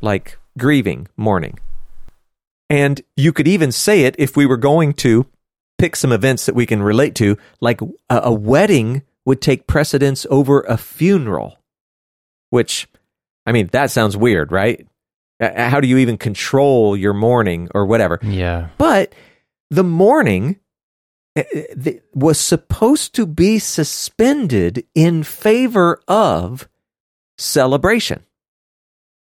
like 0.00 0.38
grieving, 0.58 1.08
mourning. 1.16 1.58
And 2.70 3.02
you 3.16 3.32
could 3.32 3.48
even 3.48 3.72
say 3.72 4.04
it 4.04 4.14
if 4.18 4.36
we 4.36 4.46
were 4.46 4.56
going 4.56 4.94
to 4.94 5.26
pick 5.78 5.96
some 5.96 6.12
events 6.12 6.46
that 6.46 6.54
we 6.54 6.64
can 6.64 6.82
relate 6.82 7.14
to, 7.16 7.36
like 7.60 7.80
a, 7.82 7.86
a 8.08 8.32
wedding 8.32 9.02
would 9.24 9.40
take 9.40 9.66
precedence 9.66 10.26
over 10.30 10.60
a 10.62 10.76
funeral, 10.76 11.58
which, 12.50 12.88
I 13.46 13.52
mean, 13.52 13.68
that 13.72 13.90
sounds 13.90 14.16
weird, 14.16 14.52
right? 14.52 14.86
How 15.40 15.80
do 15.80 15.88
you 15.88 15.98
even 15.98 16.18
control 16.18 16.96
your 16.96 17.12
mourning 17.12 17.68
or 17.74 17.84
whatever? 17.84 18.20
Yeah. 18.22 18.68
But 18.78 19.12
the 19.70 19.82
mourning 19.82 20.60
uh, 21.36 21.42
was 22.14 22.38
supposed 22.38 23.14
to 23.16 23.26
be 23.26 23.58
suspended 23.58 24.86
in 24.94 25.24
favor 25.24 26.00
of 26.06 26.68
celebration. 27.38 28.24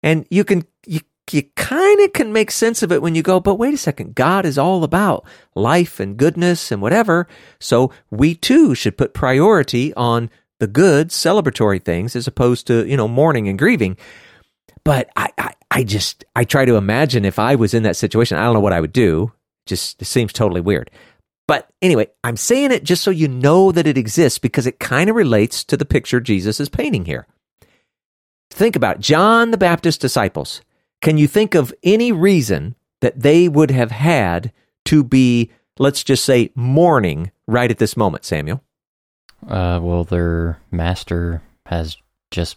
And 0.03 0.27
you 0.31 0.45
can 0.45 0.65
you, 0.87 1.01
you 1.33 1.43
kind 1.57 2.01
of 2.01 2.13
can 2.13 2.33
make 2.33 2.51
sense 2.51 2.83
of 2.83 2.93
it 2.93 3.03
when 3.03 3.15
you 3.15 3.23
go, 3.23 3.41
but 3.41 3.57
wait 3.57 3.75
a 3.75 3.79
second, 3.79 4.15
God 4.15 4.47
is 4.47 4.59
all 4.59 4.85
about 4.85 5.25
life 5.55 5.99
and 5.99 6.17
goodness 6.17 6.71
and 6.71 6.81
whatever. 6.81 7.27
So 7.59 7.91
we 8.11 8.35
too 8.35 8.75
should 8.75 8.97
put 8.97 9.15
priority 9.15 9.93
on 9.95 10.31
the 10.61 10.67
good 10.67 11.09
celebratory 11.09 11.85
things 11.85 12.17
as 12.17 12.27
opposed 12.27 12.67
to, 12.69 12.87
you 12.87 12.97
know, 12.97 13.09
mourning 13.09 13.49
and 13.49 13.59
grieving. 13.59 13.97
But 14.85 15.11
I, 15.17 15.31
I, 15.37 15.55
I 15.71 15.85
just 15.85 16.25
I 16.37 16.45
try 16.45 16.65
to 16.65 16.77
imagine 16.77 17.25
if 17.25 17.39
I 17.39 17.57
was 17.57 17.75
in 17.75 17.83
that 17.83 17.97
situation, 17.97 18.39
I 18.39 18.45
don't 18.45 18.55
know 18.55 18.61
what 18.61 18.73
I 18.73 18.81
would 18.81 18.93
do. 18.93 19.33
Just 19.67 20.01
it 20.01 20.05
seems 20.05 20.33
totally 20.33 20.61
weird. 20.61 20.91
But 21.49 21.69
anyway, 21.83 22.09
I'm 22.25 22.37
saying 22.37 22.73
it 22.73 22.85
just 22.85 23.03
so 23.03 23.11
you 23.11 23.29
know 23.29 23.73
that 23.73 23.87
it 23.87 23.99
exists 23.99 24.39
because 24.39 24.67
it 24.67 24.81
kind 24.81 25.11
of 25.11 25.17
relates 25.17 25.65
to 25.65 25.77
the 25.77 25.85
picture 25.85 26.21
Jesus 26.21 26.61
is 26.61 26.69
painting 26.69 27.05
here. 27.05 27.27
Think 28.51 28.77
about 28.77 28.97
it. 28.97 29.03
John 29.03 29.51
the 29.51 29.59
Baptist's 29.59 29.99
disciples. 29.99 30.63
Can 31.03 31.19
you 31.19 31.27
think 31.27 31.55
of 31.55 31.75
any 31.83 32.13
reason 32.13 32.75
that 33.01 33.21
they 33.21 33.49
would 33.49 33.71
have 33.71 33.91
had 33.91 34.53
to 34.87 35.05
be, 35.05 35.51
let's 35.79 36.03
just 36.03 36.25
say, 36.25 36.51
mourning 36.55 37.31
right 37.47 37.71
at 37.71 37.79
this 37.79 37.97
moment, 37.97 38.25
Samuel? 38.25 38.63
Uh, 39.47 39.79
well, 39.83 40.05
their 40.05 40.61
master 40.71 41.43
has 41.67 41.97
just 42.31 42.57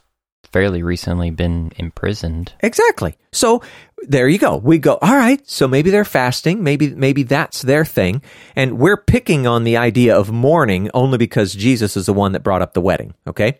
fairly 0.51 0.81
recently 0.81 1.29
been 1.29 1.71
imprisoned. 1.77 2.53
Exactly. 2.61 3.17
So 3.31 3.61
there 4.07 4.27
you 4.27 4.39
go. 4.39 4.57
We 4.57 4.77
go, 4.77 4.97
all 5.01 5.15
right, 5.15 5.45
so 5.47 5.67
maybe 5.67 5.89
they're 5.89 6.05
fasting, 6.05 6.63
maybe 6.63 6.89
maybe 6.95 7.23
that's 7.23 7.61
their 7.61 7.85
thing, 7.85 8.21
and 8.55 8.79
we're 8.79 8.97
picking 8.97 9.45
on 9.45 9.63
the 9.63 9.77
idea 9.77 10.17
of 10.17 10.31
mourning 10.31 10.89
only 10.93 11.17
because 11.17 11.53
Jesus 11.53 11.97
is 11.97 12.05
the 12.05 12.13
one 12.13 12.31
that 12.31 12.43
brought 12.43 12.61
up 12.61 12.73
the 12.73 12.81
wedding, 12.81 13.13
okay? 13.27 13.59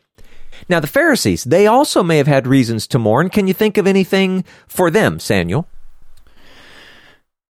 Now 0.68 0.80
the 0.80 0.88
Pharisees, 0.88 1.44
they 1.44 1.68
also 1.68 2.04
may 2.04 2.18
have 2.18 2.28
had 2.28 2.48
reasons 2.48 2.88
to 2.88 3.00
mourn. 3.00 3.30
Can 3.30 3.48
you 3.48 3.54
think 3.54 3.78
of 3.78 3.88
anything 3.88 4.44
for 4.68 4.92
them, 4.92 5.20
Samuel? 5.20 5.68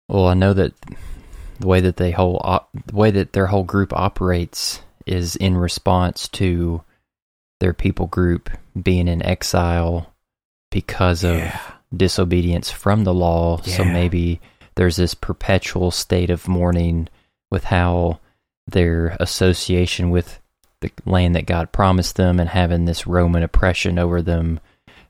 Well, 0.08 0.26
I 0.28 0.34
know 0.34 0.52
that 0.52 0.72
the 1.60 1.66
way 1.66 1.80
that 1.80 1.96
they 1.96 2.10
whole 2.10 2.40
op- 2.44 2.68
the 2.86 2.94
way 2.96 3.10
that 3.10 3.32
their 3.32 3.46
whole 3.46 3.64
group 3.64 3.92
operates 3.92 4.80
is 5.06 5.36
in 5.36 5.56
response 5.56 6.28
to 6.28 6.82
their 7.60 7.72
people 7.72 8.06
group 8.06 8.50
being 8.80 9.08
in 9.08 9.22
exile 9.22 10.12
because 10.70 11.24
of 11.24 11.36
Yeah. 11.36 11.60
disobedience 11.96 12.70
from 12.70 13.04
the 13.04 13.14
law. 13.14 13.58
So 13.62 13.84
maybe 13.84 14.40
there's 14.74 14.96
this 14.96 15.14
perpetual 15.14 15.90
state 15.90 16.30
of 16.30 16.48
mourning 16.48 17.08
with 17.50 17.64
how 17.64 18.18
their 18.66 19.16
association 19.20 20.10
with 20.10 20.40
the 20.96 21.10
land 21.10 21.34
that 21.34 21.46
God 21.46 21.72
promised 21.72 22.16
them 22.16 22.40
and 22.40 22.48
having 22.48 22.84
this 22.84 23.06
Roman 23.06 23.42
oppression 23.42 23.98
over 23.98 24.22
them 24.22 24.60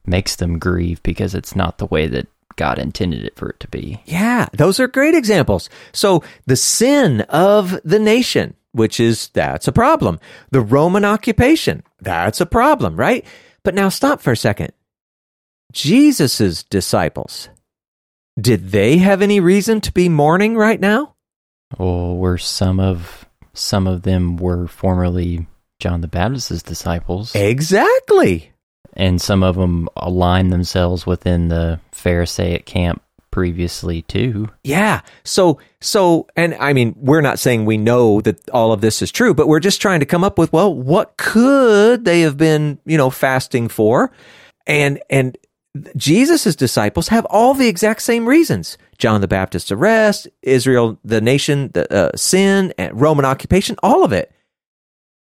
makes 0.06 0.36
them 0.36 0.58
grieve 0.58 1.02
because 1.02 1.34
it's 1.34 1.56
not 1.56 1.78
the 1.78 1.86
way 1.86 2.06
that 2.06 2.26
God 2.56 2.78
intended 2.78 3.24
it 3.24 3.36
for 3.36 3.50
it 3.50 3.60
to 3.60 3.68
be. 3.68 4.00
Yeah, 4.04 4.48
those 4.52 4.78
are 4.80 4.88
great 4.88 5.14
examples. 5.14 5.68
So 5.92 6.22
the 6.46 6.56
sin 6.56 7.22
of 7.22 7.80
the 7.84 7.98
nation, 7.98 8.54
which 8.72 9.00
is 9.00 9.28
that's 9.28 9.68
a 9.68 9.72
problem. 9.72 10.20
The 10.50 10.60
Roman 10.60 11.04
occupation, 11.04 11.82
that's 12.00 12.40
a 12.40 12.46
problem, 12.46 12.96
right? 12.96 13.24
But 13.62 13.74
now 13.74 13.88
stop 13.88 14.20
for 14.20 14.32
a 14.32 14.36
second. 14.36 14.72
Jesus's 15.72 16.62
disciples, 16.62 17.48
did 18.38 18.70
they 18.70 18.98
have 18.98 19.22
any 19.22 19.40
reason 19.40 19.80
to 19.80 19.92
be 19.92 20.08
mourning 20.08 20.56
right 20.56 20.78
now? 20.78 21.14
Or 21.78 22.16
were 22.16 22.38
some 22.38 22.78
of 22.78 23.26
some 23.52 23.86
of 23.86 24.02
them 24.02 24.36
were 24.36 24.66
formerly 24.66 25.46
John 25.84 26.00
the 26.00 26.08
Baptist's 26.08 26.62
disciples, 26.62 27.34
Exactly. 27.34 28.50
and 28.94 29.20
some 29.20 29.42
of 29.42 29.56
them 29.56 29.86
aligned 29.98 30.50
themselves 30.50 31.06
within 31.06 31.48
the 31.48 31.78
Pharisaic 31.92 32.64
camp 32.64 33.02
previously 33.30 34.00
too. 34.00 34.48
Yeah. 34.62 35.02
So, 35.24 35.58
so, 35.82 36.26
and 36.36 36.54
I 36.54 36.72
mean, 36.72 36.94
we're 36.96 37.20
not 37.20 37.38
saying 37.38 37.66
we 37.66 37.76
know 37.76 38.22
that 38.22 38.48
all 38.48 38.72
of 38.72 38.80
this 38.80 39.02
is 39.02 39.12
true, 39.12 39.34
but 39.34 39.46
we're 39.46 39.60
just 39.60 39.82
trying 39.82 40.00
to 40.00 40.06
come 40.06 40.24
up 40.24 40.38
with, 40.38 40.54
well, 40.54 40.74
what 40.74 41.18
could 41.18 42.06
they 42.06 42.22
have 42.22 42.38
been, 42.38 42.78
you 42.86 42.96
know, 42.96 43.10
fasting 43.10 43.68
for? 43.68 44.10
And, 44.66 45.02
and 45.10 45.36
Jesus' 45.98 46.56
disciples 46.56 47.08
have 47.08 47.26
all 47.26 47.52
the 47.52 47.68
exact 47.68 48.00
same 48.00 48.24
reasons. 48.26 48.78
John 48.96 49.20
the 49.20 49.28
Baptist's 49.28 49.70
arrest, 49.70 50.28
Israel, 50.40 50.98
the 51.04 51.20
nation, 51.20 51.72
the 51.74 51.92
uh, 51.92 52.16
sin, 52.16 52.72
and 52.78 52.98
Roman 52.98 53.26
occupation, 53.26 53.76
all 53.82 54.02
of 54.02 54.14
it. 54.14 54.30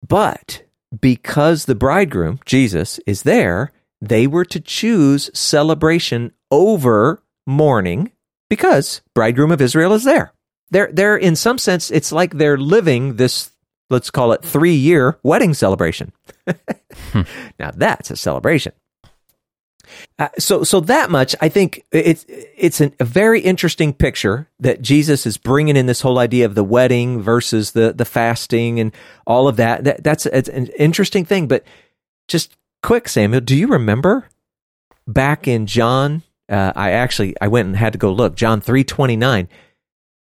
But 0.07 0.63
because 0.99 1.65
the 1.65 1.75
bridegroom, 1.75 2.39
Jesus, 2.45 2.99
is 3.05 3.23
there, 3.23 3.71
they 4.01 4.27
were 4.27 4.45
to 4.45 4.59
choose 4.59 5.29
celebration 5.33 6.31
over 6.49 7.23
mourning 7.45 8.11
because 8.49 9.01
bridegroom 9.13 9.51
of 9.51 9.61
Israel 9.61 9.93
is 9.93 10.03
there. 10.03 10.33
They're, 10.69 10.91
they're 10.91 11.17
in 11.17 11.35
some 11.35 11.57
sense, 11.57 11.91
it's 11.91 12.11
like 12.11 12.33
they're 12.33 12.57
living 12.57 13.15
this, 13.15 13.51
let's 13.89 14.09
call 14.09 14.31
it 14.31 14.43
three 14.43 14.75
year 14.75 15.19
wedding 15.23 15.53
celebration. 15.53 16.11
Now 17.59 17.71
that's 17.75 18.11
a 18.11 18.15
celebration. 18.15 18.73
Uh, 20.19 20.29
so, 20.37 20.63
so 20.63 20.79
that 20.81 21.09
much, 21.09 21.35
I 21.41 21.49
think 21.49 21.85
it's 21.91 22.25
it's 22.29 22.81
an, 22.81 22.93
a 22.99 23.05
very 23.05 23.41
interesting 23.41 23.93
picture 23.93 24.49
that 24.59 24.81
Jesus 24.81 25.25
is 25.25 25.37
bringing 25.37 25.75
in 25.75 25.85
this 25.85 26.01
whole 26.01 26.19
idea 26.19 26.45
of 26.45 26.55
the 26.55 26.63
wedding 26.63 27.21
versus 27.21 27.71
the 27.71 27.93
the 27.93 28.05
fasting 28.05 28.79
and 28.79 28.91
all 29.25 29.47
of 29.47 29.57
that. 29.57 29.83
that 29.83 30.03
that's 30.03 30.25
it's 30.25 30.49
an 30.49 30.67
interesting 30.77 31.25
thing. 31.25 31.47
But 31.47 31.63
just 32.27 32.55
quick, 32.83 33.07
Samuel, 33.07 33.41
do 33.41 33.55
you 33.55 33.67
remember 33.67 34.27
back 35.07 35.47
in 35.47 35.65
John? 35.65 36.23
Uh, 36.47 36.73
I 36.75 36.91
actually 36.91 37.35
I 37.41 37.47
went 37.47 37.67
and 37.67 37.77
had 37.77 37.93
to 37.93 37.99
go 37.99 38.11
look 38.11 38.35
John 38.35 38.61
three 38.61 38.83
twenty 38.83 39.15
nine. 39.15 39.47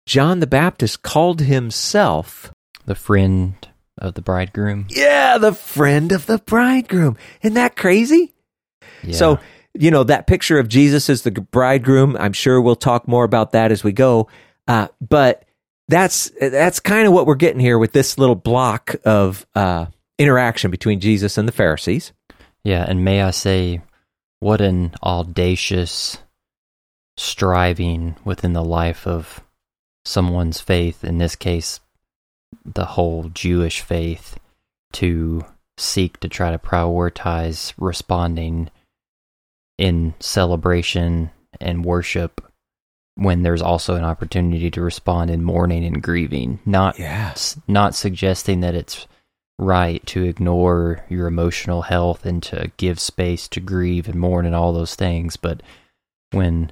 John 0.07 0.41
the 0.41 0.47
Baptist 0.47 1.03
called 1.03 1.41
himself 1.41 2.53
the 2.85 2.95
friend 2.95 3.55
of 3.97 4.15
the 4.15 4.23
bridegroom. 4.23 4.87
Yeah, 4.91 5.39
the 5.39 5.53
friend 5.53 6.13
of 6.13 6.27
the 6.27 6.39
bridegroom. 6.39 7.17
Isn't 7.43 7.55
that 7.55 7.77
crazy? 7.77 8.35
Yeah. 9.03 9.17
So, 9.17 9.39
you 9.75 9.91
know, 9.91 10.05
that 10.05 10.27
picture 10.27 10.59
of 10.59 10.69
Jesus 10.69 11.11
as 11.11 11.23
the 11.23 11.31
bridegroom, 11.31 12.17
I'm 12.19 12.33
sure 12.33 12.61
we'll 12.61 12.77
talk 12.77 13.09
more 13.09 13.25
about 13.25 13.53
that 13.53 13.73
as 13.73 13.83
we 13.83 13.93
go. 13.93 14.29
Uh, 14.67 14.89
but 15.01 15.45
that's 15.89 16.31
that's 16.41 16.81
kind 16.81 17.07
of 17.07 17.13
what 17.13 17.27
we're 17.27 17.35
getting 17.35 17.61
here 17.61 17.79
with 17.79 17.93
this 17.93 18.17
little 18.17 18.37
block 18.37 18.95
of 19.05 19.47
uh, 19.55 19.87
interaction 20.19 20.71
between 20.71 21.01
Jesus 21.01 21.37
and 21.37 21.47
the 21.47 21.53
Pharisees. 21.53 22.13
Yeah, 22.63 22.85
and 22.89 23.05
may 23.05 23.23
I 23.23 23.31
say, 23.31 23.83
what 24.41 24.61
an 24.61 24.95
audacious 25.03 26.19
striving 27.17 28.17
within 28.25 28.55
the 28.55 28.65
life 28.65 29.07
of 29.07 29.43
someone's 30.05 30.61
faith, 30.61 31.05
in 31.05 31.19
this 31.19 31.37
case, 31.37 31.81
the 32.65 32.87
whole 32.87 33.29
Jewish 33.35 33.81
faith, 33.81 34.39
to 34.93 35.45
seek 35.77 36.21
to 36.21 36.29
try 36.29 36.51
to 36.51 36.59
prioritize 36.59 37.75
responding 37.77 38.71
in 39.79 40.15
celebration 40.21 41.31
and 41.61 41.85
worship 41.85 42.41
when 43.17 43.43
there's 43.43 43.63
also 43.63 43.95
an 43.95 44.05
opportunity 44.05 44.71
to 44.71 44.81
respond 44.81 45.31
in 45.31 45.43
mourning 45.43 45.85
and 45.85 46.03
grieving 46.03 46.59
not 46.67 46.99
yeah. 46.99 47.35
not 47.69 47.95
suggesting 47.95 48.61
that 48.61 48.75
it's 48.75 49.07
right 49.59 50.05
to 50.07 50.25
ignore 50.25 51.05
your 51.09 51.29
emotional 51.29 51.83
health 51.83 52.27
and 52.27 52.43
to 52.43 52.73
give 52.77 52.99
space 52.99 53.47
to 53.47 53.61
grieve 53.61 54.09
and 54.09 54.19
mourn 54.19 54.47
and 54.47 54.55
all 54.55 54.73
those 54.73 54.97
things 54.97 55.37
but 55.37 55.63
when 56.33 56.71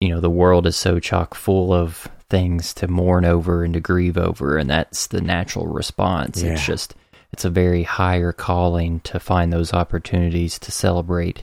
you 0.00 0.08
know 0.08 0.20
the 0.20 0.30
world 0.30 0.66
is 0.66 0.76
so 0.76 1.00
chock 1.00 1.34
full 1.34 1.72
of 1.72 2.08
things 2.30 2.72
to 2.72 2.86
mourn 2.88 3.24
over 3.24 3.64
and 3.64 3.74
to 3.74 3.80
grieve 3.80 4.16
over 4.16 4.56
and 4.56 4.70
that's 4.70 5.08
the 5.08 5.20
natural 5.20 5.66
response 5.66 6.42
yeah. 6.42 6.52
it's 6.52 6.64
just 6.64 6.94
it's 7.32 7.44
a 7.44 7.50
very 7.50 7.82
higher 7.82 8.32
calling 8.32 9.00
to 9.00 9.18
find 9.18 9.52
those 9.52 9.72
opportunities 9.72 10.58
to 10.58 10.70
celebrate 10.70 11.42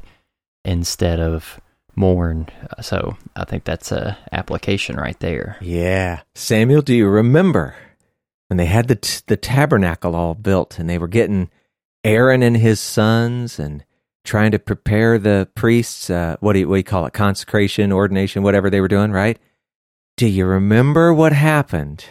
instead 0.69 1.19
of 1.19 1.59
mourn. 1.95 2.47
So 2.81 3.17
i 3.35 3.43
think 3.43 3.63
that's 3.65 3.91
a 3.91 4.17
application 4.31 4.95
right 4.95 5.19
there. 5.19 5.57
Yeah. 5.59 6.21
Samuel 6.35 6.81
do 6.81 6.95
you 6.95 7.07
remember 7.07 7.75
when 8.47 8.57
they 8.57 8.67
had 8.67 8.87
the 8.87 8.95
t- 8.95 9.21
the 9.27 9.35
tabernacle 9.35 10.15
all 10.15 10.35
built 10.35 10.79
and 10.79 10.89
they 10.89 10.97
were 10.97 11.07
getting 11.07 11.49
aaron 12.03 12.41
and 12.41 12.55
his 12.55 12.79
sons 12.79 13.59
and 13.59 13.83
trying 14.23 14.51
to 14.51 14.59
prepare 14.59 15.17
the 15.17 15.49
priests 15.55 16.09
uh, 16.09 16.37
what 16.39 16.53
do 16.53 16.59
you 16.59 16.69
what 16.69 16.75
do 16.75 16.79
you 16.79 16.83
call 16.83 17.05
it? 17.05 17.13
Consecration 17.13 17.91
ordination 17.91 18.43
whatever 18.43 18.69
they 18.69 18.79
were 18.79 18.87
doing 18.87 19.11
right? 19.11 19.39
Do 20.15 20.27
you 20.27 20.45
remember 20.45 21.13
what 21.13 21.33
happened 21.33 22.05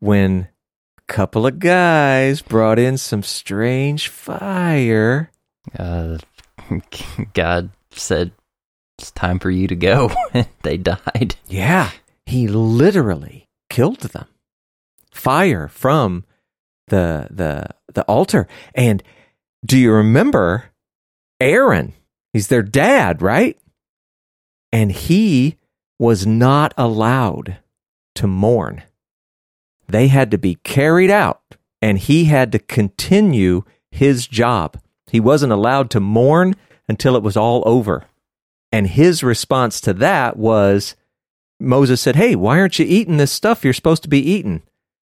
when 0.00 0.48
a 0.98 1.02
couple 1.12 1.46
of 1.46 1.58
guys 1.60 2.42
brought 2.42 2.78
in 2.78 2.98
some 2.98 3.22
strange 3.22 4.08
fire? 4.08 5.30
Uh, 5.78 6.18
God 7.34 7.70
said, 7.98 8.32
It's 8.98 9.10
time 9.10 9.38
for 9.38 9.50
you 9.50 9.66
to 9.68 9.76
go. 9.76 10.10
they 10.62 10.76
died. 10.76 11.36
Yeah, 11.46 11.90
he 12.24 12.48
literally 12.48 13.48
killed 13.70 14.00
them. 14.00 14.26
Fire 15.10 15.68
from 15.68 16.24
the 16.88 17.28
the 17.30 17.68
the 17.92 18.02
altar. 18.04 18.46
And 18.74 19.02
do 19.64 19.78
you 19.78 19.92
remember 19.92 20.66
Aaron? 21.40 21.94
He's 22.32 22.48
their 22.48 22.62
dad, 22.62 23.22
right? 23.22 23.58
And 24.72 24.92
he 24.92 25.56
was 25.98 26.26
not 26.26 26.74
allowed 26.76 27.58
to 28.16 28.26
mourn. 28.26 28.82
They 29.88 30.08
had 30.08 30.30
to 30.32 30.38
be 30.38 30.56
carried 30.56 31.10
out, 31.10 31.40
and 31.80 31.98
he 31.98 32.24
had 32.24 32.52
to 32.52 32.58
continue 32.58 33.62
his 33.90 34.26
job. 34.26 34.78
He 35.06 35.20
wasn't 35.20 35.52
allowed 35.52 35.90
to 35.90 36.00
mourn 36.00 36.54
until 36.88 37.16
it 37.16 37.22
was 37.22 37.36
all 37.36 37.62
over. 37.66 38.04
And 38.72 38.86
his 38.86 39.22
response 39.22 39.80
to 39.82 39.94
that 39.94 40.36
was 40.36 40.96
Moses 41.58 42.00
said, 42.00 42.16
Hey, 42.16 42.34
why 42.34 42.58
aren't 42.58 42.78
you 42.78 42.86
eating 42.86 43.16
this 43.16 43.32
stuff 43.32 43.64
you're 43.64 43.72
supposed 43.72 44.02
to 44.02 44.08
be 44.08 44.20
eating? 44.20 44.62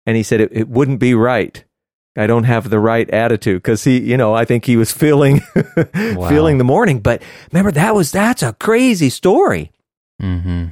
And 0.06 0.16
he 0.16 0.22
said, 0.22 0.40
It, 0.40 0.50
it 0.52 0.68
wouldn't 0.68 1.00
be 1.00 1.14
right. 1.14 1.62
I 2.16 2.26
don't 2.26 2.44
have 2.44 2.70
the 2.70 2.80
right 2.80 3.08
attitude 3.10 3.62
because 3.62 3.84
he, 3.84 4.00
you 4.00 4.16
know, 4.16 4.34
I 4.34 4.44
think 4.44 4.64
he 4.64 4.76
was 4.76 4.92
feeling 4.92 5.42
wow. 5.54 6.28
feeling 6.28 6.58
the 6.58 6.64
mourning. 6.64 7.00
But 7.00 7.22
remember, 7.52 7.70
that 7.72 7.94
was 7.94 8.10
that's 8.10 8.42
a 8.42 8.52
crazy 8.54 9.10
story. 9.10 9.70
Mm-hmm. 10.20 10.66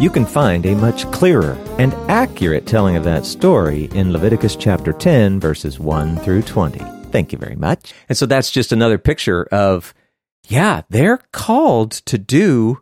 You 0.00 0.10
can 0.10 0.24
find 0.24 0.64
a 0.64 0.74
much 0.74 1.10
clearer 1.12 1.52
and 1.78 1.92
accurate 2.08 2.66
telling 2.66 2.96
of 2.96 3.04
that 3.04 3.26
story 3.26 3.84
in 3.94 4.12
Leviticus 4.12 4.56
chapter 4.56 4.92
10, 4.92 5.38
verses 5.38 5.78
1 5.78 6.18
through 6.18 6.42
20. 6.42 7.01
Thank 7.12 7.32
you 7.32 7.38
very 7.38 7.56
much. 7.56 7.92
And 8.08 8.16
so 8.16 8.26
that's 8.26 8.50
just 8.50 8.72
another 8.72 8.98
picture 8.98 9.44
of, 9.52 9.94
yeah, 10.48 10.82
they're 10.88 11.18
called 11.32 11.92
to 11.92 12.18
do 12.18 12.80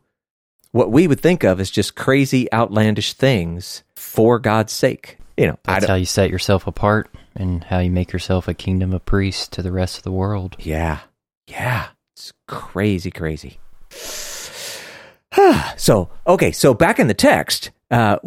what 0.72 0.90
we 0.90 1.06
would 1.08 1.20
think 1.20 1.44
of 1.44 1.60
as 1.60 1.70
just 1.70 1.96
crazy, 1.96 2.50
outlandish 2.52 3.12
things 3.12 3.82
for 3.96 4.38
God's 4.38 4.72
sake. 4.72 5.18
You 5.36 5.48
know, 5.48 5.58
that's 5.64 5.86
how 5.86 5.94
you 5.94 6.06
set 6.06 6.30
yourself 6.30 6.66
apart 6.66 7.10
and 7.34 7.64
how 7.64 7.78
you 7.78 7.90
make 7.90 8.12
yourself 8.12 8.46
a 8.48 8.54
kingdom 8.54 8.92
of 8.92 9.04
priests 9.04 9.48
to 9.48 9.62
the 9.62 9.72
rest 9.72 9.96
of 9.96 10.04
the 10.04 10.12
world. 10.12 10.56
Yeah. 10.58 11.00
Yeah. 11.46 11.88
It's 12.14 12.32
crazy, 12.46 13.10
crazy. 13.10 13.58
so, 15.76 16.10
okay, 16.26 16.52
so 16.52 16.74
back 16.74 16.98
in 16.98 17.06
the 17.06 17.14
text, 17.14 17.70
uh, 17.90 18.18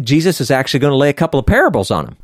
Jesus 0.00 0.40
is 0.40 0.50
actually 0.50 0.80
going 0.80 0.92
to 0.92 0.96
lay 0.96 1.10
a 1.10 1.14
couple 1.14 1.38
of 1.38 1.46
parables 1.46 1.90
on 1.90 2.06
them. 2.06 2.16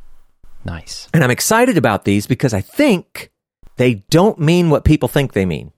Nice. 0.69 1.09
And 1.15 1.25
I'm 1.25 1.31
excited 1.31 1.79
about 1.79 2.05
these 2.05 2.27
because 2.27 2.53
I 2.53 2.61
think 2.61 3.31
they 3.77 3.95
don't 4.11 4.39
mean 4.39 4.69
what 4.69 4.85
people 4.85 5.09
think 5.09 5.33
they 5.33 5.47
mean. 5.47 5.73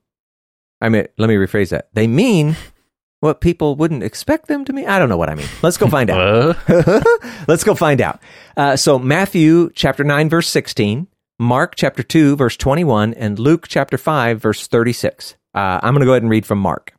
I 0.80 0.88
mean, 0.88 1.06
let 1.16 1.28
me 1.28 1.36
rephrase 1.36 1.68
that. 1.70 1.90
They 1.92 2.08
mean 2.08 2.56
what 3.20 3.40
people 3.40 3.76
wouldn't 3.76 4.02
expect 4.02 4.48
them 4.48 4.64
to 4.64 4.72
mean. 4.72 4.88
I 4.88 4.98
don't 4.98 5.08
know 5.08 5.16
what 5.16 5.30
I 5.30 5.36
mean. 5.36 5.46
Let's 5.62 5.76
go 5.76 5.86
find 5.86 6.10
out. 6.10 6.56
Let's 7.48 7.62
go 7.62 7.74
find 7.74 8.00
out. 8.00 8.20
Uh, 8.56 8.76
so, 8.76 8.98
Matthew 8.98 9.70
chapter 9.74 10.02
9, 10.02 10.28
verse 10.28 10.48
16, 10.48 11.06
Mark 11.38 11.76
chapter 11.76 12.02
2, 12.02 12.34
verse 12.34 12.56
21, 12.56 13.14
and 13.14 13.38
Luke 13.38 13.68
chapter 13.68 13.96
5, 13.96 14.42
verse 14.42 14.66
36. 14.66 15.36
Uh, 15.54 15.80
I'm 15.82 15.94
going 15.94 16.00
to 16.00 16.06
go 16.06 16.12
ahead 16.12 16.22
and 16.22 16.30
read 16.30 16.46
from 16.46 16.58
Mark. 16.58 16.94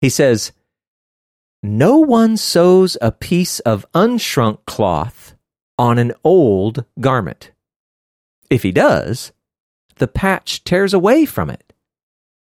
He 0.00 0.08
says, 0.08 0.52
no 1.62 1.98
one 1.98 2.36
sews 2.36 2.96
a 3.00 3.10
piece 3.10 3.60
of 3.60 3.86
unshrunk 3.94 4.58
cloth 4.66 5.23
on 5.78 5.98
an 5.98 6.12
old 6.22 6.84
garment. 7.00 7.50
If 8.50 8.62
he 8.62 8.72
does, 8.72 9.32
the 9.96 10.08
patch 10.08 10.64
tears 10.64 10.94
away 10.94 11.24
from 11.24 11.50
it, 11.50 11.72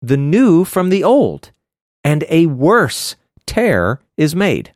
the 0.02 0.16
new 0.16 0.64
from 0.64 0.88
the 0.88 1.02
old, 1.02 1.50
and 2.04 2.24
a 2.28 2.46
worse 2.46 3.16
tear 3.46 4.00
is 4.16 4.34
made. 4.34 4.72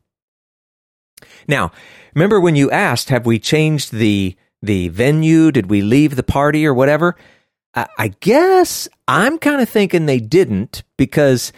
Now, 1.46 1.72
remember 2.14 2.40
when 2.40 2.56
you 2.56 2.70
asked, 2.70 3.10
have 3.10 3.26
we 3.26 3.38
changed 3.38 3.92
the, 3.92 4.36
the 4.62 4.88
venue? 4.88 5.50
Did 5.50 5.70
we 5.70 5.82
leave 5.82 6.16
the 6.16 6.22
party 6.22 6.66
or 6.66 6.74
whatever? 6.74 7.16
I, 7.74 7.86
I 7.98 8.08
guess 8.20 8.88
I'm 9.06 9.38
kind 9.38 9.60
of 9.60 9.68
thinking 9.68 10.06
they 10.06 10.20
didn't 10.20 10.82
because 10.96 11.52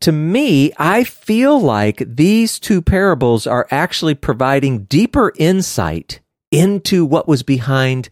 to 0.00 0.12
me, 0.12 0.72
I 0.78 1.04
feel 1.04 1.60
like 1.60 2.02
these 2.04 2.58
two 2.58 2.82
parables 2.82 3.46
are 3.46 3.68
actually 3.70 4.14
providing 4.14 4.84
deeper 4.84 5.32
insight 5.36 6.20
into 6.52 7.04
what 7.04 7.26
was 7.26 7.42
behind 7.42 8.10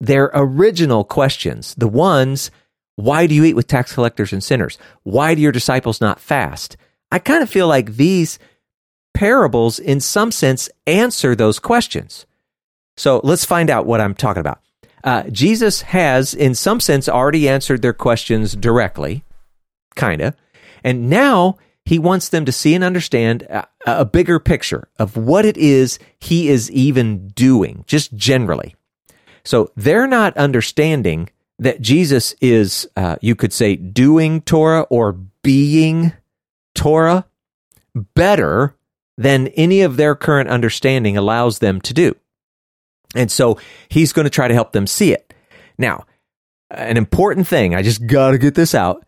their 0.00 0.30
original 0.32 1.04
questions. 1.04 1.74
The 1.76 1.88
ones, 1.88 2.50
Why 2.96 3.26
do 3.26 3.34
you 3.34 3.44
eat 3.44 3.56
with 3.56 3.66
tax 3.66 3.92
collectors 3.92 4.32
and 4.32 4.42
sinners? 4.42 4.78
Why 5.02 5.34
do 5.34 5.42
your 5.42 5.52
disciples 5.52 6.00
not 6.00 6.20
fast? 6.20 6.76
I 7.10 7.18
kind 7.18 7.42
of 7.42 7.50
feel 7.50 7.66
like 7.66 7.96
these 7.96 8.38
parables, 9.14 9.78
in 9.78 10.00
some 10.00 10.30
sense, 10.30 10.68
answer 10.86 11.34
those 11.34 11.58
questions. 11.58 12.26
So 12.96 13.20
let's 13.24 13.44
find 13.44 13.70
out 13.70 13.86
what 13.86 14.00
I'm 14.00 14.14
talking 14.14 14.40
about. 14.40 14.60
Uh, 15.02 15.24
Jesus 15.30 15.82
has, 15.82 16.34
in 16.34 16.54
some 16.54 16.78
sense, 16.78 17.08
already 17.08 17.48
answered 17.48 17.80
their 17.80 17.94
questions 17.94 18.54
directly, 18.54 19.24
kind 19.96 20.20
of. 20.20 20.36
And 20.84 21.08
now 21.08 21.56
he 21.84 21.98
wants 21.98 22.28
them 22.28 22.44
to 22.44 22.52
see 22.52 22.74
and 22.74 22.84
understand 22.84 23.42
a, 23.42 23.66
a 23.86 24.04
bigger 24.04 24.38
picture 24.38 24.88
of 24.98 25.16
what 25.16 25.44
it 25.44 25.56
is 25.56 25.98
he 26.18 26.48
is 26.48 26.70
even 26.70 27.28
doing, 27.28 27.84
just 27.86 28.14
generally. 28.14 28.76
So 29.44 29.72
they're 29.76 30.06
not 30.06 30.36
understanding 30.36 31.30
that 31.58 31.80
Jesus 31.80 32.34
is, 32.40 32.88
uh, 32.96 33.16
you 33.20 33.34
could 33.34 33.52
say, 33.52 33.76
doing 33.76 34.40
Torah 34.42 34.86
or 34.90 35.12
being 35.42 36.12
Torah 36.74 37.26
better 37.94 38.76
than 39.18 39.48
any 39.48 39.82
of 39.82 39.96
their 39.96 40.14
current 40.14 40.48
understanding 40.48 41.16
allows 41.16 41.58
them 41.58 41.80
to 41.82 41.92
do. 41.92 42.16
And 43.14 43.30
so 43.30 43.58
he's 43.88 44.12
going 44.12 44.24
to 44.24 44.30
try 44.30 44.48
to 44.48 44.54
help 44.54 44.72
them 44.72 44.86
see 44.86 45.12
it. 45.12 45.34
Now, 45.76 46.06
an 46.70 46.96
important 46.96 47.46
thing, 47.46 47.74
I 47.74 47.82
just 47.82 48.06
got 48.06 48.30
to 48.30 48.38
get 48.38 48.54
this 48.54 48.74
out. 48.74 49.04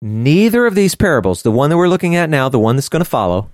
Neither 0.00 0.66
of 0.66 0.74
these 0.74 0.94
parables, 0.94 1.42
the 1.42 1.50
one 1.50 1.70
that 1.70 1.76
we're 1.76 1.88
looking 1.88 2.14
at 2.14 2.30
now, 2.30 2.48
the 2.48 2.58
one 2.58 2.76
that's 2.76 2.88
going 2.88 3.02
to 3.02 3.08
follow, 3.08 3.50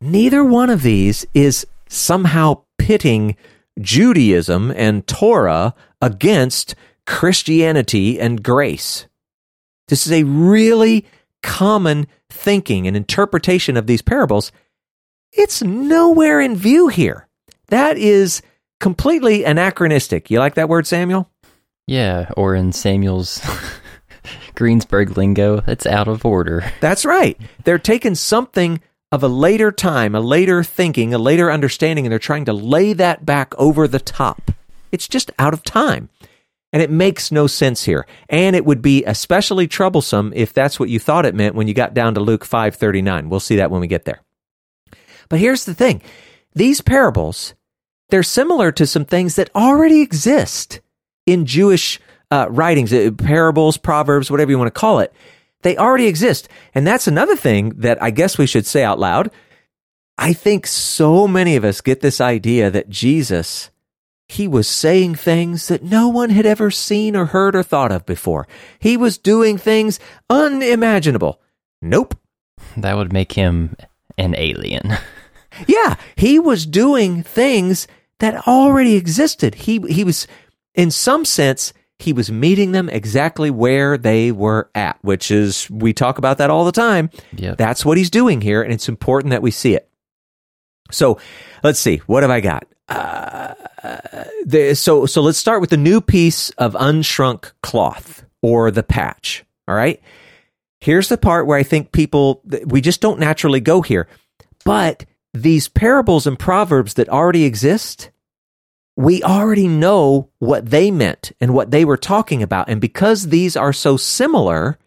neither 0.00 0.44
one 0.44 0.70
of 0.70 0.82
these 0.82 1.24
is 1.32 1.66
somehow 1.88 2.62
pitting 2.78 3.36
Judaism 3.80 4.72
and 4.72 5.06
Torah 5.06 5.74
against 6.00 6.74
Christianity 7.06 8.20
and 8.20 8.42
grace. 8.42 9.06
This 9.88 10.06
is 10.06 10.12
a 10.12 10.24
really 10.24 11.06
common 11.42 12.06
thinking 12.28 12.86
and 12.86 12.96
interpretation 12.96 13.76
of 13.76 13.86
these 13.86 14.02
parables. 14.02 14.52
It's 15.32 15.62
nowhere 15.62 16.40
in 16.40 16.56
view 16.56 16.88
here. 16.88 17.28
That 17.68 17.96
is 17.96 18.42
completely 18.80 19.44
anachronistic. 19.44 20.30
You 20.30 20.40
like 20.40 20.54
that 20.54 20.68
word, 20.68 20.86
Samuel? 20.86 21.30
Yeah, 21.86 22.30
or 22.36 22.54
in 22.54 22.72
Samuel's 22.72 23.40
Greensburg 24.54 25.16
lingo, 25.16 25.62
it's 25.66 25.86
out 25.86 26.08
of 26.08 26.24
order. 26.24 26.64
That's 26.80 27.04
right. 27.04 27.40
They're 27.64 27.78
taking 27.78 28.14
something 28.14 28.80
of 29.12 29.22
a 29.22 29.28
later 29.28 29.72
time, 29.72 30.14
a 30.14 30.20
later 30.20 30.62
thinking, 30.62 31.12
a 31.12 31.18
later 31.18 31.50
understanding, 31.50 32.06
and 32.06 32.12
they're 32.12 32.18
trying 32.18 32.44
to 32.44 32.52
lay 32.52 32.92
that 32.92 33.26
back 33.26 33.52
over 33.58 33.88
the 33.88 33.98
top. 33.98 34.50
It's 34.92 35.08
just 35.08 35.30
out 35.38 35.52
of 35.52 35.62
time. 35.62 36.08
And 36.72 36.80
it 36.80 36.90
makes 36.90 37.32
no 37.32 37.48
sense 37.48 37.84
here. 37.84 38.06
And 38.28 38.54
it 38.54 38.64
would 38.64 38.80
be 38.80 39.04
especially 39.04 39.66
troublesome 39.66 40.32
if 40.36 40.52
that's 40.52 40.78
what 40.78 40.88
you 40.88 41.00
thought 41.00 41.26
it 41.26 41.34
meant 41.34 41.56
when 41.56 41.66
you 41.66 41.74
got 41.74 41.94
down 41.94 42.14
to 42.14 42.20
Luke 42.20 42.44
5:39. 42.44 43.28
We'll 43.28 43.40
see 43.40 43.56
that 43.56 43.72
when 43.72 43.80
we 43.80 43.88
get 43.88 44.04
there. 44.04 44.20
But 45.28 45.40
here's 45.40 45.64
the 45.64 45.74
thing. 45.74 46.00
These 46.54 46.80
parables 46.80 47.54
they're 48.10 48.22
similar 48.24 48.72
to 48.72 48.86
some 48.86 49.04
things 49.04 49.36
that 49.36 49.50
already 49.54 50.00
exist 50.00 50.80
in 51.26 51.46
Jewish 51.46 52.00
uh, 52.30 52.46
writings, 52.50 52.92
uh, 52.92 53.10
parables, 53.16 53.76
proverbs, 53.76 54.30
whatever 54.30 54.50
you 54.50 54.58
want 54.58 54.72
to 54.72 54.80
call 54.80 55.00
it. 55.00 55.12
They 55.62 55.76
already 55.76 56.06
exist. 56.06 56.48
And 56.74 56.86
that's 56.86 57.06
another 57.06 57.36
thing 57.36 57.70
that 57.76 58.02
I 58.02 58.10
guess 58.10 58.38
we 58.38 58.46
should 58.46 58.66
say 58.66 58.82
out 58.82 58.98
loud. 58.98 59.30
I 60.16 60.32
think 60.32 60.66
so 60.66 61.26
many 61.26 61.56
of 61.56 61.64
us 61.64 61.80
get 61.80 62.00
this 62.00 62.20
idea 62.20 62.70
that 62.70 62.90
Jesus, 62.90 63.70
he 64.28 64.46
was 64.46 64.68
saying 64.68 65.14
things 65.14 65.68
that 65.68 65.82
no 65.82 66.08
one 66.08 66.30
had 66.30 66.46
ever 66.46 66.70
seen 66.70 67.16
or 67.16 67.26
heard 67.26 67.56
or 67.56 67.62
thought 67.62 67.92
of 67.92 68.06
before. 68.06 68.46
He 68.78 68.96
was 68.96 69.18
doing 69.18 69.58
things 69.58 69.98
unimaginable. 70.28 71.40
Nope. 71.82 72.18
That 72.76 72.96
would 72.96 73.12
make 73.12 73.32
him 73.32 73.76
an 74.18 74.34
alien. 74.36 74.92
yeah, 75.66 75.96
he 76.16 76.38
was 76.38 76.66
doing 76.66 77.22
things 77.22 77.88
that 78.18 78.46
already 78.46 78.96
existed. 78.96 79.54
He 79.54 79.78
he 79.88 80.04
was 80.04 80.26
in 80.74 80.90
some 80.90 81.24
sense 81.24 81.72
he 82.02 82.12
was 82.12 82.30
meeting 82.30 82.72
them 82.72 82.88
exactly 82.88 83.50
where 83.50 83.96
they 83.96 84.32
were 84.32 84.70
at, 84.74 84.98
which 85.02 85.30
is 85.30 85.68
we 85.70 85.92
talk 85.92 86.18
about 86.18 86.38
that 86.38 86.50
all 86.50 86.64
the 86.64 86.72
time. 86.72 87.10
Yep. 87.36 87.58
That's 87.58 87.84
what 87.84 87.98
he's 87.98 88.10
doing 88.10 88.40
here 88.40 88.62
and 88.62 88.72
it's 88.72 88.88
important 88.88 89.30
that 89.30 89.42
we 89.42 89.50
see 89.50 89.74
it. 89.74 89.88
So, 90.90 91.18
let's 91.62 91.78
see. 91.78 91.98
What 92.06 92.22
have 92.22 92.30
I 92.30 92.40
got? 92.40 92.66
Uh, 92.88 93.54
the, 94.44 94.74
so 94.74 95.06
so 95.06 95.22
let's 95.22 95.38
start 95.38 95.60
with 95.60 95.70
the 95.70 95.76
new 95.76 96.00
piece 96.00 96.50
of 96.50 96.74
unshrunk 96.74 97.52
cloth 97.62 98.24
or 98.42 98.70
the 98.70 98.82
patch, 98.82 99.44
all 99.68 99.74
right? 99.74 100.00
Here's 100.80 101.08
the 101.08 101.18
part 101.18 101.46
where 101.46 101.58
I 101.58 101.62
think 101.62 101.92
people 101.92 102.42
we 102.66 102.80
just 102.80 103.00
don't 103.00 103.20
naturally 103.20 103.60
go 103.60 103.82
here. 103.82 104.08
But 104.64 105.04
these 105.32 105.68
parables 105.68 106.26
and 106.26 106.38
proverbs 106.38 106.94
that 106.94 107.08
already 107.08 107.44
exist, 107.44 108.10
we 109.00 109.22
already 109.22 109.66
know 109.66 110.28
what 110.38 110.70
they 110.70 110.90
meant 110.90 111.32
and 111.40 111.54
what 111.54 111.70
they 111.70 111.84
were 111.84 111.96
talking 111.96 112.42
about. 112.42 112.68
And 112.68 112.80
because 112.80 113.28
these 113.28 113.56
are 113.56 113.72
so 113.72 113.96
similar, 113.96 114.78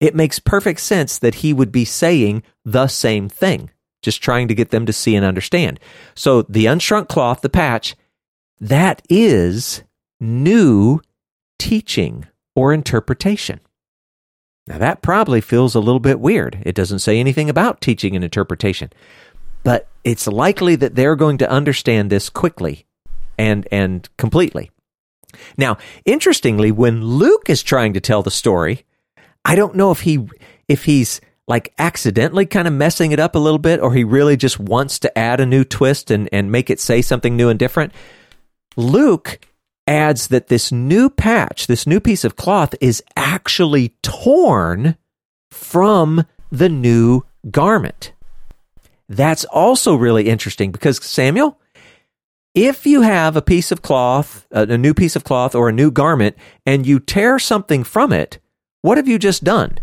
it 0.00 0.14
makes 0.14 0.38
perfect 0.38 0.80
sense 0.80 1.18
that 1.18 1.36
he 1.36 1.52
would 1.52 1.70
be 1.70 1.84
saying 1.84 2.42
the 2.64 2.88
same 2.88 3.28
thing, 3.28 3.70
just 4.02 4.22
trying 4.22 4.48
to 4.48 4.54
get 4.54 4.70
them 4.70 4.86
to 4.86 4.92
see 4.92 5.14
and 5.14 5.24
understand. 5.24 5.78
So 6.14 6.42
the 6.42 6.66
unshrunk 6.66 7.08
cloth, 7.08 7.42
the 7.42 7.48
patch, 7.48 7.94
that 8.60 9.02
is 9.08 9.82
new 10.20 11.00
teaching 11.58 12.26
or 12.56 12.72
interpretation. 12.72 13.60
Now, 14.66 14.78
that 14.78 15.02
probably 15.02 15.40
feels 15.40 15.74
a 15.74 15.80
little 15.80 16.00
bit 16.00 16.20
weird. 16.20 16.62
It 16.64 16.74
doesn't 16.74 17.00
say 17.00 17.18
anything 17.18 17.48
about 17.48 17.80
teaching 17.80 18.14
and 18.14 18.24
interpretation 18.24 18.90
but 19.64 19.88
it's 20.04 20.26
likely 20.26 20.76
that 20.76 20.94
they're 20.94 21.16
going 21.16 21.38
to 21.38 21.50
understand 21.50 22.10
this 22.10 22.28
quickly 22.28 22.86
and 23.38 23.66
and 23.70 24.08
completely. 24.16 24.70
Now, 25.56 25.78
interestingly, 26.04 26.70
when 26.70 27.04
Luke 27.04 27.48
is 27.48 27.62
trying 27.62 27.94
to 27.94 28.00
tell 28.00 28.22
the 28.22 28.30
story, 28.30 28.84
I 29.44 29.54
don't 29.54 29.74
know 29.74 29.90
if 29.90 30.00
he 30.00 30.28
if 30.68 30.84
he's 30.84 31.20
like 31.48 31.72
accidentally 31.78 32.46
kind 32.46 32.68
of 32.68 32.74
messing 32.74 33.12
it 33.12 33.18
up 33.18 33.34
a 33.34 33.38
little 33.38 33.58
bit 33.58 33.80
or 33.80 33.92
he 33.92 34.04
really 34.04 34.36
just 34.36 34.60
wants 34.60 34.98
to 35.00 35.18
add 35.18 35.40
a 35.40 35.46
new 35.46 35.64
twist 35.64 36.10
and, 36.10 36.28
and 36.32 36.52
make 36.52 36.70
it 36.70 36.80
say 36.80 37.02
something 37.02 37.36
new 37.36 37.48
and 37.48 37.58
different. 37.58 37.92
Luke 38.76 39.44
adds 39.86 40.28
that 40.28 40.46
this 40.46 40.70
new 40.70 41.10
patch, 41.10 41.66
this 41.66 41.86
new 41.86 42.00
piece 42.00 42.24
of 42.24 42.36
cloth 42.36 42.74
is 42.80 43.02
actually 43.16 43.90
torn 44.02 44.96
from 45.50 46.24
the 46.50 46.68
new 46.68 47.22
garment. 47.50 48.12
That's 49.08 49.44
also 49.46 49.94
really 49.96 50.28
interesting 50.28 50.70
because 50.70 51.04
Samuel, 51.04 51.58
if 52.54 52.86
you 52.86 53.02
have 53.02 53.36
a 53.36 53.42
piece 53.42 53.72
of 53.72 53.82
cloth, 53.82 54.46
a 54.50 54.78
new 54.78 54.94
piece 54.94 55.16
of 55.16 55.24
cloth 55.24 55.54
or 55.54 55.68
a 55.68 55.72
new 55.72 55.90
garment, 55.90 56.36
and 56.66 56.86
you 56.86 57.00
tear 57.00 57.38
something 57.38 57.84
from 57.84 58.12
it, 58.12 58.38
what 58.82 58.98
have 58.98 59.08
you 59.08 59.18
just 59.18 59.44
done? 59.44 59.78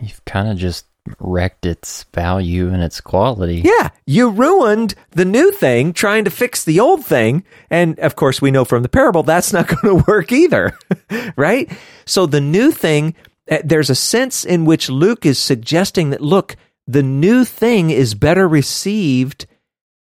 You've 0.00 0.24
kind 0.24 0.48
of 0.48 0.56
just 0.56 0.86
wrecked 1.18 1.66
its 1.66 2.04
value 2.14 2.68
and 2.68 2.82
its 2.82 3.00
quality. 3.00 3.62
Yeah, 3.64 3.88
you 4.06 4.30
ruined 4.30 4.94
the 5.10 5.24
new 5.24 5.50
thing 5.50 5.92
trying 5.92 6.24
to 6.24 6.30
fix 6.30 6.64
the 6.64 6.80
old 6.80 7.04
thing. 7.04 7.44
And 7.70 7.98
of 7.98 8.14
course, 8.14 8.40
we 8.40 8.50
know 8.50 8.64
from 8.64 8.82
the 8.82 8.88
parable 8.88 9.22
that's 9.22 9.52
not 9.52 9.66
going 9.82 9.98
to 9.98 10.04
work 10.06 10.30
either, 10.32 10.76
right? 11.36 11.70
So 12.04 12.26
the 12.26 12.40
new 12.40 12.70
thing, 12.70 13.14
eh, 13.48 13.62
there's 13.64 13.90
a 13.90 13.94
sense 13.94 14.44
in 14.44 14.64
which 14.64 14.88
Luke 14.88 15.26
is 15.26 15.38
suggesting 15.38 16.10
that, 16.10 16.20
look, 16.20 16.56
the 16.86 17.02
new 17.02 17.44
thing 17.44 17.90
is 17.90 18.14
better 18.14 18.46
received 18.46 19.46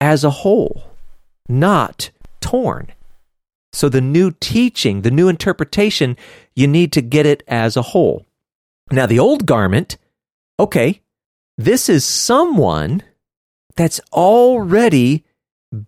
as 0.00 0.24
a 0.24 0.30
whole, 0.30 0.84
not 1.48 2.10
torn. 2.40 2.92
So 3.72 3.88
the 3.88 4.00
new 4.00 4.30
teaching, 4.40 5.02
the 5.02 5.10
new 5.10 5.28
interpretation, 5.28 6.16
you 6.54 6.66
need 6.66 6.92
to 6.92 7.02
get 7.02 7.26
it 7.26 7.42
as 7.46 7.76
a 7.76 7.82
whole. 7.82 8.24
Now, 8.90 9.06
the 9.06 9.18
old 9.18 9.46
garment, 9.46 9.98
okay, 10.58 11.02
this 11.58 11.88
is 11.88 12.04
someone 12.04 13.02
that's 13.74 14.00
already 14.12 15.24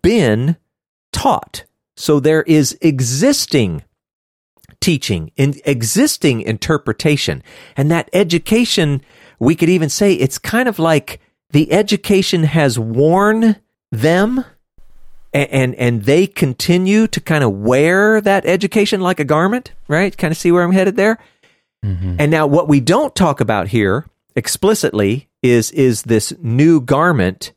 been 0.03 0.57
taught. 1.13 1.65
So 1.97 2.21
there 2.21 2.43
is 2.43 2.77
existing 2.81 3.85
teaching, 4.81 5.33
in 5.37 5.55
existing 5.65 6.43
interpretation, 6.43 7.43
and 7.77 7.91
that 7.91 8.11
education 8.13 9.03
we 9.39 9.55
could 9.55 9.69
even 9.69 9.89
say 9.89 10.15
it's 10.15 10.39
kind 10.39 10.69
of 10.69 10.79
like 10.79 11.21
the 11.51 11.73
education 11.73 12.45
has 12.45 12.79
worn 12.79 13.57
them 13.91 14.45
and, 15.33 15.51
and, 15.51 15.75
and 15.75 16.03
they 16.05 16.27
continue 16.27 17.07
to 17.09 17.21
kind 17.21 17.45
of 17.45 17.53
wear 17.53 18.21
that 18.21 18.47
education 18.47 19.01
like 19.01 19.21
a 19.21 19.25
garment, 19.25 19.73
right? 19.87 20.17
Kind 20.17 20.33
of 20.33 20.39
see 20.39 20.53
where 20.53 20.63
I'm 20.63 20.73
headed 20.73 20.97
there. 20.97 21.19
Mm-hmm. 21.85 22.17
And 22.19 22.31
now 22.31 22.47
what 22.47 22.69
we 22.69 22.81
don't 22.81 23.15
talk 23.15 23.41
about 23.41 23.69
here 23.69 24.07
explicitly 24.35 25.29
is 25.43 25.71
is 25.73 26.03
this 26.03 26.33
new 26.41 26.81
garment 26.81 27.53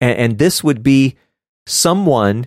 and, 0.00 0.18
and 0.18 0.38
this 0.38 0.64
would 0.64 0.82
be 0.82 1.16
someone 1.66 2.46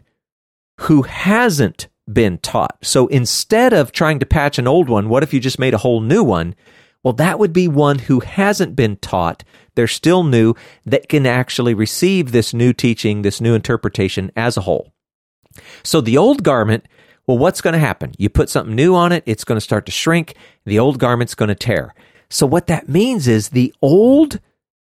who 0.81 1.03
hasn't 1.03 1.87
been 2.11 2.37
taught. 2.39 2.77
So 2.81 3.07
instead 3.07 3.71
of 3.73 3.91
trying 3.91 4.19
to 4.19 4.25
patch 4.25 4.57
an 4.57 4.67
old 4.67 4.89
one, 4.89 5.07
what 5.07 5.23
if 5.23 5.33
you 5.33 5.39
just 5.39 5.59
made 5.59 5.73
a 5.73 5.79
whole 5.79 6.01
new 6.01 6.23
one? 6.23 6.55
Well, 7.03 7.13
that 7.13 7.37
would 7.37 7.53
be 7.53 7.67
one 7.67 7.99
who 7.99 8.21
hasn't 8.21 8.75
been 8.75 8.95
taught. 8.97 9.43
They're 9.75 9.87
still 9.87 10.23
new 10.23 10.55
that 10.85 11.09
can 11.09 11.25
actually 11.25 11.73
receive 11.73 12.31
this 12.31 12.53
new 12.53 12.71
teaching, 12.71 13.21
this 13.21 13.41
new 13.41 13.53
interpretation 13.53 14.31
as 14.35 14.55
a 14.55 14.61
whole. 14.61 14.93
So 15.83 15.99
the 15.99 16.17
old 16.17 16.43
garment, 16.43 16.87
well, 17.27 17.37
what's 17.37 17.61
going 17.61 17.73
to 17.73 17.79
happen? 17.79 18.13
You 18.17 18.29
put 18.29 18.49
something 18.49 18.75
new 18.75 18.95
on 18.95 19.11
it, 19.11 19.23
it's 19.25 19.43
going 19.43 19.57
to 19.57 19.61
start 19.61 19.85
to 19.85 19.91
shrink. 19.91 20.35
The 20.65 20.79
old 20.79 20.97
garment's 20.97 21.35
going 21.35 21.49
to 21.49 21.55
tear. 21.55 21.93
So 22.29 22.47
what 22.47 22.67
that 22.67 22.89
means 22.89 23.27
is 23.27 23.49
the 23.49 23.73
old, 23.81 24.39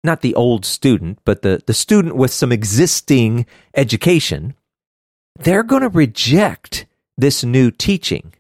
not 0.03 0.21
the 0.21 0.35
old 0.35 0.65
student, 0.65 1.19
but 1.25 1.43
the, 1.43 1.63
the 1.67 1.75
student 1.75 2.17
with 2.17 2.31
some 2.31 2.53
existing 2.53 3.45
education, 3.75 4.55
they're 5.39 5.63
going 5.65 5.83
to 5.83 5.89
reject 5.89 6.87
this 7.19 7.45
new 7.45 7.71
teaching. 7.71 8.33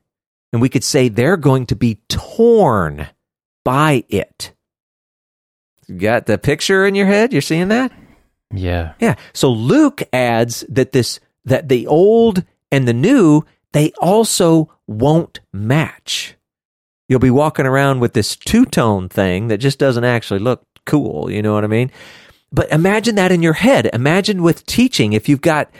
And 0.52 0.62
we 0.62 0.68
could 0.68 0.84
say 0.84 1.08
they're 1.08 1.36
going 1.36 1.66
to 1.66 1.76
be 1.76 2.00
torn 2.08 3.08
by 3.64 4.04
it. 4.08 4.52
You 5.88 5.98
got 5.98 6.26
the 6.26 6.38
picture 6.38 6.86
in 6.86 6.94
your 6.94 7.06
head? 7.06 7.32
You're 7.32 7.42
seeing 7.42 7.68
that? 7.68 7.92
Yeah. 8.52 8.94
Yeah. 9.00 9.16
So 9.32 9.50
Luke 9.50 10.02
adds 10.12 10.64
that 10.68 10.92
this 10.92 11.20
that 11.44 11.68
the 11.68 11.86
old 11.86 12.44
and 12.70 12.86
the 12.86 12.94
new 12.94 13.42
they 13.72 13.92
also 14.00 14.72
won't 14.86 15.40
match. 15.52 16.36
You'll 17.08 17.18
be 17.18 17.30
walking 17.30 17.66
around 17.66 18.00
with 18.00 18.14
this 18.14 18.36
two-tone 18.36 19.08
thing 19.08 19.48
that 19.48 19.58
just 19.58 19.78
doesn't 19.78 20.04
actually 20.04 20.40
look 20.40 20.64
cool, 20.86 21.30
you 21.30 21.42
know 21.42 21.52
what 21.52 21.64
I 21.64 21.66
mean? 21.66 21.90
But 22.52 22.70
imagine 22.70 23.16
that 23.16 23.32
in 23.32 23.42
your 23.42 23.52
head. 23.52 23.90
Imagine 23.92 24.42
with 24.42 24.64
teaching 24.64 25.12
if 25.12 25.28
you've 25.28 25.40
got 25.40 25.70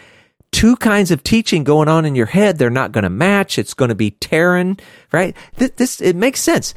two 0.51 0.77
kinds 0.77 1.11
of 1.11 1.23
teaching 1.23 1.65
going 1.65 1.89
on 1.89 2.05
in 2.05 2.15
your 2.15 2.27
head, 2.27 2.59
they're 2.59 2.69
not 2.69 2.93
going 2.93 3.05
to 3.05 3.11
match. 3.11 3.59
It's 3.59 3.75
going 3.75 3.91
to 3.91 3.95
be 3.95 4.11
tearing, 4.11 4.79
right? 5.13 5.37
This, 5.57 5.71
this, 5.77 6.01
it 6.01 6.17
makes 6.17 6.41
sense. 6.41 6.75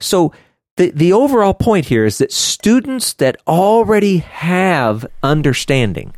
So 0.00 0.32
the, 0.76 0.90
the 0.90 1.12
overall 1.12 1.54
point 1.54 1.86
here 1.86 2.04
is 2.04 2.18
that 2.18 2.32
students 2.32 3.14
that 3.14 3.36
already 3.46 4.18
have 4.18 5.06
understanding, 5.22 6.14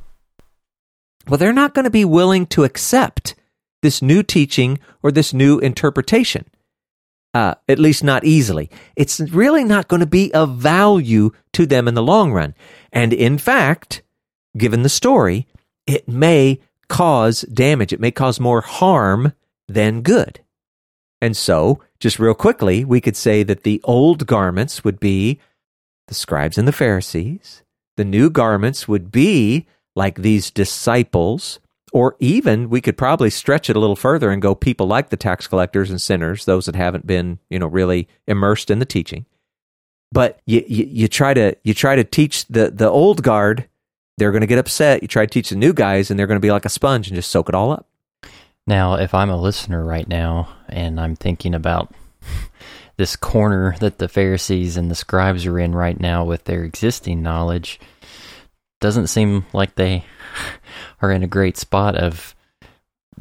well, 1.29 1.39
they're 1.39 1.53
not 1.53 1.75
going 1.75 1.85
to 1.85 1.91
be 1.91 2.05
willing 2.05 2.47
to 2.47 2.65
accept 2.65 3.35
this 3.83 4.03
new 4.03 4.23
teaching 4.23 4.79
or 5.03 5.13
this 5.13 5.33
new 5.33 5.59
interpretation. 5.59 6.47
Uh, 7.35 7.55
at 7.69 7.79
least 7.79 8.03
not 8.03 8.25
easily. 8.25 8.71
It's 8.97 9.21
really 9.21 9.63
not 9.63 9.87
going 9.87 10.01
to 10.01 10.07
be 10.07 10.33
of 10.33 10.57
value 10.57 11.31
to 11.53 11.67
them 11.67 11.87
in 11.87 11.95
the 11.95 12.03
long 12.03 12.33
run. 12.33 12.55
And 12.91 13.13
in 13.13 13.37
fact, 13.37 14.03
given 14.57 14.83
the 14.83 14.89
story, 14.89 15.47
it 15.87 16.09
may 16.09 16.59
cause 16.89 17.43
damage. 17.43 17.93
It 17.93 18.01
may 18.01 18.11
cause 18.11 18.41
more 18.41 18.63
harm 18.63 19.35
than 19.69 20.01
good. 20.01 20.41
And 21.21 21.37
so, 21.37 21.83
just 22.01 22.18
real 22.18 22.34
quickly, 22.34 22.84
we 22.84 23.01
could 23.01 23.16
say 23.16 23.42
that 23.42 23.62
the 23.62 23.80
old 23.84 24.26
garments 24.26 24.84
would 24.84 25.01
be 25.01 25.40
the 26.07 26.14
scribes 26.14 26.59
and 26.59 26.68
the 26.68 26.72
Pharisees. 26.72 27.62
The 27.96 28.05
new 28.05 28.30
garments 28.30 28.86
would 28.86 29.11
be 29.11 29.66
like 29.96 30.16
these 30.16 30.51
disciples, 30.51 31.59
or 31.92 32.16
even 32.20 32.70
we 32.70 32.80
could 32.80 32.96
probably 32.96 33.30
stretch 33.30 33.68
it 33.68 33.76
a 33.76 33.80
little 33.80 33.96
further 33.96 34.30
and 34.30 34.40
go 34.40 34.55
people 34.55 34.86
like 34.86 35.11
the 35.11 35.16
tax 35.16 35.49
collectors 35.49 35.90
and 35.90 36.01
sinners, 36.01 36.44
those 36.44 36.66
that 36.66 36.76
haven't 36.76 37.07
been, 37.07 37.40
you 37.51 37.59
know, 37.59 37.66
really 37.66 38.09
immersed 38.26 38.70
in 38.70 38.78
the 38.78 38.84
teaching. 38.84 39.26
But 40.12 40.40
you, 40.46 40.64
you, 40.66 40.84
you 40.84 41.09
try 41.09 41.34
to 41.34 41.57
you 41.64 41.74
try 41.74 41.96
to 41.96 42.05
teach 42.05 42.46
the 42.46 42.70
the 42.70 42.88
old 42.88 43.22
guard 43.22 43.68
they're 44.18 44.32
going 44.32 44.42
to 44.42 44.46
get 44.46 44.59
upset. 44.59 45.01
You 45.01 45.09
try 45.09 45.26
to 45.26 45.30
teach 45.30 45.51
the 45.51 45.57
new 45.57 45.72
guys, 45.72 46.11
and 46.11 46.18
they're 46.18 46.26
going 46.26 46.36
to 46.36 46.40
be 46.40 46.51
like 46.51 46.64
a 46.64 46.70
sponge 46.70 47.09
and 47.09 47.14
just 47.14 47.30
soak 47.30 47.49
it 47.49 47.55
all 47.55 47.70
up. 47.70 47.86
Now, 48.69 48.97
if 48.97 49.14
I'm 49.14 49.31
a 49.31 49.41
listener 49.41 49.83
right 49.83 50.07
now 50.07 50.51
and 50.69 51.01
I'm 51.01 51.16
thinking 51.16 51.55
about 51.55 51.91
this 52.99 53.16
corner 53.16 53.75
that 53.81 53.97
the 53.97 54.09
Pharisees 54.09 54.77
and 54.77 54.91
the 54.91 54.95
scribes 54.95 55.47
are 55.47 55.59
in 55.59 55.75
right 55.75 55.99
now 55.99 56.23
with 56.23 56.45
their 56.45 56.64
existing 56.64 57.23
knowledge, 57.23 57.81
doesn't 58.83 59.07
seem 59.07 59.47
like 59.55 59.75
they 59.75 60.05
are 61.01 61.11
in 61.11 61.23
a 61.23 61.27
great 61.27 61.57
spot 61.57 61.97
of 61.97 62.35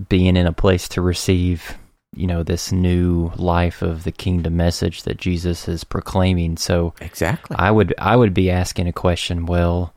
being 0.10 0.36
in 0.36 0.48
a 0.48 0.52
place 0.52 0.90
to 0.90 1.02
receive 1.02 1.78
you 2.14 2.28
know 2.28 2.44
this 2.44 2.72
new 2.72 3.32
life 3.38 3.82
of 3.82 4.04
the 4.04 4.12
kingdom 4.12 4.58
message 4.58 5.04
that 5.04 5.18
Jesus 5.18 5.70
is 5.70 5.86
proclaiming. 5.86 6.58
So 6.58 6.94
exactly. 7.00 7.56
I 7.58 7.72
would 7.72 7.94
I 7.98 8.18
would 8.18 8.34
be 8.34 8.52
asking 8.52 8.88
a 8.88 8.94
question 8.94 9.46
well 9.46 9.94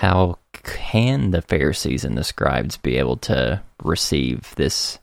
how 0.00 0.38
can 0.62 1.30
the 1.30 1.42
Pharisees 1.42 2.06
and 2.06 2.16
the 2.16 2.24
scribes 2.24 2.78
be 2.78 2.96
able 2.96 3.18
to 3.18 3.62
receive 3.82 4.54
this, 4.56 4.98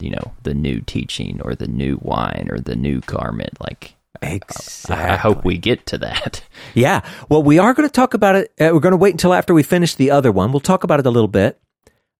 you 0.00 0.10
know, 0.10 0.32
the 0.42 0.54
new 0.54 0.80
teaching 0.80 1.40
or 1.44 1.54
the 1.54 1.68
new 1.68 2.00
wine 2.02 2.48
or 2.50 2.58
the 2.58 2.74
new 2.74 2.98
garment? 3.02 3.60
Like, 3.60 3.94
exactly. 4.20 4.96
I, 4.96 5.12
I 5.12 5.16
hope 5.16 5.44
we 5.44 5.56
get 5.56 5.86
to 5.86 5.98
that. 5.98 6.42
Yeah. 6.74 7.02
Well, 7.28 7.42
we 7.42 7.58
are 7.58 7.74
going 7.74 7.88
to 7.88 7.92
talk 7.92 8.14
about 8.14 8.36
it. 8.36 8.52
Uh, 8.60 8.70
we're 8.72 8.80
going 8.80 8.92
to 8.92 8.96
wait 8.96 9.14
until 9.14 9.34
after 9.34 9.54
we 9.54 9.62
finish 9.62 9.94
the 9.94 10.10
other 10.10 10.30
one. 10.30 10.52
We'll 10.52 10.60
talk 10.60 10.84
about 10.84 11.00
it 11.00 11.06
a 11.06 11.10
little 11.10 11.28
bit. 11.28 11.60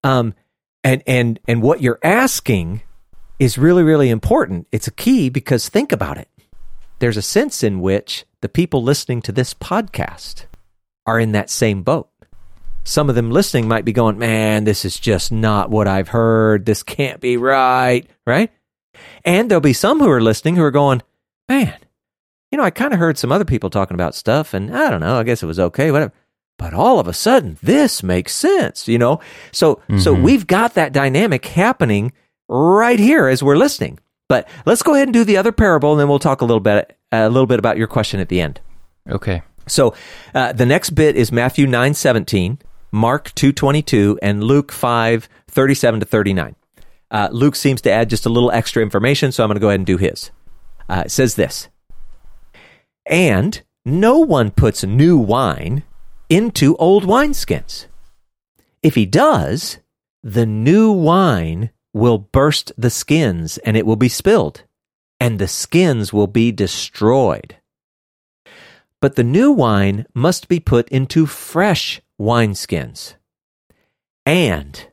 Um, 0.03 0.35
and 0.83 1.03
and 1.07 1.39
and 1.47 1.63
what 1.63 1.81
you're 1.81 2.01
asking 2.03 2.83
is 3.39 3.59
really 3.59 3.85
really 3.85 4.09
important. 4.09 4.67
It's 4.73 4.89
a 4.89 4.93
key 4.93 5.29
because 5.29 5.69
think 5.69 5.93
about 5.93 6.19
it. 6.19 6.29
There's 6.99 7.17
a 7.17 7.23
sense 7.23 7.63
in 7.63 7.81
which 7.81 8.25
the 8.41 8.49
people 8.49 8.83
listening 8.83 9.23
to 9.23 9.33
this 9.33 9.55
podcast 9.55 10.47
are 11.07 11.21
in 11.21 11.33
that 11.33 11.51
same 11.51 11.83
boat 11.83 12.10
some 12.85 13.09
of 13.09 13.15
them 13.15 13.31
listening 13.31 13.69
might 13.69 13.85
be 13.85 13.93
going, 13.93 14.19
man, 14.19 14.65
this 14.65 14.85
is 14.85 14.99
just 14.99 15.31
not 15.31 15.71
what 15.71 15.87
I've 15.87 16.09
heard. 16.09 16.67
This 16.67 16.83
can't 16.83 17.21
be 17.21 17.37
right. 17.37 18.09
Right. 18.27 18.51
And 19.25 19.51
there'll 19.51 19.61
be 19.61 19.73
some 19.73 20.01
who 20.01 20.11
are 20.11 20.21
listening 20.21 20.57
who 20.57 20.63
are 20.63 20.71
going, 20.71 21.03
man, 21.49 21.77
you 22.51 22.59
know, 22.59 22.65
I 22.65 22.71
kind 22.71 22.93
of 22.93 22.99
heard 22.99 23.19
some 23.19 23.33
other 23.33 23.45
people 23.45 23.71
talking 23.71 23.95
about 23.95 24.15
stuff 24.15 24.55
and 24.55 24.75
I 24.75 24.91
don't 24.91 25.01
know, 25.01 25.19
I 25.19 25.23
guess 25.23 25.43
it 25.43 25.47
was 25.47 25.61
okay, 25.61 25.91
whatever. 25.91 26.13
But 26.59 26.75
all 26.75 26.99
of 26.99 27.09
a 27.09 27.15
sudden, 27.15 27.57
this 27.63 28.03
makes 28.03 28.35
sense, 28.35 28.87
you 28.87 28.99
know? 28.99 29.21
So, 29.51 29.77
mm-hmm. 29.77 29.99
so 29.99 30.13
we've 30.13 30.47
got 30.47 30.75
that 30.75 30.93
dynamic 30.93 31.47
happening 31.47 32.13
right 32.49 32.99
here 32.99 33.29
as 33.29 33.43
we're 33.43 33.57
listening. 33.57 33.99
But 34.29 34.49
let's 34.67 34.83
go 34.83 34.95
ahead 34.95 35.09
and 35.09 35.15
do 35.15 35.25
the 35.25 35.39
other 35.39 35.53
parable 35.53 35.93
and 35.93 36.01
then 36.01 36.09
we'll 36.09 36.19
talk 36.19 36.41
a 36.43 36.45
little 36.45 36.61
bit, 36.61 36.97
a 37.13 37.29
little 37.29 37.47
bit 37.47 37.59
about 37.59 37.79
your 37.79 37.87
question 37.87 38.21
at 38.21 38.29
the 38.29 38.41
end. 38.41 38.61
Okay. 39.09 39.43
So, 39.67 39.95
uh, 40.35 40.53
the 40.53 40.67
next 40.67 40.91
bit 40.91 41.17
is 41.17 41.33
Matthew 41.33 41.67
9 41.67 41.95
17. 41.95 42.59
Mark 42.93 43.35
2.22, 43.35 44.19
and 44.23 44.43
Luke 44.43 44.73
5.37 44.73 46.01
to 46.01 46.07
39. 46.07 46.57
Uh, 47.11 47.29
Luke 47.33 47.57
seems 47.57 47.81
to 47.83 47.91
add 47.91 48.11
just 48.11 48.27
a 48.27 48.31
little 48.31 48.51
extra 48.51 48.83
information, 48.83 49.33
so 49.33 49.43
I'm 49.43 49.49
going 49.49 49.57
to 49.57 49.61
go 49.61 49.69
ahead 49.69 49.81
and 49.81 49.87
do 49.87 49.97
his. 49.97 50.31
Uh, 50.89 51.05
it 51.07 51.11
says 51.11 51.35
this 51.35 51.69
And 53.07 53.63
no 53.85 54.19
one 54.19 54.51
puts 54.51 54.85
new 54.85 55.19
wine 55.19 55.83
into 56.29 56.77
old 56.77 57.05
wineskins. 57.05 57.87
If 58.83 58.95
he 58.95 59.07
does, 59.07 59.79
the 60.23 60.47
new 60.47 60.93
wine 60.93 61.71
will 61.93 62.19
burst 62.19 62.73
the 62.79 62.91
skins 62.91 63.59
and 63.59 63.77
it 63.77 63.85
will 63.85 63.97
be 63.97 64.09
spilled, 64.09 64.63
and 65.19 65.39
the 65.39 65.49
skins 65.49 66.13
will 66.13 66.29
be 66.29 66.53
destroyed. 66.53 67.57
But 69.01 69.17
the 69.17 69.25
new 69.25 69.51
wine 69.51 70.07
must 70.15 70.49
be 70.49 70.61
put 70.61 70.89
into 70.89 71.27
fresh 71.27 72.01
wineskins. 72.21 73.15
And 74.27 74.87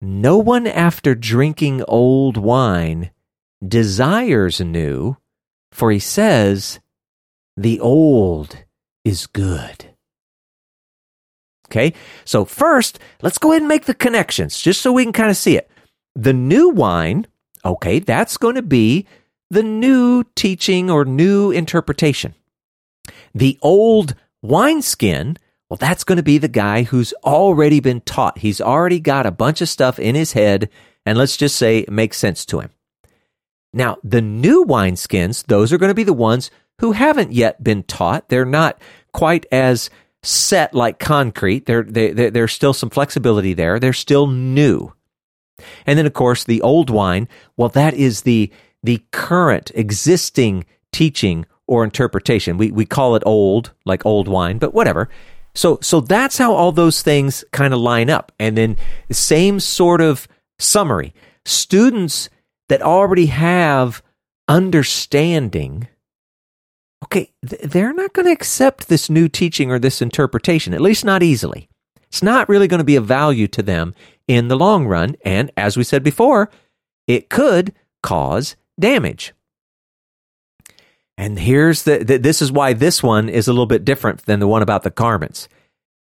no 0.00 0.38
one 0.38 0.66
after 0.66 1.14
drinking 1.14 1.84
old 1.86 2.36
wine 2.36 3.10
desires 3.66 4.60
new, 4.60 5.16
for 5.70 5.90
he 5.90 5.98
says, 5.98 6.80
the 7.56 7.78
old 7.80 8.64
is 9.04 9.26
good. 9.26 9.94
Okay, 11.68 11.92
so 12.24 12.44
first, 12.44 12.98
let's 13.22 13.38
go 13.38 13.52
ahead 13.52 13.62
and 13.62 13.68
make 13.68 13.84
the 13.84 13.94
connections 13.94 14.60
just 14.60 14.80
so 14.80 14.92
we 14.92 15.04
can 15.04 15.12
kind 15.12 15.30
of 15.30 15.36
see 15.36 15.56
it. 15.56 15.70
The 16.14 16.32
new 16.32 16.70
wine, 16.70 17.26
okay, 17.64 17.98
that's 17.98 18.36
going 18.36 18.54
to 18.54 18.62
be 18.62 19.06
the 19.50 19.62
new 19.62 20.24
teaching 20.34 20.90
or 20.90 21.04
new 21.04 21.50
interpretation. 21.50 22.34
The 23.34 23.58
old 23.60 24.14
wineskin 24.42 25.36
well, 25.74 25.88
that's 25.88 26.04
going 26.04 26.18
to 26.18 26.22
be 26.22 26.38
the 26.38 26.46
guy 26.46 26.84
who's 26.84 27.12
already 27.24 27.80
been 27.80 28.00
taught. 28.02 28.38
He's 28.38 28.60
already 28.60 29.00
got 29.00 29.26
a 29.26 29.32
bunch 29.32 29.60
of 29.60 29.68
stuff 29.68 29.98
in 29.98 30.14
his 30.14 30.34
head, 30.34 30.68
and 31.04 31.18
let's 31.18 31.36
just 31.36 31.56
say 31.56 31.80
it 31.80 31.90
makes 31.90 32.16
sense 32.16 32.46
to 32.46 32.60
him. 32.60 32.70
Now, 33.72 33.96
the 34.04 34.20
new 34.20 34.64
wineskins, 34.64 35.44
those 35.46 35.72
are 35.72 35.78
going 35.78 35.90
to 35.90 35.94
be 35.94 36.04
the 36.04 36.12
ones 36.12 36.52
who 36.78 36.92
haven't 36.92 37.32
yet 37.32 37.64
been 37.64 37.82
taught. 37.82 38.28
They're 38.28 38.44
not 38.44 38.80
quite 39.12 39.46
as 39.50 39.90
set 40.22 40.74
like 40.74 41.00
concrete. 41.00 41.66
There, 41.66 41.82
they, 41.82 42.12
there's 42.30 42.52
still 42.52 42.72
some 42.72 42.90
flexibility 42.90 43.52
there. 43.52 43.80
They're 43.80 43.92
still 43.92 44.28
new. 44.28 44.92
And 45.86 45.98
then, 45.98 46.06
of 46.06 46.12
course, 46.12 46.44
the 46.44 46.62
old 46.62 46.88
wine, 46.88 47.26
well, 47.56 47.68
that 47.70 47.94
is 47.94 48.22
the, 48.22 48.48
the 48.84 49.02
current 49.10 49.72
existing 49.74 50.66
teaching 50.92 51.46
or 51.66 51.82
interpretation. 51.82 52.58
We, 52.58 52.70
we 52.70 52.86
call 52.86 53.16
it 53.16 53.24
old, 53.26 53.72
like 53.84 54.06
old 54.06 54.28
wine, 54.28 54.58
but 54.58 54.72
whatever. 54.72 55.08
So 55.54 55.78
so 55.82 56.00
that's 56.00 56.38
how 56.38 56.52
all 56.52 56.72
those 56.72 57.02
things 57.02 57.44
kind 57.52 57.72
of 57.72 57.80
line 57.80 58.10
up. 58.10 58.32
And 58.38 58.56
then 58.56 58.76
the 59.08 59.14
same 59.14 59.60
sort 59.60 60.00
of 60.00 60.26
summary. 60.58 61.14
students 61.46 62.28
that 62.68 62.82
already 62.82 63.26
have 63.26 64.02
understanding, 64.48 65.88
okay, 67.04 67.30
they're 67.42 67.92
not 67.92 68.12
going 68.12 68.26
to 68.26 68.32
accept 68.32 68.88
this 68.88 69.10
new 69.10 69.28
teaching 69.28 69.70
or 69.70 69.78
this 69.78 70.00
interpretation, 70.00 70.74
at 70.74 70.80
least 70.80 71.04
not 71.04 71.22
easily. 71.22 71.68
It's 72.08 72.22
not 72.22 72.48
really 72.48 72.68
going 72.68 72.78
to 72.78 72.84
be 72.84 72.96
of 72.96 73.06
value 73.06 73.48
to 73.48 73.62
them 73.62 73.94
in 74.28 74.48
the 74.48 74.56
long 74.56 74.86
run. 74.86 75.16
And 75.24 75.50
as 75.56 75.76
we 75.76 75.84
said 75.84 76.02
before, 76.02 76.50
it 77.06 77.28
could 77.28 77.74
cause 78.02 78.56
damage. 78.78 79.34
And 81.16 81.38
here's 81.38 81.84
the, 81.84 81.98
the, 81.98 82.18
this 82.18 82.42
is 82.42 82.50
why 82.50 82.72
this 82.72 83.02
one 83.02 83.28
is 83.28 83.46
a 83.46 83.52
little 83.52 83.66
bit 83.66 83.84
different 83.84 84.26
than 84.26 84.40
the 84.40 84.48
one 84.48 84.62
about 84.62 84.82
the 84.82 84.90
garments. 84.90 85.48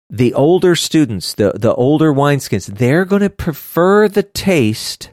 The 0.10 0.34
older 0.34 0.76
students, 0.76 1.34
the, 1.34 1.54
the 1.56 1.74
older 1.74 2.12
wineskins, 2.12 2.66
they're 2.66 3.06
going 3.06 3.22
to 3.22 3.30
prefer 3.30 4.08
the 4.08 4.24
taste 4.24 5.12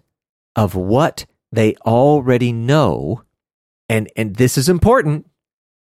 of 0.56 0.74
what 0.74 1.26
they 1.52 1.76
already 1.86 2.52
know. 2.52 3.22
And, 3.88 4.10
and 4.16 4.36
this 4.36 4.58
is 4.58 4.68
important 4.68 5.30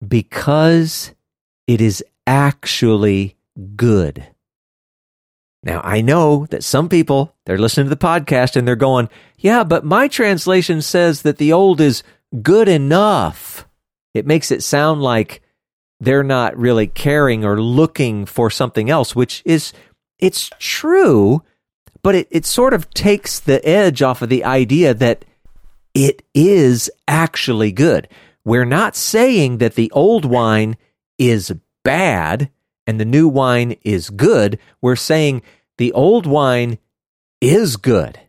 because 0.05 1.13
it 1.67 1.79
is 1.79 2.03
actually 2.25 3.37
good. 3.75 4.27
Now, 5.63 5.81
I 5.83 6.01
know 6.01 6.45
that 6.47 6.63
some 6.63 6.89
people, 6.89 7.35
they're 7.45 7.57
listening 7.57 7.85
to 7.85 7.89
the 7.89 7.97
podcast 7.97 8.55
and 8.55 8.67
they're 8.67 8.75
going, 8.75 9.09
yeah, 9.37 9.63
but 9.63 9.83
my 9.83 10.07
translation 10.07 10.81
says 10.81 11.21
that 11.23 11.37
the 11.37 11.53
old 11.53 11.81
is 11.81 12.03
good 12.41 12.67
enough. 12.67 13.66
It 14.17 14.25
makes 14.25 14.51
it 14.51 14.63
sound 14.63 15.01
like 15.01 15.41
they're 15.99 16.23
not 16.23 16.57
really 16.57 16.87
caring 16.87 17.45
or 17.45 17.61
looking 17.61 18.25
for 18.25 18.49
something 18.49 18.89
else, 18.89 19.15
which 19.15 19.41
is, 19.45 19.73
it's 20.19 20.49
true, 20.59 21.43
but 22.03 22.15
it, 22.15 22.27
it 22.29 22.45
sort 22.45 22.73
of 22.73 22.89
takes 22.91 23.39
the 23.39 23.65
edge 23.67 24.01
off 24.01 24.21
of 24.21 24.29
the 24.29 24.43
idea 24.43 24.93
that 24.93 25.25
it 25.93 26.23
is 26.33 26.91
actually 27.07 27.71
good. 27.71 28.07
We're 28.45 28.65
not 28.65 28.95
saying 28.95 29.57
that 29.57 29.75
the 29.75 29.91
old 29.91 30.23
wine 30.23 30.77
is 31.17 31.53
bad 31.83 32.49
and 32.85 32.99
the 32.99 33.05
new 33.05 33.27
wine 33.27 33.75
is 33.83 34.09
good. 34.09 34.59
We're 34.81 34.95
saying 34.95 35.41
the 35.77 35.91
old 35.93 36.25
wine 36.25 36.77
is 37.41 37.77
good 37.77 38.19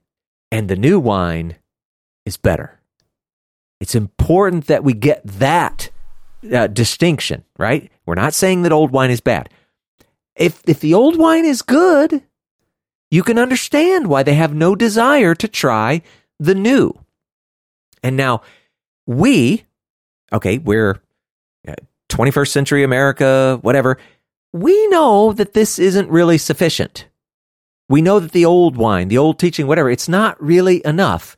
and 0.51 0.68
the 0.68 0.76
new 0.76 0.99
wine 0.99 1.57
is 2.24 2.36
better. 2.36 2.78
It's 3.81 3.95
important 3.95 4.66
that 4.66 4.85
we 4.85 4.93
get 4.93 5.22
that 5.24 5.91
uh, 6.53 6.66
distinction, 6.66 7.45
right? 7.59 7.91
We're 8.07 8.14
not 8.14 8.35
saying 8.35 8.62
that 8.62 8.72
old 8.72 8.91
wine 8.91 9.11
is 9.11 9.20
bad. 9.20 9.49
If 10.37 10.62
if 10.66 10.81
the 10.81 10.95
old 10.95 11.18
wine 11.18 11.45
is 11.45 11.62
good, 11.62 12.22
you 13.11 13.22
can 13.22 13.39
understand 13.39 14.09
why 14.09 14.22
they 14.22 14.35
have 14.35 14.55
no 14.55 14.74
desire 14.74 15.35
to 15.35 15.49
try 15.49 16.03
the 16.39 16.55
new. 16.55 16.93
And 18.03 18.16
now 18.16 18.43
we, 19.07 19.64
okay, 20.33 20.59
we're 20.59 21.01
21st 22.11 22.41
uh, 22.41 22.45
century 22.45 22.85
America, 22.85 23.59
whatever. 23.62 23.99
We 24.53 24.87
know 24.89 25.33
that 25.33 25.55
this 25.55 25.79
isn't 25.79 26.09
really 26.11 26.39
sufficient. 26.39 27.07
We 27.89 28.03
know 28.03 28.20
that 28.20 28.33
the 28.33 28.45
old 28.45 28.76
wine, 28.76 29.09
the 29.09 29.18
old 29.18 29.39
teaching, 29.39 29.66
whatever, 29.66 29.91
it's 29.91 30.09
not 30.09 30.41
really 30.43 30.85
enough. 30.85 31.38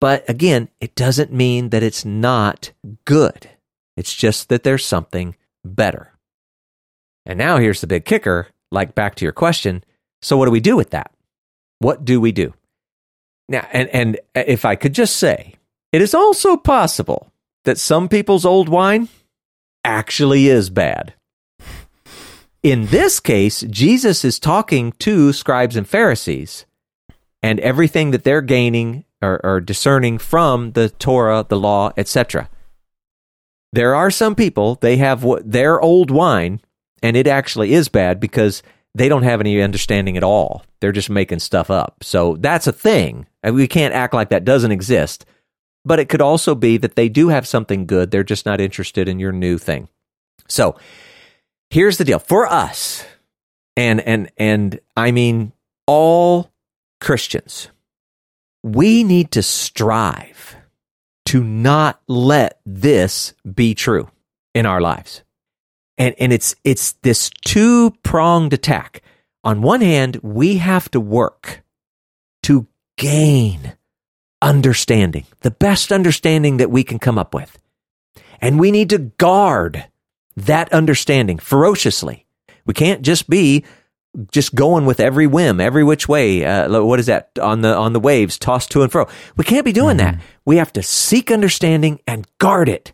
But 0.00 0.28
again, 0.28 0.68
it 0.80 0.94
doesn't 0.94 1.32
mean 1.32 1.68
that 1.70 1.82
it's 1.82 2.04
not 2.04 2.72
good. 3.04 3.50
It's 3.96 4.14
just 4.14 4.48
that 4.48 4.62
there's 4.62 4.84
something 4.84 5.36
better. 5.64 6.14
And 7.26 7.38
now 7.38 7.58
here's 7.58 7.80
the 7.80 7.86
big 7.86 8.04
kicker 8.04 8.48
like 8.70 8.94
back 8.94 9.14
to 9.16 9.24
your 9.24 9.32
question. 9.32 9.84
So, 10.22 10.36
what 10.36 10.46
do 10.46 10.50
we 10.50 10.60
do 10.60 10.76
with 10.76 10.90
that? 10.90 11.12
What 11.80 12.04
do 12.04 12.20
we 12.20 12.32
do? 12.32 12.54
Now, 13.48 13.66
and, 13.72 13.88
and 13.88 14.20
if 14.34 14.64
I 14.64 14.76
could 14.76 14.94
just 14.94 15.16
say, 15.16 15.56
it 15.92 16.00
is 16.00 16.14
also 16.14 16.56
possible 16.56 17.32
that 17.64 17.78
some 17.78 18.08
people's 18.08 18.44
old 18.44 18.68
wine 18.68 19.08
actually 19.84 20.48
is 20.48 20.70
bad. 20.70 21.14
In 22.62 22.86
this 22.86 23.20
case, 23.20 23.62
Jesus 23.62 24.24
is 24.24 24.38
talking 24.38 24.92
to 24.98 25.32
scribes 25.32 25.76
and 25.76 25.88
Pharisees, 25.88 26.66
and 27.42 27.58
everything 27.60 28.10
that 28.10 28.22
they're 28.22 28.42
gaining 28.42 29.04
or, 29.22 29.40
or 29.44 29.60
discerning 29.60 30.18
from 30.18 30.72
the 30.72 30.88
Torah, 30.88 31.44
the 31.48 31.58
law, 31.58 31.92
etc. 31.96 32.48
There 33.72 33.94
are 33.94 34.10
some 34.10 34.34
people, 34.34 34.76
they 34.80 34.96
have 34.96 35.22
what, 35.22 35.50
their 35.50 35.80
old 35.80 36.10
wine, 36.10 36.60
and 37.02 37.16
it 37.16 37.26
actually 37.26 37.72
is 37.72 37.88
bad 37.88 38.18
because 38.18 38.62
they 38.94 39.08
don't 39.08 39.22
have 39.22 39.40
any 39.40 39.60
understanding 39.60 40.16
at 40.16 40.24
all. 40.24 40.64
They're 40.80 40.92
just 40.92 41.10
making 41.10 41.38
stuff 41.38 41.70
up. 41.70 42.02
So 42.02 42.36
that's 42.36 42.66
a 42.66 42.72
thing. 42.72 43.26
and 43.42 43.54
We 43.54 43.68
can't 43.68 43.94
act 43.94 44.14
like 44.14 44.30
that 44.30 44.44
doesn't 44.44 44.72
exist. 44.72 45.24
But 45.84 45.98
it 45.98 46.08
could 46.08 46.20
also 46.20 46.54
be 46.54 46.76
that 46.78 46.96
they 46.96 47.08
do 47.08 47.28
have 47.28 47.46
something 47.46 47.86
good. 47.86 48.10
They're 48.10 48.24
just 48.24 48.44
not 48.44 48.60
interested 48.60 49.08
in 49.08 49.18
your 49.18 49.32
new 49.32 49.56
thing. 49.56 49.88
So 50.48 50.76
here's 51.70 51.96
the 51.96 52.04
deal 52.04 52.18
for 52.18 52.46
us, 52.46 53.06
and 53.76 54.00
and 54.00 54.30
and 54.36 54.80
I 54.96 55.10
mean 55.12 55.52
all 55.86 56.50
Christians, 57.00 57.68
we 58.62 59.04
need 59.04 59.30
to 59.32 59.42
strive 59.42 60.56
to 61.26 61.42
not 61.44 62.00
let 62.08 62.60
this 62.66 63.34
be 63.54 63.74
true 63.74 64.10
in 64.54 64.66
our 64.66 64.80
lives. 64.80 65.22
And 65.96 66.14
and 66.18 66.32
it's 66.32 66.54
it's 66.64 66.92
this 67.02 67.30
two-pronged 67.44 68.52
attack. 68.52 69.02
On 69.44 69.62
one 69.62 69.80
hand, 69.80 70.18
we 70.22 70.56
have 70.58 70.90
to 70.90 71.00
work 71.00 71.62
to 72.42 72.66
gain 72.96 73.74
understanding, 74.42 75.26
the 75.40 75.50
best 75.50 75.92
understanding 75.92 76.56
that 76.58 76.70
we 76.70 76.84
can 76.84 76.98
come 76.98 77.18
up 77.18 77.34
with. 77.34 77.58
And 78.40 78.58
we 78.58 78.70
need 78.70 78.90
to 78.90 78.98
guard 78.98 79.86
that 80.36 80.72
understanding 80.72 81.38
ferociously. 81.38 82.26
We 82.64 82.74
can't 82.74 83.02
just 83.02 83.28
be 83.28 83.64
just 84.30 84.54
going 84.54 84.86
with 84.86 85.00
every 85.00 85.26
whim, 85.26 85.60
every 85.60 85.84
which 85.84 86.08
way. 86.08 86.44
Uh, 86.44 86.82
what 86.82 87.00
is 87.00 87.06
that 87.06 87.30
on 87.40 87.60
the 87.60 87.74
on 87.74 87.92
the 87.92 88.00
waves, 88.00 88.38
tossed 88.38 88.70
to 88.72 88.82
and 88.82 88.90
fro? 88.90 89.08
We 89.36 89.44
can't 89.44 89.64
be 89.64 89.72
doing 89.72 89.98
mm-hmm. 89.98 90.18
that. 90.18 90.24
We 90.44 90.56
have 90.56 90.72
to 90.74 90.82
seek 90.82 91.30
understanding 91.30 92.00
and 92.06 92.26
guard 92.38 92.68
it. 92.68 92.92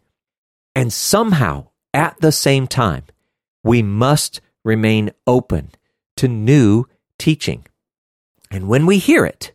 And 0.75 0.93
somehow, 0.93 1.69
at 1.95 2.21
the 2.21 2.33
same 2.33 2.67
time, 2.67 3.05
we 3.65 3.83
must 3.83 4.41
remain 4.65 5.11
open 5.27 5.71
to 6.19 6.29
new 6.29 6.85
teaching. 7.19 7.67
And 8.51 8.69
when 8.69 8.85
we 8.85 8.99
hear 8.99 9.25
it, 9.25 9.53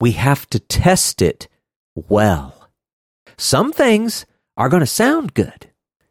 we 0.00 0.12
have 0.12 0.48
to 0.50 0.58
test 0.58 1.22
it 1.22 1.48
well. 1.94 2.70
Some 3.38 3.72
things 3.72 4.26
are 4.56 4.68
going 4.68 4.80
to 4.80 4.86
sound 4.86 5.34
good. 5.34 5.70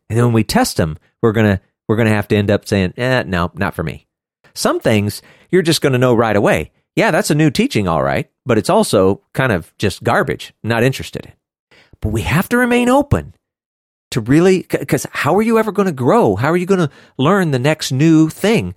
And 0.10 0.18
then 0.18 0.26
when 0.26 0.34
we 0.34 0.44
test 0.44 0.78
them, 0.78 0.98
we're 1.22 1.32
going 1.34 1.58
to 1.58 1.62
we're 1.88 1.98
to 1.98 2.10
have 2.10 2.28
to 2.30 2.36
end 2.38 2.50
up 2.50 2.68
saying, 2.68 2.94
"Eh, 2.98 3.24
no, 3.28 3.52
not 3.54 3.76
for 3.76 3.84
me." 3.84 4.08
Some 4.54 4.80
things 4.80 5.22
you're 5.50 5.62
just 5.62 5.82
going 5.82 5.94
to 5.94 6.00
know 6.00 6.14
right 6.14 6.36
away. 6.36 6.72
Yeah, 6.96 7.12
that's 7.12 7.32
a 7.32 7.36
new 7.36 7.50
teaching 7.50 7.88
all 7.88 8.04
right, 8.04 8.30
but 8.46 8.58
it's 8.58 8.70
also 8.70 9.22
kind 9.34 9.52
of 9.52 9.74
just 9.78 10.04
garbage, 10.04 10.54
not 10.64 10.84
interested 10.84 11.26
in. 11.26 11.32
But 12.02 12.10
we 12.10 12.22
have 12.22 12.50
to 12.50 12.58
remain 12.58 12.90
open 12.90 13.36
to 14.12 14.20
really 14.20 14.64
cuz 14.64 15.06
how 15.12 15.38
are 15.38 15.42
you 15.42 15.58
ever 15.58 15.72
going 15.72 15.86
to 15.86 15.94
grow? 15.94 16.36
How 16.36 16.50
are 16.50 16.58
you 16.58 16.66
going 16.66 16.88
to 16.88 16.94
learn 17.18 17.52
the 17.52 17.60
next 17.60 17.92
new 17.92 18.30
thing? 18.30 18.76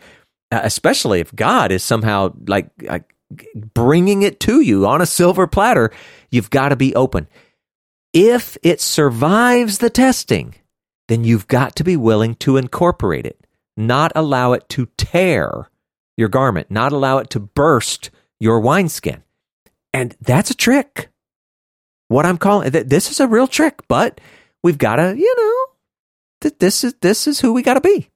Uh, 0.52 0.60
especially 0.62 1.20
if 1.20 1.34
God 1.34 1.72
is 1.72 1.82
somehow 1.82 2.34
like, 2.46 2.70
like 2.82 3.14
bringing 3.54 4.22
it 4.22 4.38
to 4.40 4.60
you 4.60 4.86
on 4.86 5.00
a 5.00 5.06
silver 5.06 5.46
platter, 5.46 5.90
you've 6.30 6.50
got 6.50 6.68
to 6.68 6.76
be 6.76 6.94
open. 6.94 7.26
If 8.12 8.56
it 8.62 8.80
survives 8.80 9.78
the 9.78 9.90
testing, 9.90 10.54
then 11.08 11.24
you've 11.24 11.48
got 11.48 11.76
to 11.76 11.84
be 11.84 11.96
willing 11.96 12.36
to 12.36 12.56
incorporate 12.56 13.26
it, 13.26 13.43
not 13.76 14.12
allow 14.14 14.52
it 14.52 14.68
to 14.70 14.86
tear 14.96 15.70
your 16.16 16.28
garment, 16.28 16.70
not 16.70 16.92
allow 16.92 17.18
it 17.18 17.30
to 17.30 17.40
burst 17.40 18.10
your 18.38 18.60
wineskin. 18.60 19.22
And 19.92 20.16
that's 20.20 20.50
a 20.50 20.54
trick. 20.54 21.10
What 22.08 22.26
I'm 22.26 22.38
calling 22.38 22.70
this 22.70 23.10
is 23.10 23.20
a 23.20 23.26
real 23.26 23.46
trick, 23.46 23.80
but 23.88 24.20
we've 24.62 24.78
got 24.78 24.96
to, 24.96 25.16
you 25.16 25.34
know, 25.36 26.50
this 26.58 26.84
is 26.84 26.94
this 27.00 27.26
is 27.26 27.40
who 27.40 27.52
we 27.52 27.62
got 27.62 27.74
to 27.74 27.80
be. 27.80 28.10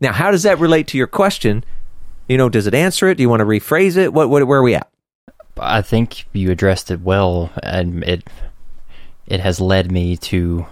Now, 0.00 0.12
how 0.12 0.30
does 0.30 0.44
that 0.44 0.58
relate 0.58 0.88
to 0.88 0.98
your 0.98 1.06
question? 1.06 1.64
You 2.28 2.36
know, 2.36 2.48
does 2.48 2.66
it 2.66 2.74
answer 2.74 3.08
it? 3.08 3.16
Do 3.16 3.22
you 3.22 3.28
want 3.28 3.40
to 3.40 3.46
rephrase 3.46 3.96
it? 3.96 4.12
What, 4.12 4.30
what 4.30 4.46
where 4.46 4.60
are 4.60 4.62
we 4.62 4.74
at? 4.74 4.88
I 5.58 5.82
think 5.82 6.26
you 6.32 6.50
addressed 6.50 6.90
it 6.90 7.00
well, 7.00 7.50
and 7.62 8.04
it 8.04 8.28
it 9.26 9.40
has 9.40 9.60
led 9.60 9.90
me 9.90 10.16
to 10.16 10.66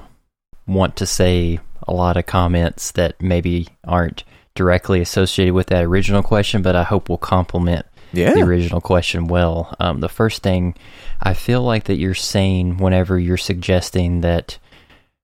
want 0.67 0.97
to 0.97 1.07
say 1.07 1.61
a 1.87 1.93
lot 1.93 2.17
of 2.17 2.27
comments 2.27 2.93
that 2.93 3.21
maybe 3.21 3.69
aren't 3.85 4.25
directly 4.55 5.01
associated 5.01 5.55
with 5.55 5.69
that 5.69 5.85
original 5.85 6.23
question, 6.23 6.63
but 6.63 6.77
I 6.77 6.83
hope 6.83 7.09
will 7.09 7.19
complement 7.19 7.87
yeah. 8.13 8.33
the 8.33 8.43
original 8.43 8.81
question 8.81 9.27
well. 9.29 9.75
Um, 9.79 10.01
the 10.01 10.09
first 10.09 10.43
thing 10.43 10.75
I 11.21 11.35
feel 11.35 11.63
like 11.63 11.85
that 11.85 11.97
you're 11.97 12.15
saying 12.15 12.79
whenever 12.79 13.19
you're 13.19 13.37
suggesting 13.37 14.23
that 14.23 14.59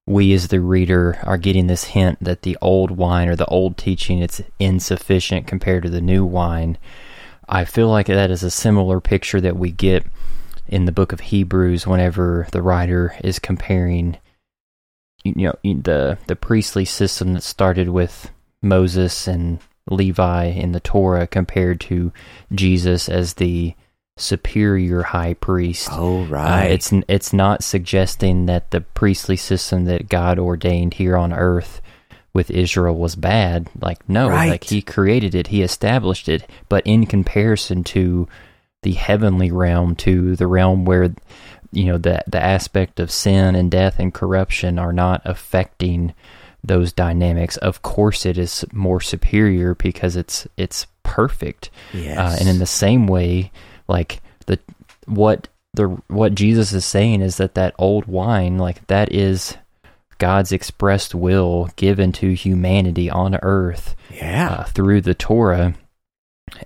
we 0.06 0.32
as 0.32 0.48
the 0.48 0.60
reader 0.60 1.18
are 1.22 1.38
getting 1.38 1.68
this 1.68 1.84
hint 1.84 2.18
that 2.20 2.42
the 2.42 2.58
old 2.60 2.90
wine 2.90 3.28
or 3.28 3.36
the 3.36 3.46
old 3.46 3.76
teaching 3.76 4.18
it's 4.18 4.42
insufficient 4.58 5.46
compared 5.46 5.84
to 5.84 5.90
the 5.90 6.00
new 6.00 6.24
wine. 6.24 6.76
I 7.48 7.64
feel 7.64 7.88
like 7.88 8.06
that 8.06 8.30
is 8.30 8.42
a 8.42 8.50
similar 8.50 9.00
picture 9.00 9.40
that 9.40 9.56
we 9.56 9.70
get 9.70 10.04
in 10.66 10.86
the 10.86 10.92
book 10.92 11.12
of 11.12 11.20
Hebrews, 11.20 11.86
whenever 11.86 12.46
the 12.52 12.62
writer 12.62 13.14
is 13.22 13.38
comparing, 13.38 14.16
you 15.24 15.34
know, 15.36 15.54
the 15.62 16.18
the 16.26 16.36
priestly 16.36 16.84
system 16.84 17.34
that 17.34 17.42
started 17.42 17.88
with 17.88 18.30
Moses 18.62 19.26
and 19.28 19.58
Levi 19.90 20.44
in 20.46 20.72
the 20.72 20.80
Torah 20.80 21.26
compared 21.26 21.80
to 21.82 22.12
Jesus 22.54 23.08
as 23.08 23.34
the 23.34 23.74
superior 24.16 25.02
high 25.02 25.34
priest. 25.34 25.88
Oh, 25.90 26.22
Uh, 26.22 26.26
right. 26.26 26.70
it's 26.70 26.92
it's 27.08 27.32
not 27.32 27.64
suggesting 27.64 28.46
that 28.46 28.70
the 28.70 28.80
priestly 28.82 29.36
system 29.36 29.84
that 29.86 30.08
God 30.08 30.38
ordained 30.38 30.94
here 30.94 31.16
on 31.16 31.32
earth 31.32 31.80
with 32.34 32.50
Israel 32.50 32.94
was 32.96 33.16
bad. 33.16 33.68
Like 33.80 34.08
no, 34.08 34.28
Right. 34.28 34.50
like 34.50 34.64
he 34.64 34.80
created 34.82 35.34
it, 35.34 35.48
he 35.48 35.62
established 35.62 36.28
it, 36.28 36.48
but 36.68 36.86
in 36.86 37.06
comparison 37.06 37.84
to 37.84 38.28
the 38.82 38.92
heavenly 38.92 39.50
realm, 39.50 39.94
to 39.96 40.34
the 40.36 40.46
realm 40.46 40.84
where 40.84 41.14
you 41.72 41.84
know 41.86 41.98
the 41.98 42.22
the 42.26 42.42
aspect 42.42 43.00
of 43.00 43.10
sin 43.10 43.54
and 43.54 43.70
death 43.70 43.98
and 43.98 44.14
corruption 44.14 44.78
are 44.78 44.92
not 44.92 45.22
affecting 45.24 46.14
those 46.64 46.92
dynamics. 46.92 47.56
Of 47.56 47.82
course, 47.82 48.24
it 48.24 48.38
is 48.38 48.64
more 48.72 49.00
superior 49.00 49.74
because 49.74 50.16
it's 50.16 50.46
it's 50.56 50.86
perfect. 51.02 51.70
yes. 51.92 52.18
Uh, 52.18 52.36
and 52.38 52.48
in 52.48 52.58
the 52.58 52.66
same 52.66 53.06
way, 53.06 53.50
like 53.88 54.20
the 54.46 54.58
what 55.06 55.48
the 55.74 55.88
what 56.08 56.34
Jesus 56.34 56.72
is 56.72 56.84
saying 56.84 57.22
is 57.22 57.38
that 57.38 57.54
that 57.54 57.74
old 57.78 58.06
wine, 58.06 58.58
like 58.58 58.86
that 58.86 59.12
is 59.12 59.56
God's 60.18 60.52
expressed 60.52 61.14
will 61.14 61.70
given 61.76 62.12
to 62.12 62.32
humanity 62.34 63.10
on 63.10 63.36
earth 63.42 63.96
yeah. 64.14 64.50
uh, 64.50 64.64
through 64.64 65.00
the 65.00 65.14
Torah, 65.14 65.74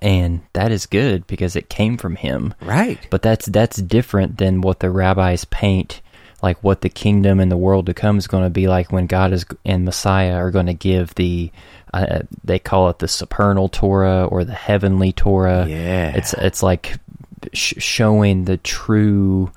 and 0.03 0.41
that 0.53 0.73
is 0.73 0.87
good 0.87 1.27
because 1.27 1.57
it 1.57 1.69
came 1.69 1.97
from 1.97 2.17
Him. 2.17 2.55
right. 2.61 2.99
But 3.11 3.23
that's 3.23 3.47
that's 3.47 3.77
different 3.77 4.39
than 4.39 4.61
what 4.61 4.81
the 4.81 4.91
rabbis 4.91 5.45
paint, 5.47 6.01
like 6.43 6.63
what 6.63 6.81
the 6.81 6.89
kingdom 6.89 7.41
and 7.41 7.51
the 7.51 7.57
world 7.57 7.87
to 7.87 7.95
come 7.95 8.19
is 8.19 8.27
going 8.27 8.45
to 8.45 8.51
be 8.51 8.69
like 8.69 8.93
when 8.93 9.07
God 9.07 9.33
is 9.33 9.45
and 9.65 9.85
Messiah 9.85 10.35
are 10.35 10.51
going 10.51 10.67
to 10.67 10.75
give 10.75 11.15
the. 11.15 11.51
Uh, 11.95 12.21
they 12.45 12.59
call 12.59 12.91
it 12.91 12.99
the 12.99 13.09
supernal 13.09 13.71
Torah 13.71 14.27
or 14.27 14.45
the 14.45 14.53
heavenly 14.53 15.13
Torah. 15.13 15.67
Yeah. 15.67 16.13
It's 16.15 16.35
it's 16.35 16.63
like 16.63 16.99
sh- 17.55 17.75
showing 17.79 18.45
the 18.45 18.59
true, 18.59 19.51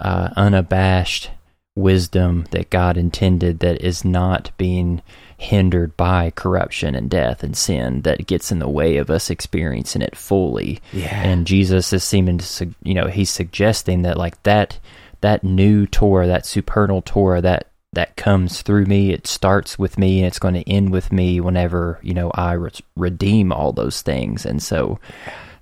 uh, 0.00 0.30
unabashed 0.36 1.30
wisdom 1.76 2.46
that 2.50 2.70
God 2.70 2.96
intended 2.96 3.60
that 3.60 3.80
is 3.82 4.04
not 4.04 4.50
being 4.56 5.02
hindered 5.38 5.96
by 5.96 6.30
corruption 6.30 6.94
and 6.94 7.10
death 7.10 7.42
and 7.42 7.56
sin 7.56 8.02
that 8.02 8.26
gets 8.26 8.50
in 8.50 8.58
the 8.58 8.68
way 8.68 8.96
of 8.96 9.10
us 9.10 9.28
experiencing 9.30 10.02
it 10.02 10.16
fully. 10.16 10.80
Yeah. 10.92 11.22
And 11.22 11.46
Jesus 11.46 11.92
is 11.92 12.02
seeming 12.02 12.38
to, 12.38 12.74
you 12.82 12.94
know, 12.94 13.06
he's 13.06 13.30
suggesting 13.30 14.02
that 14.02 14.16
like 14.16 14.42
that 14.44 14.78
that 15.20 15.44
new 15.44 15.86
Torah, 15.86 16.26
that 16.26 16.46
supernal 16.46 17.02
Torah, 17.02 17.40
that 17.40 17.68
that 17.92 18.16
comes 18.16 18.62
through 18.62 18.84
me. 18.86 19.10
It 19.12 19.26
starts 19.26 19.78
with 19.78 19.98
me, 19.98 20.18
and 20.18 20.26
it's 20.26 20.38
going 20.38 20.54
to 20.54 20.68
end 20.70 20.92
with 20.92 21.10
me 21.12 21.40
whenever 21.40 21.98
you 22.02 22.14
know 22.14 22.30
I 22.34 22.52
re- 22.52 22.70
redeem 22.96 23.52
all 23.52 23.72
those 23.72 24.02
things. 24.02 24.44
And 24.44 24.62
so 24.62 24.98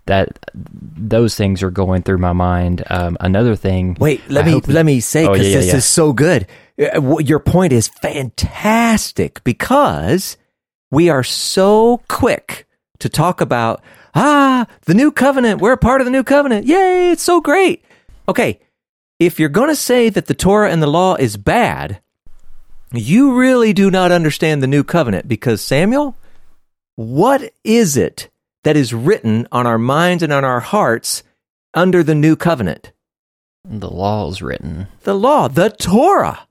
that 0.07 0.39
those 0.55 1.35
things 1.35 1.63
are 1.63 1.71
going 1.71 2.03
through 2.03 2.19
my 2.19 2.33
mind. 2.33 2.83
Um, 2.91 3.17
another 3.21 3.57
thing, 3.57 3.97
Wait, 3.99 4.21
let 4.29 4.45
I 4.45 4.53
me 4.53 4.61
let 4.67 4.85
me 4.85 5.01
say 5.01 5.27
Oh, 5.27 5.33
because 5.33 5.47
yeah, 5.47 5.53
yeah, 5.55 5.59
this 5.61 5.67
yeah. 5.69 5.77
is 5.77 5.85
so 5.85 6.13
good. 6.13 6.47
Uh, 6.79 7.19
Your 7.19 7.39
point 7.39 7.73
is 7.73 7.89
fantastic 7.89 9.43
because 9.45 10.37
we 10.91 11.09
are 11.09 11.23
so 11.23 12.03
quick 12.09 12.67
to 12.99 13.09
talk 13.09 13.41
about 13.41 13.81
ah 14.15 14.67
the 14.87 14.95
new 14.95 15.11
covenant. 15.13 15.61
We're 15.61 15.73
a 15.73 15.79
part 15.79 16.01
of 16.01 16.05
the 16.05 16.11
new 16.11 16.25
covenant. 16.25 16.67
Yay! 16.67 17.11
It's 17.13 17.23
so 17.23 17.41
great. 17.41 17.85
Okay, 18.29 18.61
if 19.19 19.39
you're 19.39 19.49
going 19.49 19.69
to 19.69 19.77
say 19.77 20.09
that 20.09 20.27
the 20.27 20.35
Torah 20.35 20.71
and 20.71 20.83
the 20.83 20.87
law 20.89 21.15
is 21.15 21.37
bad, 21.37 22.01
you 22.93 23.39
really 23.39 23.73
do 23.73 23.91
not 23.91 24.11
understand 24.13 24.63
the 24.63 24.67
new 24.67 24.83
covenant 24.83 25.29
because 25.29 25.61
Samuel, 25.61 26.17
what 26.97 27.53
is 27.63 27.97
it 27.97 28.31
that 28.65 28.77
is 28.77 28.95
written 28.95 29.47
on 29.53 29.67
our 29.67 29.79
minds 29.79 30.23
and 30.23 30.33
on 30.33 30.45
our 30.45 30.61
hearts 30.61 31.23
under 31.75 32.03
the 32.03 32.15
new 32.15 32.35
covenant? 32.37 32.91
the 33.67 33.91
law 33.91 34.29
is 34.31 34.43
written. 34.43 34.89
the 35.05 35.15
law, 35.15 35.49
the 35.49 35.71
Torah. 35.71 36.47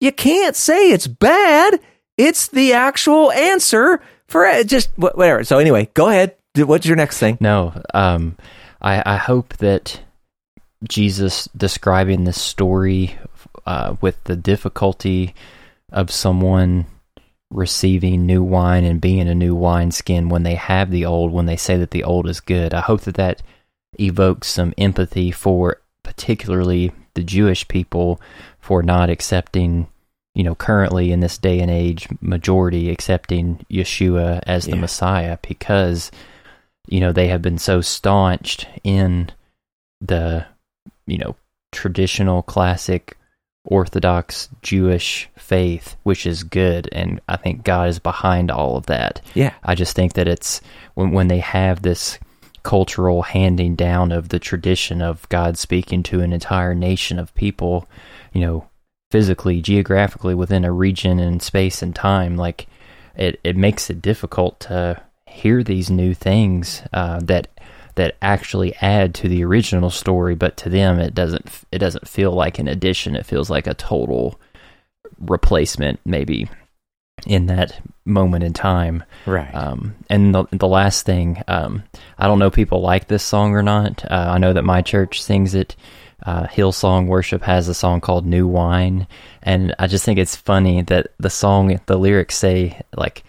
You 0.00 0.12
can't 0.12 0.56
say 0.56 0.90
it's 0.90 1.06
bad. 1.06 1.80
It's 2.16 2.48
the 2.48 2.72
actual 2.72 3.30
answer 3.32 4.00
for. 4.28 4.62
Just 4.64 4.90
whatever. 4.96 5.44
So 5.44 5.58
anyway, 5.58 5.90
go 5.94 6.08
ahead. 6.08 6.36
What's 6.56 6.86
your 6.86 6.96
next 6.96 7.18
thing? 7.18 7.38
No, 7.40 7.80
um, 7.94 8.36
I, 8.80 9.02
I 9.06 9.16
hope 9.16 9.56
that 9.58 10.00
Jesus 10.88 11.48
describing 11.56 12.24
this 12.24 12.40
story 12.40 13.16
uh, 13.66 13.96
with 14.00 14.22
the 14.24 14.36
difficulty 14.36 15.34
of 15.92 16.10
someone 16.10 16.86
receiving 17.50 18.26
new 18.26 18.42
wine 18.42 18.84
and 18.84 19.00
being 19.00 19.28
a 19.28 19.34
new 19.34 19.54
wineskin 19.54 20.28
when 20.28 20.44
they 20.44 20.54
have 20.54 20.90
the 20.90 21.04
old, 21.04 21.32
when 21.32 21.46
they 21.46 21.56
say 21.56 21.76
that 21.76 21.90
the 21.90 22.04
old 22.04 22.28
is 22.28 22.40
good. 22.40 22.72
I 22.72 22.80
hope 22.80 23.02
that 23.02 23.16
that 23.16 23.42
evokes 23.98 24.48
some 24.48 24.72
empathy 24.78 25.30
for 25.30 25.80
particularly 26.02 26.92
the 27.14 27.22
Jewish 27.22 27.66
people 27.68 28.20
for 28.58 28.82
not 28.82 29.10
accepting, 29.10 29.88
you 30.34 30.44
know, 30.44 30.54
currently 30.54 31.12
in 31.12 31.20
this 31.20 31.38
day 31.38 31.60
and 31.60 31.70
age, 31.70 32.08
majority 32.20 32.90
accepting 32.90 33.64
Yeshua 33.70 34.40
as 34.46 34.64
the 34.64 34.72
Yeah. 34.76 34.80
Messiah 34.80 35.38
because, 35.46 36.10
you 36.88 37.00
know, 37.00 37.12
they 37.12 37.28
have 37.28 37.42
been 37.42 37.58
so 37.58 37.80
staunched 37.80 38.66
in 38.84 39.30
the, 40.00 40.46
you 41.06 41.18
know, 41.18 41.36
traditional 41.72 42.42
classic 42.42 43.16
Orthodox 43.64 44.48
Jewish 44.62 45.28
faith, 45.36 45.96
which 46.02 46.26
is 46.26 46.42
good. 46.42 46.88
And 46.92 47.20
I 47.28 47.36
think 47.36 47.62
God 47.62 47.88
is 47.88 47.98
behind 47.98 48.50
all 48.50 48.76
of 48.76 48.86
that. 48.86 49.20
Yeah. 49.34 49.52
I 49.62 49.74
just 49.74 49.94
think 49.94 50.14
that 50.14 50.28
it's 50.28 50.60
when 50.94 51.10
when 51.10 51.28
they 51.28 51.40
have 51.40 51.82
this 51.82 52.18
cultural 52.62 53.22
handing 53.22 53.74
down 53.74 54.12
of 54.12 54.28
the 54.28 54.38
tradition 54.38 55.02
of 55.02 55.28
God 55.28 55.58
speaking 55.58 56.02
to 56.04 56.20
an 56.20 56.32
entire 56.32 56.74
nation 56.74 57.18
of 57.18 57.34
people, 57.34 57.88
you 58.32 58.40
know, 58.40 58.69
physically, 59.10 59.60
geographically 59.60 60.34
within 60.34 60.64
a 60.64 60.72
region 60.72 61.18
and 61.18 61.42
space 61.42 61.82
and 61.82 61.94
time, 61.94 62.36
like 62.36 62.66
it, 63.16 63.40
it 63.42 63.56
makes 63.56 63.90
it 63.90 64.02
difficult 64.02 64.60
to 64.60 65.00
hear 65.26 65.62
these 65.62 65.90
new 65.90 66.14
things 66.14 66.82
uh, 66.92 67.20
that 67.20 67.48
that 67.96 68.16
actually 68.22 68.74
add 68.76 69.14
to 69.14 69.28
the 69.28 69.44
original 69.44 69.90
story, 69.90 70.34
but 70.34 70.56
to 70.56 70.68
them 70.68 70.98
it 70.98 71.14
doesn't 71.14 71.48
it 71.72 71.78
doesn't 71.78 72.08
feel 72.08 72.32
like 72.32 72.58
an 72.58 72.68
addition. 72.68 73.16
It 73.16 73.26
feels 73.26 73.50
like 73.50 73.66
a 73.66 73.74
total 73.74 74.40
replacement, 75.18 76.00
maybe 76.04 76.48
in 77.26 77.46
that 77.46 77.80
moment 78.04 78.44
in 78.44 78.52
time. 78.52 79.04
Right. 79.26 79.54
Um, 79.54 79.94
and 80.08 80.34
the, 80.34 80.44
the 80.50 80.68
last 80.68 81.06
thing, 81.06 81.42
um, 81.48 81.82
I 82.18 82.26
don't 82.26 82.38
know 82.38 82.46
if 82.46 82.54
people 82.54 82.80
like 82.80 83.08
this 83.08 83.22
song 83.22 83.54
or 83.54 83.62
not. 83.62 84.04
Uh, 84.10 84.30
I 84.34 84.38
know 84.38 84.52
that 84.52 84.64
my 84.64 84.82
church 84.82 85.22
sings 85.22 85.54
it. 85.54 85.76
Uh, 86.24 86.46
Hillsong 86.46 87.06
Worship 87.06 87.42
has 87.42 87.68
a 87.68 87.74
song 87.74 88.00
called 88.00 88.26
New 88.26 88.46
Wine. 88.46 89.06
And 89.42 89.74
I 89.78 89.86
just 89.86 90.04
think 90.04 90.18
it's 90.18 90.36
funny 90.36 90.82
that 90.82 91.08
the 91.18 91.30
song, 91.30 91.80
the 91.86 91.96
lyrics 91.96 92.36
say, 92.36 92.82
like, 92.94 93.22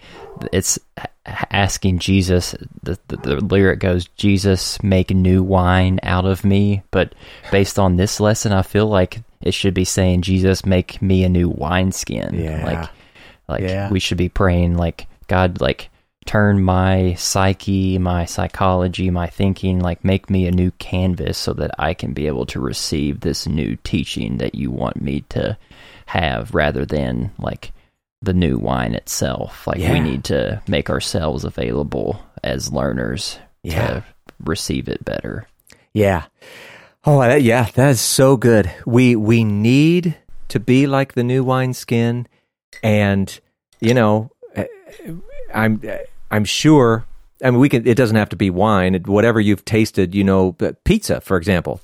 it's 0.52 0.78
asking 1.24 2.00
Jesus, 2.00 2.54
the, 2.82 2.98
the, 3.08 3.16
the 3.16 3.36
lyric 3.36 3.78
goes, 3.78 4.06
Jesus, 4.16 4.82
make 4.82 5.10
new 5.10 5.42
wine 5.42 6.00
out 6.02 6.26
of 6.26 6.44
me. 6.44 6.82
But 6.90 7.14
based 7.50 7.78
on 7.78 7.96
this 7.96 8.20
lesson, 8.20 8.52
I 8.52 8.62
feel 8.62 8.88
like 8.88 9.22
it 9.40 9.54
should 9.54 9.72
be 9.72 9.84
saying, 9.84 10.22
Jesus, 10.22 10.66
make 10.66 11.00
me 11.00 11.24
a 11.24 11.28
new 11.28 11.48
wineskin. 11.48 12.34
Yeah. 12.34 12.64
Like, 12.64 12.90
like 13.52 13.62
Yeah. 13.62 13.90
we 13.90 14.00
should 14.00 14.18
be 14.18 14.28
praying 14.28 14.76
like 14.76 15.06
God 15.28 15.60
like 15.60 15.88
turn 16.24 16.62
my 16.62 17.14
psyche, 17.14 17.98
my 17.98 18.24
psychology, 18.24 19.10
my 19.10 19.26
thinking 19.28 19.80
like 19.80 20.04
make 20.04 20.30
me 20.30 20.46
a 20.46 20.52
new 20.52 20.70
canvas 20.72 21.36
so 21.38 21.52
that 21.54 21.72
I 21.78 21.94
can 21.94 22.12
be 22.12 22.26
able 22.28 22.46
to 22.46 22.60
receive 22.60 23.20
this 23.20 23.46
new 23.46 23.76
teaching 23.84 24.38
that 24.38 24.54
you 24.54 24.70
want 24.70 25.00
me 25.02 25.24
to 25.30 25.56
have 26.06 26.54
rather 26.54 26.84
than 26.86 27.32
like 27.38 27.72
the 28.22 28.32
new 28.32 28.56
wine 28.56 28.94
itself. 28.94 29.66
Like 29.66 29.78
Yeah. 29.78 29.92
we 29.92 30.00
need 30.00 30.22
to 30.24 30.62
make 30.68 30.90
ourselves 30.90 31.44
available 31.44 32.20
as 32.44 32.72
learners 32.72 33.38
Yeah. 33.64 33.86
to 33.86 34.04
receive 34.44 34.88
it 34.88 35.04
better. 35.04 35.46
Yeah. 35.92 36.24
Oh, 37.04 37.20
that, 37.20 37.42
yeah, 37.42 37.68
that 37.74 37.90
is 37.90 38.00
so 38.00 38.36
good. 38.36 38.70
We 38.86 39.16
we 39.16 39.42
need 39.42 40.14
to 40.48 40.60
be 40.60 40.86
like 40.86 41.14
the 41.14 41.24
new 41.24 41.42
wineskin, 41.42 42.28
and 42.82 43.40
you 43.80 43.94
know, 43.94 44.30
eh, 44.54 44.66
I'm 45.54 45.80
I'm 46.30 46.44
sure. 46.44 47.04
I 47.44 47.50
mean, 47.50 47.58
we 47.60 47.68
can. 47.68 47.86
It 47.86 47.96
doesn't 47.96 48.16
have 48.16 48.28
to 48.30 48.36
be 48.36 48.50
wine. 48.50 48.94
It- 48.94 49.06
Whatever 49.08 49.40
you've 49.40 49.64
tasted, 49.64 50.14
you 50.14 50.22
know, 50.24 50.52
but 50.52 50.82
pizza, 50.84 51.20
for 51.20 51.36
example. 51.36 51.80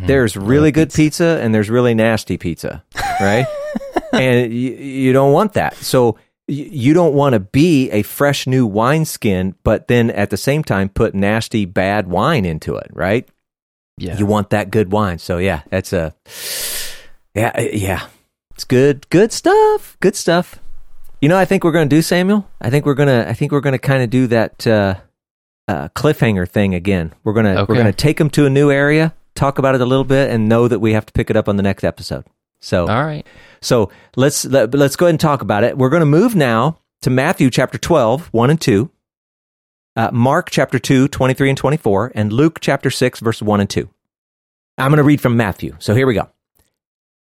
There's 0.00 0.36
really 0.36 0.70
good 0.70 0.92
pizza 0.94 1.40
and 1.42 1.52
there's 1.52 1.68
really 1.68 1.92
nasty 1.92 2.38
pizza, 2.38 2.84
right? 3.20 3.46
and 4.12 4.52
you, 4.54 4.70
you 4.74 5.12
don't 5.12 5.32
want 5.32 5.54
that. 5.54 5.74
So 5.74 6.16
you 6.46 6.94
don't 6.94 7.14
want 7.14 7.32
to 7.32 7.40
be 7.40 7.90
a 7.90 8.02
fresh 8.02 8.46
new 8.46 8.64
wineskin, 8.64 9.56
but 9.64 9.88
then 9.88 10.10
at 10.12 10.30
the 10.30 10.36
same 10.36 10.62
time 10.62 10.88
put 10.88 11.16
nasty 11.16 11.64
bad 11.64 12.06
wine 12.06 12.44
into 12.44 12.76
it, 12.76 12.86
right? 12.92 13.28
Yeah. 13.96 14.16
You 14.16 14.24
want 14.26 14.50
that 14.50 14.70
good 14.70 14.92
wine. 14.92 15.18
So 15.18 15.38
yeah, 15.38 15.62
that's 15.68 15.92
a 15.92 16.14
yeah, 17.34 17.50
uh, 17.58 17.62
yeah. 17.72 18.06
It's 18.58 18.64
good 18.64 19.08
good 19.08 19.30
stuff. 19.30 19.96
Good 20.00 20.16
stuff. 20.16 20.58
You 21.20 21.28
know, 21.28 21.38
I 21.38 21.44
think 21.44 21.62
we're 21.62 21.70
going 21.70 21.88
to 21.88 21.94
do 21.94 22.02
Samuel. 22.02 22.50
I 22.60 22.70
think 22.70 22.86
we're 22.86 22.94
going 22.94 23.06
to 23.06 23.28
I 23.28 23.32
think 23.32 23.52
we're 23.52 23.60
going 23.60 23.74
to 23.74 23.78
kind 23.78 24.02
of 24.02 24.10
do 24.10 24.26
that 24.26 24.66
uh, 24.66 24.96
uh, 25.68 25.90
cliffhanger 25.90 26.48
thing 26.48 26.74
again. 26.74 27.14
We're 27.22 27.34
going 27.34 27.46
to 27.46 27.60
Okay. 27.60 27.72
we're 27.72 27.84
to 27.84 27.92
take 27.92 28.16
them 28.16 28.28
to 28.30 28.46
a 28.46 28.50
new 28.50 28.72
area, 28.72 29.14
talk 29.36 29.60
about 29.60 29.76
it 29.76 29.80
a 29.80 29.86
little 29.86 30.02
bit 30.02 30.32
and 30.32 30.48
know 30.48 30.66
that 30.66 30.80
we 30.80 30.92
have 30.94 31.06
to 31.06 31.12
pick 31.12 31.30
it 31.30 31.36
up 31.36 31.48
on 31.48 31.54
the 31.56 31.62
next 31.62 31.84
episode. 31.84 32.24
So 32.60 32.88
All 32.88 33.04
right. 33.04 33.24
so 33.60 33.92
let's 34.16 34.44
let, 34.44 34.74
let's 34.74 34.96
go 34.96 35.06
ahead 35.06 35.12
and 35.12 35.20
talk 35.20 35.40
about 35.40 35.62
it. 35.62 35.78
We're 35.78 35.88
going 35.90 36.00
to 36.00 36.06
move 36.06 36.34
now 36.34 36.80
to 37.02 37.10
Matthew 37.10 37.50
chapter 37.50 37.78
12, 37.78 38.26
1 38.32 38.50
and 38.50 38.60
2, 38.60 38.90
uh, 39.94 40.10
Mark 40.12 40.50
chapter 40.50 40.80
2, 40.80 41.06
23 41.06 41.50
and 41.50 41.56
24, 41.56 42.10
and 42.12 42.32
Luke 42.32 42.58
chapter 42.60 42.90
6, 42.90 43.20
verse 43.20 43.40
1 43.40 43.60
and 43.60 43.70
2. 43.70 43.88
I'm 44.78 44.90
going 44.90 44.96
to 44.96 45.04
read 45.04 45.20
from 45.20 45.36
Matthew. 45.36 45.76
So 45.78 45.94
here 45.94 46.08
we 46.08 46.14
go. 46.14 46.28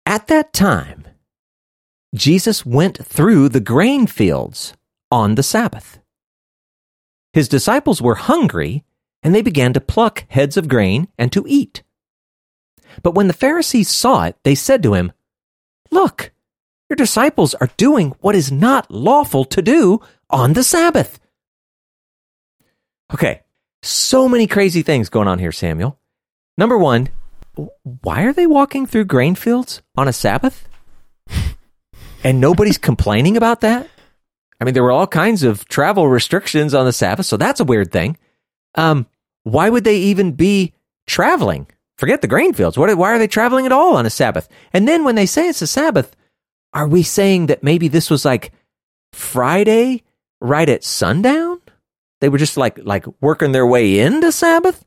At 0.06 0.28
that 0.28 0.54
time, 0.54 1.05
Jesus 2.16 2.64
went 2.64 3.04
through 3.04 3.50
the 3.50 3.60
grain 3.60 4.06
fields 4.06 4.72
on 5.10 5.34
the 5.34 5.42
Sabbath. 5.42 6.00
His 7.32 7.48
disciples 7.48 8.00
were 8.00 8.14
hungry, 8.14 8.84
and 9.22 9.34
they 9.34 9.42
began 9.42 9.74
to 9.74 9.80
pluck 9.80 10.24
heads 10.28 10.56
of 10.56 10.68
grain 10.68 11.08
and 11.18 11.30
to 11.32 11.44
eat. 11.46 11.82
But 13.02 13.14
when 13.14 13.26
the 13.26 13.34
Pharisees 13.34 13.90
saw 13.90 14.24
it, 14.24 14.36
they 14.42 14.54
said 14.54 14.82
to 14.82 14.94
him, 14.94 15.12
Look, 15.90 16.32
your 16.88 16.96
disciples 16.96 17.54
are 17.54 17.70
doing 17.76 18.14
what 18.20 18.34
is 18.34 18.50
not 18.50 18.90
lawful 18.90 19.44
to 19.44 19.60
do 19.60 20.00
on 20.30 20.54
the 20.54 20.64
Sabbath. 20.64 21.20
Okay, 23.12 23.42
so 23.82 24.28
many 24.28 24.46
crazy 24.46 24.82
things 24.82 25.10
going 25.10 25.28
on 25.28 25.38
here, 25.38 25.52
Samuel. 25.52 25.98
Number 26.56 26.78
one, 26.78 27.10
why 28.02 28.22
are 28.22 28.32
they 28.32 28.46
walking 28.46 28.86
through 28.86 29.04
grain 29.04 29.34
fields 29.34 29.82
on 29.96 30.08
a 30.08 30.12
Sabbath? 30.12 30.66
And 32.26 32.40
nobody's 32.40 32.76
complaining 32.76 33.36
about 33.36 33.60
that? 33.60 33.88
I 34.60 34.64
mean, 34.64 34.74
there 34.74 34.82
were 34.82 34.90
all 34.90 35.06
kinds 35.06 35.44
of 35.44 35.64
travel 35.68 36.08
restrictions 36.08 36.74
on 36.74 36.84
the 36.84 36.92
Sabbath, 36.92 37.24
so 37.24 37.36
that's 37.36 37.60
a 37.60 37.64
weird 37.64 37.92
thing. 37.92 38.18
Um, 38.74 39.06
why 39.44 39.70
would 39.70 39.84
they 39.84 39.98
even 39.98 40.32
be 40.32 40.72
traveling? 41.06 41.68
Forget 41.98 42.22
the 42.22 42.26
grain 42.26 42.52
fields. 42.52 42.76
What, 42.76 42.92
why 42.98 43.12
are 43.12 43.18
they 43.20 43.28
traveling 43.28 43.64
at 43.64 43.70
all 43.70 43.94
on 43.94 44.06
a 44.06 44.10
Sabbath? 44.10 44.48
And 44.72 44.88
then 44.88 45.04
when 45.04 45.14
they 45.14 45.24
say 45.24 45.46
it's 45.46 45.62
a 45.62 45.68
Sabbath, 45.68 46.16
are 46.72 46.88
we 46.88 47.04
saying 47.04 47.46
that 47.46 47.62
maybe 47.62 47.86
this 47.86 48.10
was 48.10 48.24
like 48.24 48.50
Friday 49.12 50.02
right 50.40 50.68
at 50.68 50.82
sundown? 50.82 51.60
They 52.20 52.28
were 52.28 52.38
just 52.38 52.56
like 52.56 52.76
like 52.82 53.06
working 53.20 53.52
their 53.52 53.68
way 53.68 54.00
into 54.00 54.32
Sabbath? 54.32 54.84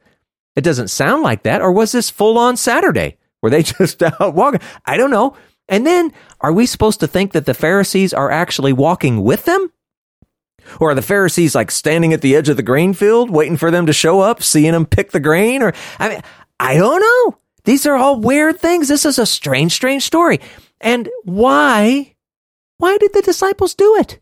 It 0.57 0.65
doesn't 0.65 0.89
sound 0.89 1.23
like 1.23 1.43
that. 1.43 1.61
Or 1.61 1.71
was 1.71 1.93
this 1.93 2.09
full 2.09 2.37
on 2.37 2.57
Saturday? 2.57 3.17
Were 3.41 3.49
they 3.49 3.63
just 3.77 4.03
out 4.03 4.35
walking? 4.35 4.59
I 4.85 4.97
don't 4.97 5.11
know. 5.11 5.37
And 5.69 5.85
then 5.85 6.11
are 6.41 6.51
we 6.51 6.65
supposed 6.65 6.99
to 6.99 7.07
think 7.07 7.31
that 7.31 7.45
the 7.45 7.53
Pharisees 7.53 8.13
are 8.13 8.31
actually 8.31 8.73
walking 8.73 9.23
with 9.23 9.45
them? 9.45 9.71
Or 10.79 10.91
are 10.91 10.95
the 10.95 11.01
Pharisees 11.01 11.55
like 11.55 11.71
standing 11.71 12.11
at 12.13 12.21
the 12.21 12.35
edge 12.35 12.49
of 12.49 12.57
the 12.57 12.63
grain 12.63 12.93
field 12.93 13.29
waiting 13.29 13.57
for 13.57 13.71
them 13.71 13.85
to 13.85 13.93
show 13.93 14.19
up, 14.19 14.43
seeing 14.43 14.73
them 14.73 14.85
pick 14.85 15.11
the 15.11 15.19
grain? 15.19 15.61
Or 15.61 15.73
I 15.99 16.09
mean, 16.09 16.21
I 16.59 16.75
don't 16.75 16.99
know. 16.99 17.37
These 17.63 17.85
are 17.85 17.95
all 17.95 18.19
weird 18.19 18.59
things. 18.59 18.87
This 18.87 19.05
is 19.05 19.19
a 19.19 19.25
strange, 19.25 19.73
strange 19.73 20.03
story. 20.03 20.41
And 20.81 21.09
why? 21.23 22.15
Why 22.77 22.97
did 22.97 23.13
the 23.13 23.21
disciples 23.21 23.75
do 23.75 23.95
it? 23.97 24.19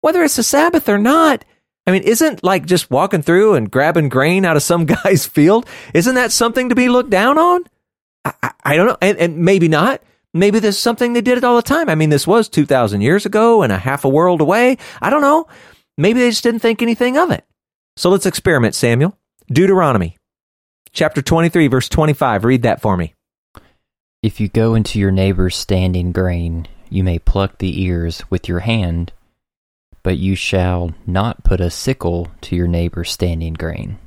Whether 0.00 0.22
it's 0.24 0.38
a 0.38 0.42
Sabbath 0.42 0.88
or 0.88 0.98
not, 0.98 1.44
I 1.86 1.92
mean, 1.92 2.02
isn't 2.02 2.42
like 2.42 2.66
just 2.66 2.90
walking 2.90 3.22
through 3.22 3.54
and 3.54 3.70
grabbing 3.70 4.08
grain 4.08 4.44
out 4.44 4.56
of 4.56 4.62
some 4.62 4.86
guy's 5.04 5.26
field, 5.26 5.66
isn't 5.94 6.14
that 6.14 6.32
something 6.32 6.68
to 6.68 6.74
be 6.74 6.88
looked 6.88 7.10
down 7.10 7.38
on? 7.38 7.64
I, 8.24 8.32
I, 8.42 8.50
I 8.64 8.76
don't 8.76 8.86
know. 8.86 8.98
And, 9.00 9.18
and 9.18 9.38
maybe 9.38 9.68
not. 9.68 10.02
Maybe 10.38 10.58
this 10.58 10.76
is 10.76 10.80
something 10.80 11.12
they 11.12 11.20
did 11.20 11.38
it 11.38 11.44
all 11.44 11.56
the 11.56 11.62
time. 11.62 11.88
I 11.88 11.94
mean, 11.94 12.10
this 12.10 12.26
was 12.26 12.48
2,000 12.48 13.00
years 13.00 13.26
ago 13.26 13.62
and 13.62 13.72
a 13.72 13.78
half 13.78 14.04
a 14.04 14.08
world 14.08 14.40
away. 14.40 14.78
I 15.00 15.10
don't 15.10 15.22
know. 15.22 15.48
Maybe 15.96 16.20
they 16.20 16.30
just 16.30 16.42
didn't 16.42 16.60
think 16.60 16.82
anything 16.82 17.16
of 17.16 17.30
it. 17.30 17.44
So 17.96 18.10
let's 18.10 18.26
experiment, 18.26 18.74
Samuel. 18.74 19.16
Deuteronomy 19.48 20.16
chapter 20.96 21.22
23, 21.22 21.68
verse 21.68 21.88
25. 21.88 22.44
Read 22.44 22.62
that 22.62 22.80
for 22.80 22.96
me. 22.96 23.14
If 24.22 24.40
you 24.40 24.48
go 24.48 24.74
into 24.74 24.98
your 24.98 25.12
neighbor's 25.12 25.54
standing 25.54 26.10
grain, 26.10 26.66
you 26.88 27.04
may 27.04 27.18
pluck 27.18 27.58
the 27.58 27.82
ears 27.82 28.24
with 28.30 28.48
your 28.48 28.60
hand, 28.60 29.12
but 30.02 30.16
you 30.16 30.34
shall 30.34 30.92
not 31.06 31.44
put 31.44 31.60
a 31.60 31.70
sickle 31.70 32.28
to 32.40 32.56
your 32.56 32.66
neighbor's 32.66 33.10
standing 33.10 33.52
grain. 33.52 33.98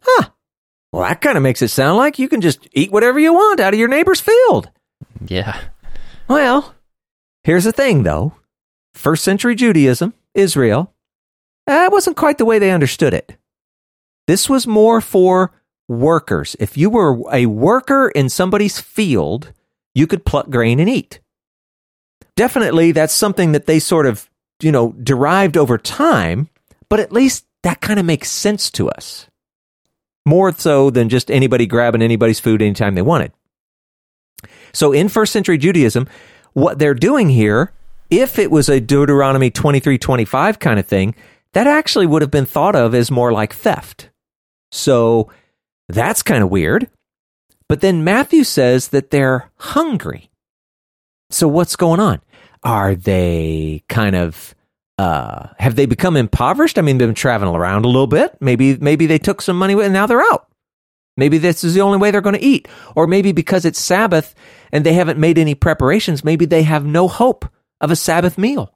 Huh. 0.00 0.28
Well, 0.92 1.02
that 1.02 1.20
kind 1.20 1.36
of 1.36 1.42
makes 1.42 1.62
it 1.62 1.68
sound 1.68 1.96
like 1.96 2.18
you 2.18 2.28
can 2.28 2.40
just 2.40 2.68
eat 2.72 2.92
whatever 2.92 3.18
you 3.18 3.32
want 3.32 3.58
out 3.58 3.74
of 3.74 3.80
your 3.80 3.88
neighbor's 3.88 4.20
field. 4.20 4.70
Yeah. 5.28 5.60
Well, 6.28 6.74
here's 7.44 7.64
the 7.64 7.72
thing, 7.72 8.02
though. 8.02 8.34
First 8.94 9.24
century 9.24 9.54
Judaism, 9.54 10.14
Israel, 10.34 10.92
that 11.66 11.92
wasn't 11.92 12.16
quite 12.16 12.38
the 12.38 12.44
way 12.44 12.58
they 12.58 12.70
understood 12.70 13.14
it. 13.14 13.36
This 14.26 14.48
was 14.48 14.66
more 14.66 15.00
for 15.00 15.52
workers. 15.88 16.56
If 16.58 16.76
you 16.76 16.90
were 16.90 17.18
a 17.32 17.46
worker 17.46 18.08
in 18.08 18.28
somebody's 18.28 18.80
field, 18.80 19.52
you 19.94 20.06
could 20.06 20.24
pluck 20.24 20.50
grain 20.50 20.80
and 20.80 20.88
eat. 20.88 21.20
Definitely, 22.34 22.92
that's 22.92 23.14
something 23.14 23.52
that 23.52 23.66
they 23.66 23.78
sort 23.78 24.06
of, 24.06 24.28
you 24.60 24.72
know, 24.72 24.92
derived 24.92 25.56
over 25.56 25.78
time, 25.78 26.48
but 26.88 27.00
at 27.00 27.12
least 27.12 27.46
that 27.62 27.80
kind 27.80 27.98
of 27.98 28.06
makes 28.06 28.30
sense 28.30 28.70
to 28.72 28.88
us. 28.88 29.26
More 30.26 30.52
so 30.52 30.90
than 30.90 31.08
just 31.08 31.30
anybody 31.30 31.66
grabbing 31.66 32.02
anybody's 32.02 32.40
food 32.40 32.60
anytime 32.60 32.94
they 32.94 33.02
wanted. 33.02 33.32
So 34.72 34.92
in 34.92 35.08
first 35.08 35.32
century 35.32 35.58
Judaism, 35.58 36.08
what 36.52 36.78
they're 36.78 36.94
doing 36.94 37.28
here, 37.28 37.72
if 38.10 38.38
it 38.38 38.50
was 38.50 38.68
a 38.68 38.80
Deuteronomy 38.80 39.50
23 39.50 39.98
25 39.98 40.58
kind 40.58 40.78
of 40.78 40.86
thing, 40.86 41.14
that 41.52 41.66
actually 41.66 42.06
would 42.06 42.22
have 42.22 42.30
been 42.30 42.46
thought 42.46 42.76
of 42.76 42.94
as 42.94 43.10
more 43.10 43.32
like 43.32 43.52
theft. 43.52 44.10
So 44.70 45.30
that's 45.88 46.22
kind 46.22 46.42
of 46.42 46.50
weird. 46.50 46.90
But 47.68 47.80
then 47.80 48.04
Matthew 48.04 48.44
says 48.44 48.88
that 48.88 49.10
they're 49.10 49.50
hungry. 49.56 50.30
So 51.30 51.48
what's 51.48 51.76
going 51.76 52.00
on? 52.00 52.20
Are 52.62 52.94
they 52.94 53.82
kind 53.88 54.16
of 54.16 54.54
uh 54.98 55.48
have 55.58 55.76
they 55.76 55.86
become 55.86 56.16
impoverished? 56.16 56.78
I 56.78 56.82
mean, 56.82 56.98
they've 56.98 57.08
been 57.08 57.14
traveling 57.14 57.54
around 57.54 57.84
a 57.84 57.88
little 57.88 58.06
bit. 58.06 58.36
Maybe 58.40 58.76
maybe 58.76 59.06
they 59.06 59.18
took 59.18 59.42
some 59.42 59.58
money 59.58 59.74
and 59.74 59.92
now 59.92 60.06
they're 60.06 60.22
out. 60.22 60.48
Maybe 61.16 61.38
this 61.38 61.64
is 61.64 61.74
the 61.74 61.80
only 61.80 61.98
way 61.98 62.10
they're 62.10 62.20
going 62.20 62.36
to 62.36 62.44
eat. 62.44 62.68
Or 62.94 63.06
maybe 63.06 63.32
because 63.32 63.64
it's 63.64 63.78
Sabbath 63.78 64.34
and 64.70 64.84
they 64.84 64.92
haven't 64.92 65.18
made 65.18 65.38
any 65.38 65.54
preparations, 65.54 66.24
maybe 66.24 66.44
they 66.44 66.62
have 66.62 66.84
no 66.84 67.08
hope 67.08 67.46
of 67.80 67.90
a 67.90 67.96
Sabbath 67.96 68.36
meal. 68.36 68.72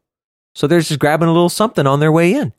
So 0.54 0.66
they're 0.66 0.80
just 0.80 0.98
grabbing 0.98 1.28
a 1.28 1.32
little 1.32 1.48
something 1.48 1.86
on 1.86 2.00
their 2.00 2.12
way 2.12 2.34
in. 2.34 2.52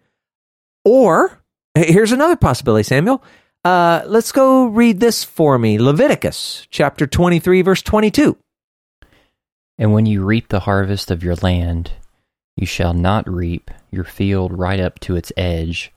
Or 0.86 1.41
here's 1.75 2.11
another 2.11 2.36
possibility, 2.36 2.84
Samuel. 2.84 3.23
Uh, 3.63 4.01
let's 4.07 4.32
go 4.32 4.65
read 4.65 4.99
this 4.99 5.23
for 5.23 5.59
me 5.59 5.77
Leviticus 5.77 6.67
chapter 6.71 7.05
23, 7.05 7.61
verse 7.61 7.82
22. 7.82 8.38
And 9.77 9.93
when 9.93 10.05
you 10.05 10.23
reap 10.23 10.49
the 10.49 10.61
harvest 10.61 11.11
of 11.11 11.23
your 11.23 11.36
land, 11.36 11.91
you 12.55 12.65
shall 12.65 12.93
not 12.93 13.29
reap 13.29 13.71
your 13.91 14.03
field 14.03 14.57
right 14.57 14.79
up 14.79 14.99
to 15.01 15.15
its 15.15 15.32
edge, 15.38 15.91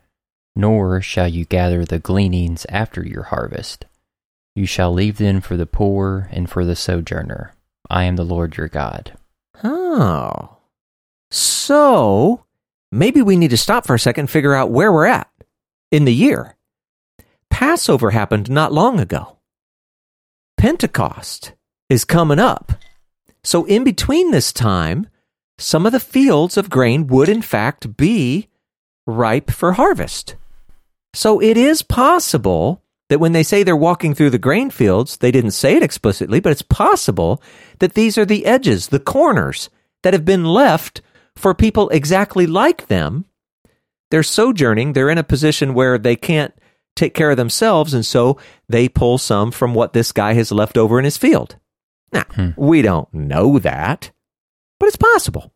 nor 0.56 1.00
shall 1.00 1.28
you 1.28 1.44
gather 1.44 1.84
the 1.84 1.98
gleanings 1.98 2.66
after 2.68 3.04
your 3.04 3.24
harvest. 3.24 3.84
You 4.54 4.66
shall 4.66 4.92
leave 4.92 5.18
them 5.18 5.40
for 5.40 5.56
the 5.56 5.66
poor 5.66 6.28
and 6.30 6.48
for 6.48 6.64
the 6.64 6.76
sojourner. 6.76 7.54
I 7.90 8.04
am 8.04 8.16
the 8.16 8.24
Lord 8.24 8.56
your 8.56 8.68
God. 8.68 9.16
Oh. 9.62 10.58
So 11.30 12.44
maybe 12.92 13.20
we 13.20 13.36
need 13.36 13.50
to 13.50 13.56
stop 13.56 13.86
for 13.86 13.94
a 13.94 13.98
second 13.98 14.22
and 14.22 14.30
figure 14.30 14.54
out 14.54 14.70
where 14.70 14.92
we're 14.92 15.06
at 15.06 15.28
in 15.90 16.04
the 16.04 16.14
year. 16.14 16.56
Passover 17.50 18.10
happened 18.10 18.50
not 18.50 18.72
long 18.72 19.00
ago. 19.00 19.38
Pentecost 20.56 21.52
is 21.90 22.04
coming 22.04 22.38
up. 22.38 22.72
So, 23.42 23.64
in 23.66 23.84
between 23.84 24.30
this 24.30 24.52
time, 24.52 25.08
some 25.58 25.84
of 25.84 25.92
the 25.92 26.00
fields 26.00 26.56
of 26.56 26.70
grain 26.70 27.06
would 27.08 27.28
in 27.28 27.42
fact 27.42 27.96
be 27.96 28.48
ripe 29.06 29.50
for 29.50 29.72
harvest. 29.74 30.36
So, 31.14 31.40
it 31.40 31.56
is 31.56 31.82
possible 31.82 32.82
that 33.08 33.18
when 33.20 33.32
they 33.32 33.42
say 33.42 33.62
they're 33.62 33.76
walking 33.76 34.14
through 34.14 34.30
the 34.30 34.38
grain 34.38 34.70
fields, 34.70 35.18
they 35.18 35.30
didn't 35.30 35.50
say 35.52 35.76
it 35.76 35.82
explicitly, 35.82 36.40
but 36.40 36.52
it's 36.52 36.62
possible 36.62 37.42
that 37.78 37.94
these 37.94 38.16
are 38.18 38.24
the 38.24 38.46
edges, 38.46 38.88
the 38.88 38.98
corners 39.00 39.70
that 40.02 40.12
have 40.14 40.24
been 40.24 40.44
left 40.44 41.00
for 41.36 41.54
people 41.54 41.88
exactly 41.90 42.46
like 42.46 42.86
them. 42.88 43.26
They're 44.10 44.22
sojourning, 44.22 44.92
they're 44.92 45.10
in 45.10 45.18
a 45.18 45.24
position 45.24 45.74
where 45.74 45.98
they 45.98 46.16
can't 46.16 46.54
take 46.96 47.14
care 47.14 47.30
of 47.30 47.36
themselves, 47.36 47.92
and 47.92 48.06
so 48.06 48.38
they 48.68 48.88
pull 48.88 49.18
some 49.18 49.50
from 49.50 49.74
what 49.74 49.92
this 49.92 50.12
guy 50.12 50.34
has 50.34 50.52
left 50.52 50.78
over 50.78 50.98
in 50.98 51.04
his 51.04 51.16
field. 51.16 51.56
Now, 52.12 52.24
Hmm. 52.34 52.50
we 52.56 52.82
don't 52.82 53.12
know 53.12 53.58
that, 53.58 54.12
but 54.78 54.86
it's 54.86 54.96
possible. 54.96 55.52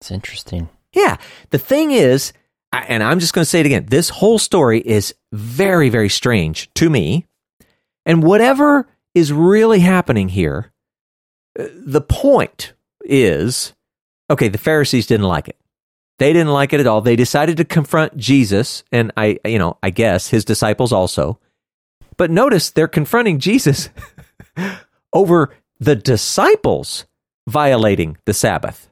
It's 0.00 0.10
interesting. 0.10 0.68
Yeah. 0.94 1.16
The 1.50 1.58
thing 1.58 1.90
is, 1.90 2.32
I- 2.72 2.84
and 2.88 3.02
I'm 3.02 3.18
just 3.20 3.32
going 3.32 3.42
to 3.44 3.48
say 3.48 3.60
it 3.60 3.66
again 3.66 3.86
this 3.88 4.08
whole 4.08 4.38
story 4.38 4.80
is 4.80 5.14
very, 5.32 5.88
very 5.88 6.08
strange 6.08 6.70
to 6.74 6.90
me. 6.90 7.26
And 8.06 8.22
whatever 8.22 8.88
is 9.14 9.32
really 9.32 9.80
happening 9.80 10.28
here, 10.28 10.72
uh, 11.58 11.66
the 11.74 12.00
point 12.00 12.74
is 13.04 13.74
okay, 14.30 14.48
the 14.48 14.58
Pharisees 14.58 15.06
didn't 15.06 15.26
like 15.26 15.48
it. 15.48 15.56
They 16.18 16.32
didn't 16.32 16.52
like 16.52 16.72
it 16.72 16.80
at 16.80 16.86
all. 16.86 17.00
They 17.00 17.16
decided 17.16 17.56
to 17.58 17.64
confront 17.64 18.16
Jesus 18.16 18.84
and 18.92 19.12
I 19.16 19.38
you 19.44 19.58
know, 19.58 19.78
I 19.82 19.90
guess 19.90 20.28
his 20.28 20.44
disciples 20.44 20.92
also. 20.92 21.38
But 22.16 22.30
notice 22.30 22.70
they're 22.70 22.88
confronting 22.88 23.38
Jesus 23.38 23.90
over 25.12 25.54
the 25.78 25.94
disciples 25.96 27.06
violating 27.46 28.16
the 28.24 28.34
Sabbath. 28.34 28.87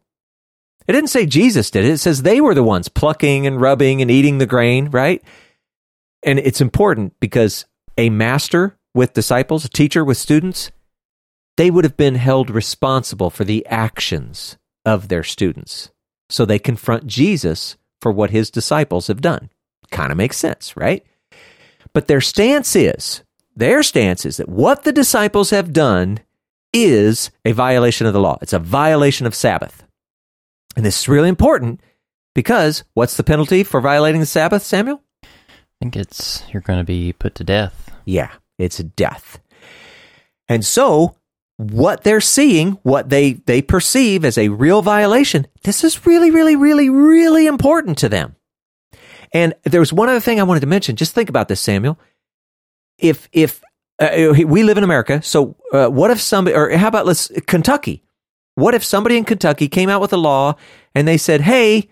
It 0.86 0.92
didn't 0.92 1.10
say 1.10 1.26
Jesus 1.26 1.70
did 1.70 1.84
it. 1.84 1.90
It 1.90 1.98
says 1.98 2.22
they 2.22 2.40
were 2.40 2.54
the 2.54 2.62
ones 2.62 2.88
plucking 2.88 3.46
and 3.46 3.60
rubbing 3.60 4.02
and 4.02 4.10
eating 4.10 4.38
the 4.38 4.46
grain, 4.46 4.88
right? 4.90 5.22
And 6.22 6.38
it's 6.38 6.60
important 6.60 7.18
because 7.20 7.66
a 7.98 8.10
master 8.10 8.76
with 8.94 9.12
disciples, 9.12 9.64
a 9.64 9.68
teacher 9.68 10.04
with 10.04 10.16
students, 10.16 10.70
they 11.56 11.70
would 11.70 11.84
have 11.84 11.96
been 11.96 12.16
held 12.16 12.50
responsible 12.50 13.30
for 13.30 13.44
the 13.44 13.66
actions 13.66 14.58
of 14.84 15.08
their 15.08 15.22
students. 15.22 15.90
So 16.28 16.44
they 16.44 16.58
confront 16.58 17.06
Jesus 17.06 17.76
for 18.00 18.12
what 18.12 18.30
his 18.30 18.50
disciples 18.50 19.06
have 19.06 19.20
done. 19.20 19.50
Kind 19.90 20.10
of 20.10 20.18
makes 20.18 20.36
sense, 20.36 20.76
right? 20.76 21.04
But 21.92 22.08
their 22.08 22.20
stance 22.20 22.76
is, 22.76 23.22
their 23.54 23.82
stance 23.82 24.26
is 24.26 24.36
that 24.36 24.48
what 24.48 24.84
the 24.84 24.92
disciples 24.92 25.50
have 25.50 25.72
done 25.72 26.20
is 26.72 27.30
a 27.44 27.52
violation 27.52 28.06
of 28.06 28.12
the 28.12 28.20
law. 28.20 28.38
It's 28.42 28.52
a 28.52 28.58
violation 28.58 29.26
of 29.26 29.34
Sabbath. 29.34 29.85
And 30.76 30.84
this 30.84 31.00
is 31.00 31.08
really 31.08 31.28
important 31.28 31.80
because 32.34 32.84
what's 32.94 33.16
the 33.16 33.24
penalty 33.24 33.64
for 33.64 33.80
violating 33.80 34.20
the 34.20 34.26
Sabbath, 34.26 34.62
Samuel? 34.62 35.02
I 35.24 35.28
think 35.80 35.96
it's 35.96 36.44
you're 36.52 36.62
going 36.62 36.78
to 36.78 36.84
be 36.84 37.12
put 37.12 37.34
to 37.36 37.44
death. 37.44 37.90
Yeah, 38.04 38.30
it's 38.58 38.78
death. 38.78 39.40
And 40.48 40.64
so 40.64 41.16
what 41.56 42.04
they're 42.04 42.20
seeing, 42.20 42.72
what 42.82 43.08
they, 43.08 43.32
they 43.32 43.62
perceive 43.62 44.24
as 44.24 44.36
a 44.36 44.50
real 44.50 44.82
violation, 44.82 45.46
this 45.62 45.82
is 45.82 46.06
really, 46.06 46.30
really, 46.30 46.56
really, 46.56 46.90
really 46.90 47.46
important 47.46 47.98
to 47.98 48.08
them. 48.08 48.36
And 49.32 49.54
there 49.64 49.80
was 49.80 49.92
one 49.92 50.08
other 50.08 50.20
thing 50.20 50.38
I 50.38 50.44
wanted 50.44 50.60
to 50.60 50.66
mention. 50.66 50.96
Just 50.96 51.14
think 51.14 51.28
about 51.28 51.48
this, 51.48 51.60
Samuel. 51.60 51.98
If 52.98 53.28
if 53.32 53.62
uh, 53.98 54.32
we 54.46 54.62
live 54.62 54.78
in 54.78 54.84
America, 54.84 55.20
so 55.22 55.56
uh, 55.72 55.88
what 55.88 56.10
if 56.10 56.20
somebody, 56.20 56.56
or 56.56 56.70
how 56.70 56.88
about 56.88 57.06
let's 57.06 57.30
Kentucky? 57.46 58.02
What 58.56 58.74
if 58.74 58.82
somebody 58.82 59.16
in 59.16 59.24
Kentucky 59.24 59.68
came 59.68 59.88
out 59.88 60.00
with 60.00 60.12
a 60.12 60.18
law 60.18 60.56
and 60.94 61.06
they 61.06 61.18
said, 61.18 61.42
"Hey, 61.42 61.88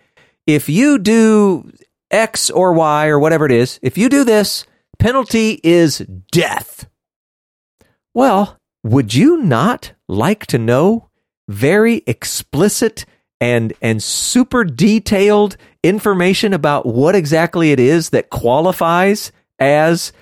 if 0.46 0.68
you 0.68 0.98
do 0.98 1.70
X 2.10 2.50
or 2.50 2.72
Y 2.72 3.06
or 3.06 3.18
whatever 3.18 3.46
it 3.46 3.52
is, 3.52 3.78
if 3.82 3.96
you 3.96 4.08
do 4.08 4.24
this, 4.24 4.66
penalty 4.98 5.60
is 5.62 5.98
death." 6.32 6.86
Well, 8.14 8.58
would 8.82 9.14
you 9.14 9.42
not 9.42 9.92
like 10.08 10.46
to 10.46 10.58
know 10.58 11.10
very 11.48 12.02
explicit 12.06 13.04
and 13.40 13.74
and 13.82 14.02
super 14.02 14.64
detailed 14.64 15.56
information 15.82 16.54
about 16.54 16.86
what 16.86 17.14
exactly 17.14 17.72
it 17.72 17.80
is 17.80 18.10
that 18.10 18.30
qualifies 18.30 19.32
as 19.58 20.12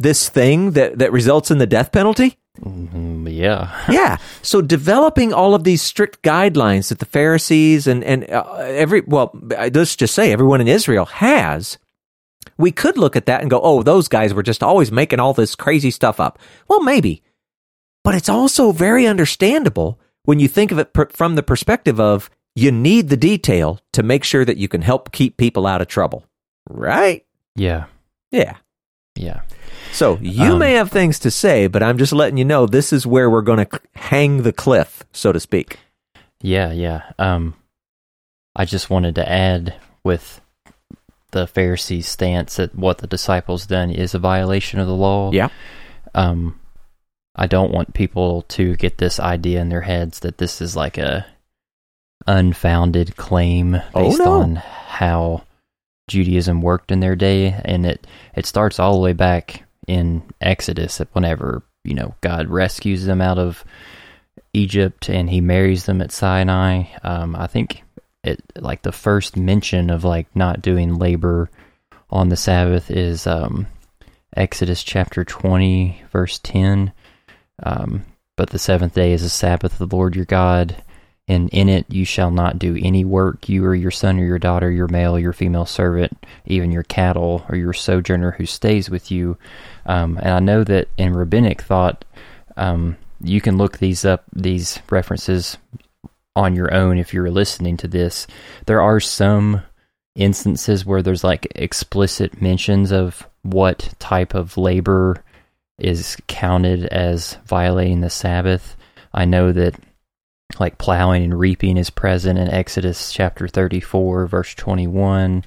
this 0.00 0.28
thing 0.28 0.72
that, 0.72 0.98
that 0.98 1.12
results 1.12 1.50
in 1.52 1.58
the 1.58 1.66
death 1.66 1.92
penalty? 1.92 2.38
Mm, 2.60 3.34
yeah. 3.34 3.84
yeah. 3.90 4.18
So 4.42 4.60
developing 4.60 5.32
all 5.32 5.54
of 5.54 5.64
these 5.64 5.82
strict 5.82 6.22
guidelines 6.22 6.88
that 6.88 6.98
the 6.98 7.06
Pharisees 7.06 7.86
and, 7.86 8.04
and 8.04 8.28
uh, 8.30 8.54
every, 8.58 9.00
well, 9.02 9.30
let's 9.34 9.96
just 9.96 10.14
say 10.14 10.32
everyone 10.32 10.60
in 10.60 10.68
Israel 10.68 11.06
has, 11.06 11.78
we 12.58 12.70
could 12.70 12.98
look 12.98 13.16
at 13.16 13.26
that 13.26 13.40
and 13.40 13.50
go, 13.50 13.60
oh, 13.62 13.82
those 13.82 14.08
guys 14.08 14.34
were 14.34 14.42
just 14.42 14.62
always 14.62 14.92
making 14.92 15.20
all 15.20 15.32
this 15.32 15.54
crazy 15.54 15.90
stuff 15.90 16.20
up. 16.20 16.38
Well, 16.68 16.82
maybe. 16.82 17.22
But 18.04 18.14
it's 18.14 18.28
also 18.28 18.72
very 18.72 19.06
understandable 19.06 19.98
when 20.24 20.40
you 20.40 20.48
think 20.48 20.72
of 20.72 20.78
it 20.78 20.92
per- 20.92 21.08
from 21.08 21.34
the 21.36 21.42
perspective 21.42 22.00
of 22.00 22.30
you 22.54 22.70
need 22.70 23.08
the 23.08 23.16
detail 23.16 23.80
to 23.92 24.02
make 24.02 24.24
sure 24.24 24.44
that 24.44 24.58
you 24.58 24.68
can 24.68 24.82
help 24.82 25.12
keep 25.12 25.36
people 25.36 25.66
out 25.66 25.80
of 25.80 25.88
trouble. 25.88 26.24
Right? 26.68 27.24
Yeah. 27.56 27.86
Yeah. 28.30 28.56
Yeah. 29.14 29.42
So 29.92 30.18
you 30.20 30.52
um, 30.52 30.58
may 30.58 30.72
have 30.72 30.90
things 30.90 31.18
to 31.20 31.30
say, 31.30 31.66
but 31.66 31.82
I'm 31.82 31.98
just 31.98 32.12
letting 32.12 32.38
you 32.38 32.44
know 32.44 32.66
this 32.66 32.92
is 32.92 33.06
where 33.06 33.30
we're 33.30 33.42
going 33.42 33.64
to 33.64 33.80
hang 33.94 34.42
the 34.42 34.52
cliff, 34.52 35.04
so 35.12 35.32
to 35.32 35.38
speak. 35.38 35.78
Yeah, 36.40 36.72
yeah. 36.72 37.12
Um, 37.18 37.54
I 38.56 38.64
just 38.64 38.90
wanted 38.90 39.14
to 39.16 39.30
add 39.30 39.74
with 40.02 40.40
the 41.30 41.46
Pharisees' 41.46 42.08
stance 42.08 42.56
that 42.56 42.74
what 42.74 42.98
the 42.98 43.06
disciples 43.06 43.66
done 43.66 43.90
is 43.90 44.14
a 44.14 44.18
violation 44.18 44.80
of 44.80 44.86
the 44.86 44.94
law. 44.94 45.30
Yeah. 45.32 45.48
Um, 46.14 46.58
I 47.34 47.46
don't 47.46 47.72
want 47.72 47.94
people 47.94 48.42
to 48.48 48.76
get 48.76 48.98
this 48.98 49.18
idea 49.18 49.60
in 49.60 49.68
their 49.68 49.82
heads 49.82 50.20
that 50.20 50.38
this 50.38 50.60
is 50.60 50.76
like 50.76 50.98
a 50.98 51.26
unfounded 52.26 53.16
claim 53.16 53.74
oh, 53.94 54.04
based 54.04 54.20
oh, 54.20 54.24
no. 54.24 54.32
on 54.32 54.56
how 54.56 55.44
Judaism 56.08 56.60
worked 56.60 56.92
in 56.92 57.00
their 57.00 57.16
day, 57.16 57.58
and 57.64 57.86
it 57.86 58.06
it 58.34 58.46
starts 58.46 58.78
all 58.78 58.94
the 58.94 59.00
way 59.00 59.12
back 59.14 59.64
in 59.86 60.22
Exodus. 60.40 61.00
Whenever 61.12 61.62
you 61.84 61.94
know 61.94 62.14
God 62.20 62.48
rescues 62.48 63.04
them 63.04 63.20
out 63.20 63.38
of 63.38 63.64
Egypt 64.52 65.08
and 65.08 65.28
He 65.28 65.40
marries 65.40 65.86
them 65.86 66.00
at 66.02 66.12
Sinai, 66.12 66.84
um, 67.02 67.36
I 67.36 67.46
think 67.46 67.82
it 68.24 68.40
like 68.56 68.82
the 68.82 68.92
first 68.92 69.36
mention 69.36 69.90
of 69.90 70.04
like 70.04 70.34
not 70.34 70.62
doing 70.62 70.96
labor 70.96 71.50
on 72.10 72.28
the 72.28 72.36
Sabbath 72.36 72.90
is 72.90 73.26
um, 73.26 73.66
Exodus 74.36 74.82
chapter 74.82 75.24
twenty, 75.24 76.02
verse 76.12 76.38
ten. 76.38 76.92
Um, 77.62 78.04
but 78.36 78.50
the 78.50 78.58
seventh 78.58 78.94
day 78.94 79.12
is 79.12 79.22
a 79.22 79.28
Sabbath 79.28 79.78
of 79.80 79.90
the 79.90 79.96
Lord 79.96 80.16
your 80.16 80.24
God 80.24 80.82
and 81.28 81.48
in 81.50 81.68
it 81.68 81.86
you 81.88 82.04
shall 82.04 82.30
not 82.30 82.58
do 82.58 82.76
any 82.80 83.04
work, 83.04 83.48
you 83.48 83.64
or 83.64 83.74
your 83.74 83.90
son 83.90 84.18
or 84.18 84.24
your 84.24 84.38
daughter, 84.38 84.70
your 84.70 84.88
male, 84.88 85.18
your 85.18 85.32
female 85.32 85.66
servant, 85.66 86.26
even 86.46 86.72
your 86.72 86.82
cattle 86.82 87.44
or 87.48 87.56
your 87.56 87.72
sojourner 87.72 88.32
who 88.32 88.46
stays 88.46 88.90
with 88.90 89.10
you. 89.10 89.38
Um, 89.86 90.18
and 90.18 90.30
I 90.30 90.40
know 90.40 90.64
that 90.64 90.88
in 90.96 91.14
rabbinic 91.14 91.62
thought, 91.62 92.04
um, 92.56 92.96
you 93.20 93.40
can 93.40 93.56
look 93.56 93.78
these 93.78 94.04
up, 94.04 94.24
these 94.34 94.80
references 94.90 95.56
on 96.34 96.54
your 96.54 96.72
own 96.72 96.98
if 96.98 97.12
you're 97.12 97.30
listening 97.30 97.76
to 97.78 97.88
this. 97.88 98.26
There 98.66 98.80
are 98.80 99.00
some 99.00 99.62
instances 100.14 100.84
where 100.84 101.02
there's 101.02 101.24
like 101.24 101.46
explicit 101.54 102.40
mentions 102.40 102.92
of 102.92 103.26
what 103.42 103.94
type 103.98 104.34
of 104.34 104.56
labor 104.56 105.22
is 105.78 106.16
counted 106.28 106.84
as 106.86 107.38
violating 107.46 108.00
the 108.00 108.10
Sabbath. 108.10 108.76
I 109.12 109.24
know 109.24 109.52
that 109.52 109.74
like 110.60 110.78
plowing 110.78 111.24
and 111.24 111.38
reaping 111.38 111.76
is 111.76 111.90
present 111.90 112.38
in 112.38 112.48
Exodus 112.48 113.12
chapter 113.12 113.48
34, 113.48 114.26
verse 114.26 114.54
21. 114.54 115.44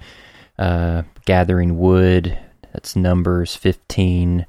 Uh, 0.57 1.03
gathering 1.25 1.77
wood, 1.77 2.37
that's 2.75 2.95
Numbers 2.95 3.55
15, 3.55 4.45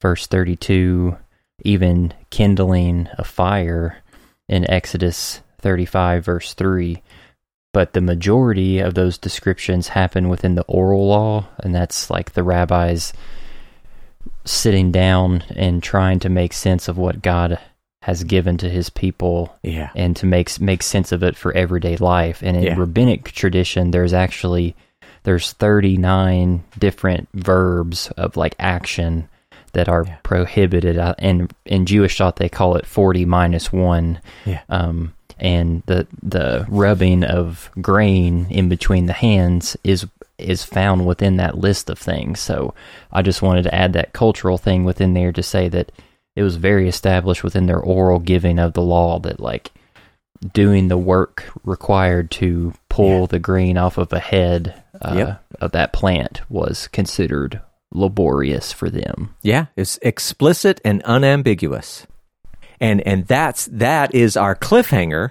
verse 0.00 0.26
32. 0.26 1.16
Even 1.62 2.14
kindling 2.30 3.08
a 3.18 3.24
fire 3.24 4.02
in 4.48 4.68
Exodus 4.70 5.42
35, 5.60 6.24
verse 6.24 6.54
3. 6.54 7.02
But 7.74 7.92
the 7.92 8.00
majority 8.00 8.78
of 8.78 8.94
those 8.94 9.18
descriptions 9.18 9.88
happen 9.88 10.30
within 10.30 10.54
the 10.54 10.64
oral 10.64 11.06
law, 11.06 11.48
and 11.58 11.74
that's 11.74 12.08
like 12.08 12.32
the 12.32 12.42
rabbis 12.42 13.12
sitting 14.46 14.90
down 14.90 15.42
and 15.54 15.82
trying 15.82 16.18
to 16.20 16.30
make 16.30 16.54
sense 16.54 16.88
of 16.88 16.96
what 16.96 17.20
God 17.20 17.58
has 18.00 18.24
given 18.24 18.56
to 18.56 18.70
his 18.70 18.88
people 18.88 19.54
yeah. 19.62 19.90
and 19.94 20.16
to 20.16 20.24
make 20.24 20.58
make 20.60 20.82
sense 20.82 21.12
of 21.12 21.22
it 21.22 21.36
for 21.36 21.52
everyday 21.52 21.96
life. 21.98 22.42
And 22.42 22.56
in 22.56 22.62
yeah. 22.62 22.76
rabbinic 22.78 23.32
tradition 23.32 23.90
there's 23.90 24.12
actually 24.14 24.76
there's 25.26 25.52
39 25.54 26.62
different 26.78 27.28
verbs 27.34 28.12
of 28.12 28.36
like 28.36 28.54
action 28.60 29.28
that 29.72 29.88
are 29.88 30.04
yeah. 30.06 30.16
prohibited 30.22 30.96
uh, 30.96 31.16
and 31.18 31.52
in 31.64 31.84
Jewish 31.84 32.16
thought 32.16 32.36
they 32.36 32.48
call 32.48 32.76
it 32.76 32.86
40 32.86 33.24
minus 33.24 33.72
1. 33.72 34.20
Yeah. 34.44 34.62
Um 34.68 35.12
and 35.38 35.82
the 35.86 36.06
the 36.22 36.64
rubbing 36.68 37.24
of 37.24 37.70
grain 37.80 38.46
in 38.50 38.68
between 38.68 39.06
the 39.06 39.12
hands 39.12 39.76
is 39.82 40.06
is 40.38 40.62
found 40.62 41.04
within 41.06 41.38
that 41.38 41.58
list 41.58 41.90
of 41.90 41.98
things. 41.98 42.38
So 42.38 42.72
I 43.10 43.22
just 43.22 43.42
wanted 43.42 43.64
to 43.64 43.74
add 43.74 43.94
that 43.94 44.12
cultural 44.12 44.58
thing 44.58 44.84
within 44.84 45.12
there 45.12 45.32
to 45.32 45.42
say 45.42 45.68
that 45.70 45.90
it 46.36 46.44
was 46.44 46.54
very 46.54 46.88
established 46.88 47.42
within 47.42 47.66
their 47.66 47.80
oral 47.80 48.20
giving 48.20 48.60
of 48.60 48.74
the 48.74 48.82
law 48.82 49.18
that 49.20 49.40
like 49.40 49.72
doing 50.52 50.88
the 50.88 50.98
work 50.98 51.50
required 51.64 52.30
to 52.32 52.72
pull 52.88 53.20
yeah. 53.20 53.26
the 53.26 53.38
grain 53.38 53.76
off 53.76 53.98
of 53.98 54.12
a 54.12 54.18
head 54.18 54.82
uh, 55.00 55.14
yep. 55.16 55.44
of 55.60 55.72
that 55.72 55.92
plant 55.92 56.40
was 56.50 56.88
considered 56.88 57.60
laborious 57.92 58.72
for 58.72 58.90
them. 58.90 59.34
Yeah, 59.42 59.66
it's 59.76 59.98
explicit 60.02 60.80
and 60.84 61.02
unambiguous. 61.02 62.06
And 62.80 63.00
and 63.02 63.26
that's 63.26 63.66
that 63.72 64.14
is 64.14 64.36
our 64.36 64.54
cliffhanger 64.54 65.30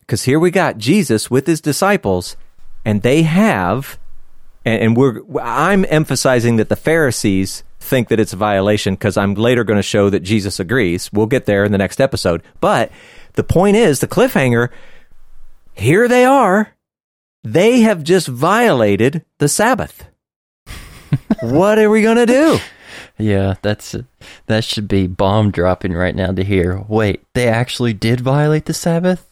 because 0.00 0.24
here 0.24 0.38
we 0.38 0.50
got 0.50 0.76
Jesus 0.76 1.30
with 1.30 1.46
his 1.46 1.60
disciples 1.62 2.36
and 2.84 3.02
they 3.02 3.22
have 3.22 3.98
and, 4.64 4.82
and 4.82 4.96
we're 4.96 5.20
I'm 5.40 5.86
emphasizing 5.88 6.56
that 6.56 6.68
the 6.68 6.76
Pharisees 6.76 7.64
think 7.80 8.08
that 8.08 8.20
it's 8.20 8.32
a 8.32 8.36
violation 8.36 8.94
because 8.94 9.16
I'm 9.16 9.34
later 9.34 9.64
going 9.64 9.78
to 9.78 9.82
show 9.82 10.10
that 10.10 10.20
Jesus 10.20 10.58
agrees. 10.58 11.10
We'll 11.12 11.26
get 11.26 11.46
there 11.46 11.64
in 11.64 11.72
the 11.72 11.78
next 11.78 12.00
episode. 12.00 12.42
But 12.60 12.90
the 13.34 13.44
point 13.44 13.76
is, 13.76 14.00
the 14.00 14.08
cliffhanger, 14.08 14.70
here 15.74 16.08
they 16.08 16.24
are. 16.24 16.74
They 17.42 17.80
have 17.80 18.02
just 18.02 18.26
violated 18.26 19.24
the 19.38 19.48
Sabbath. 19.48 20.06
what 21.42 21.78
are 21.78 21.90
we 21.90 22.02
going 22.02 22.16
to 22.16 22.26
do? 22.26 22.58
Yeah, 23.18 23.54
that's 23.62 23.94
that 24.46 24.64
should 24.64 24.88
be 24.88 25.06
bomb 25.06 25.50
dropping 25.50 25.92
right 25.92 26.16
now 26.16 26.32
to 26.32 26.42
hear. 26.42 26.84
Wait, 26.88 27.24
they 27.34 27.48
actually 27.48 27.92
did 27.92 28.20
violate 28.20 28.64
the 28.64 28.74
Sabbath? 28.74 29.26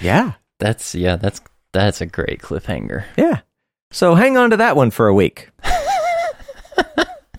Yeah. 0.00 0.32
That's 0.58 0.94
yeah, 0.94 1.16
that's 1.16 1.42
that's 1.72 2.00
a 2.00 2.06
great 2.06 2.40
cliffhanger. 2.40 3.04
Yeah. 3.18 3.40
So 3.90 4.14
hang 4.14 4.38
on 4.38 4.48
to 4.50 4.56
that 4.56 4.74
one 4.74 4.90
for 4.90 5.06
a 5.06 5.12
week. 5.12 5.50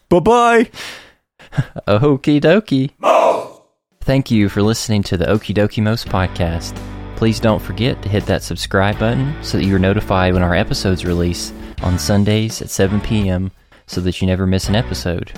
bye 0.10 0.20
bye. 0.20 0.72
Okie 1.88 2.42
dokie. 2.42 2.92
Thank 4.02 4.32
you 4.32 4.48
for 4.48 4.62
listening 4.62 5.04
to 5.04 5.18
the 5.18 5.26
Okie 5.26 5.54
Dokie 5.54 5.84
Most 5.84 6.08
podcast. 6.08 6.76
Please 7.18 7.40
don't 7.40 7.62
forget 7.62 8.02
to 8.04 8.10
hit 8.10 8.26
that 8.28 8.44
subscribe 8.44 8.98
button 9.00 9.36
so 9.44 9.58
that 9.58 9.66
you're 9.66 9.80
notified 9.80 10.34
when 10.34 10.44
our 10.44 10.56
episodes 10.56 11.04
release 11.04 11.52
on 11.82 12.00
Sundays 12.00 12.62
at 12.62 12.70
7 12.70 13.02
p.m. 13.02 13.52
so 13.86 14.00
that 14.02 14.22
you 14.22 14.28
never 14.28 14.48
miss 14.48 14.70
an 14.70 14.76
episode. 14.76 15.34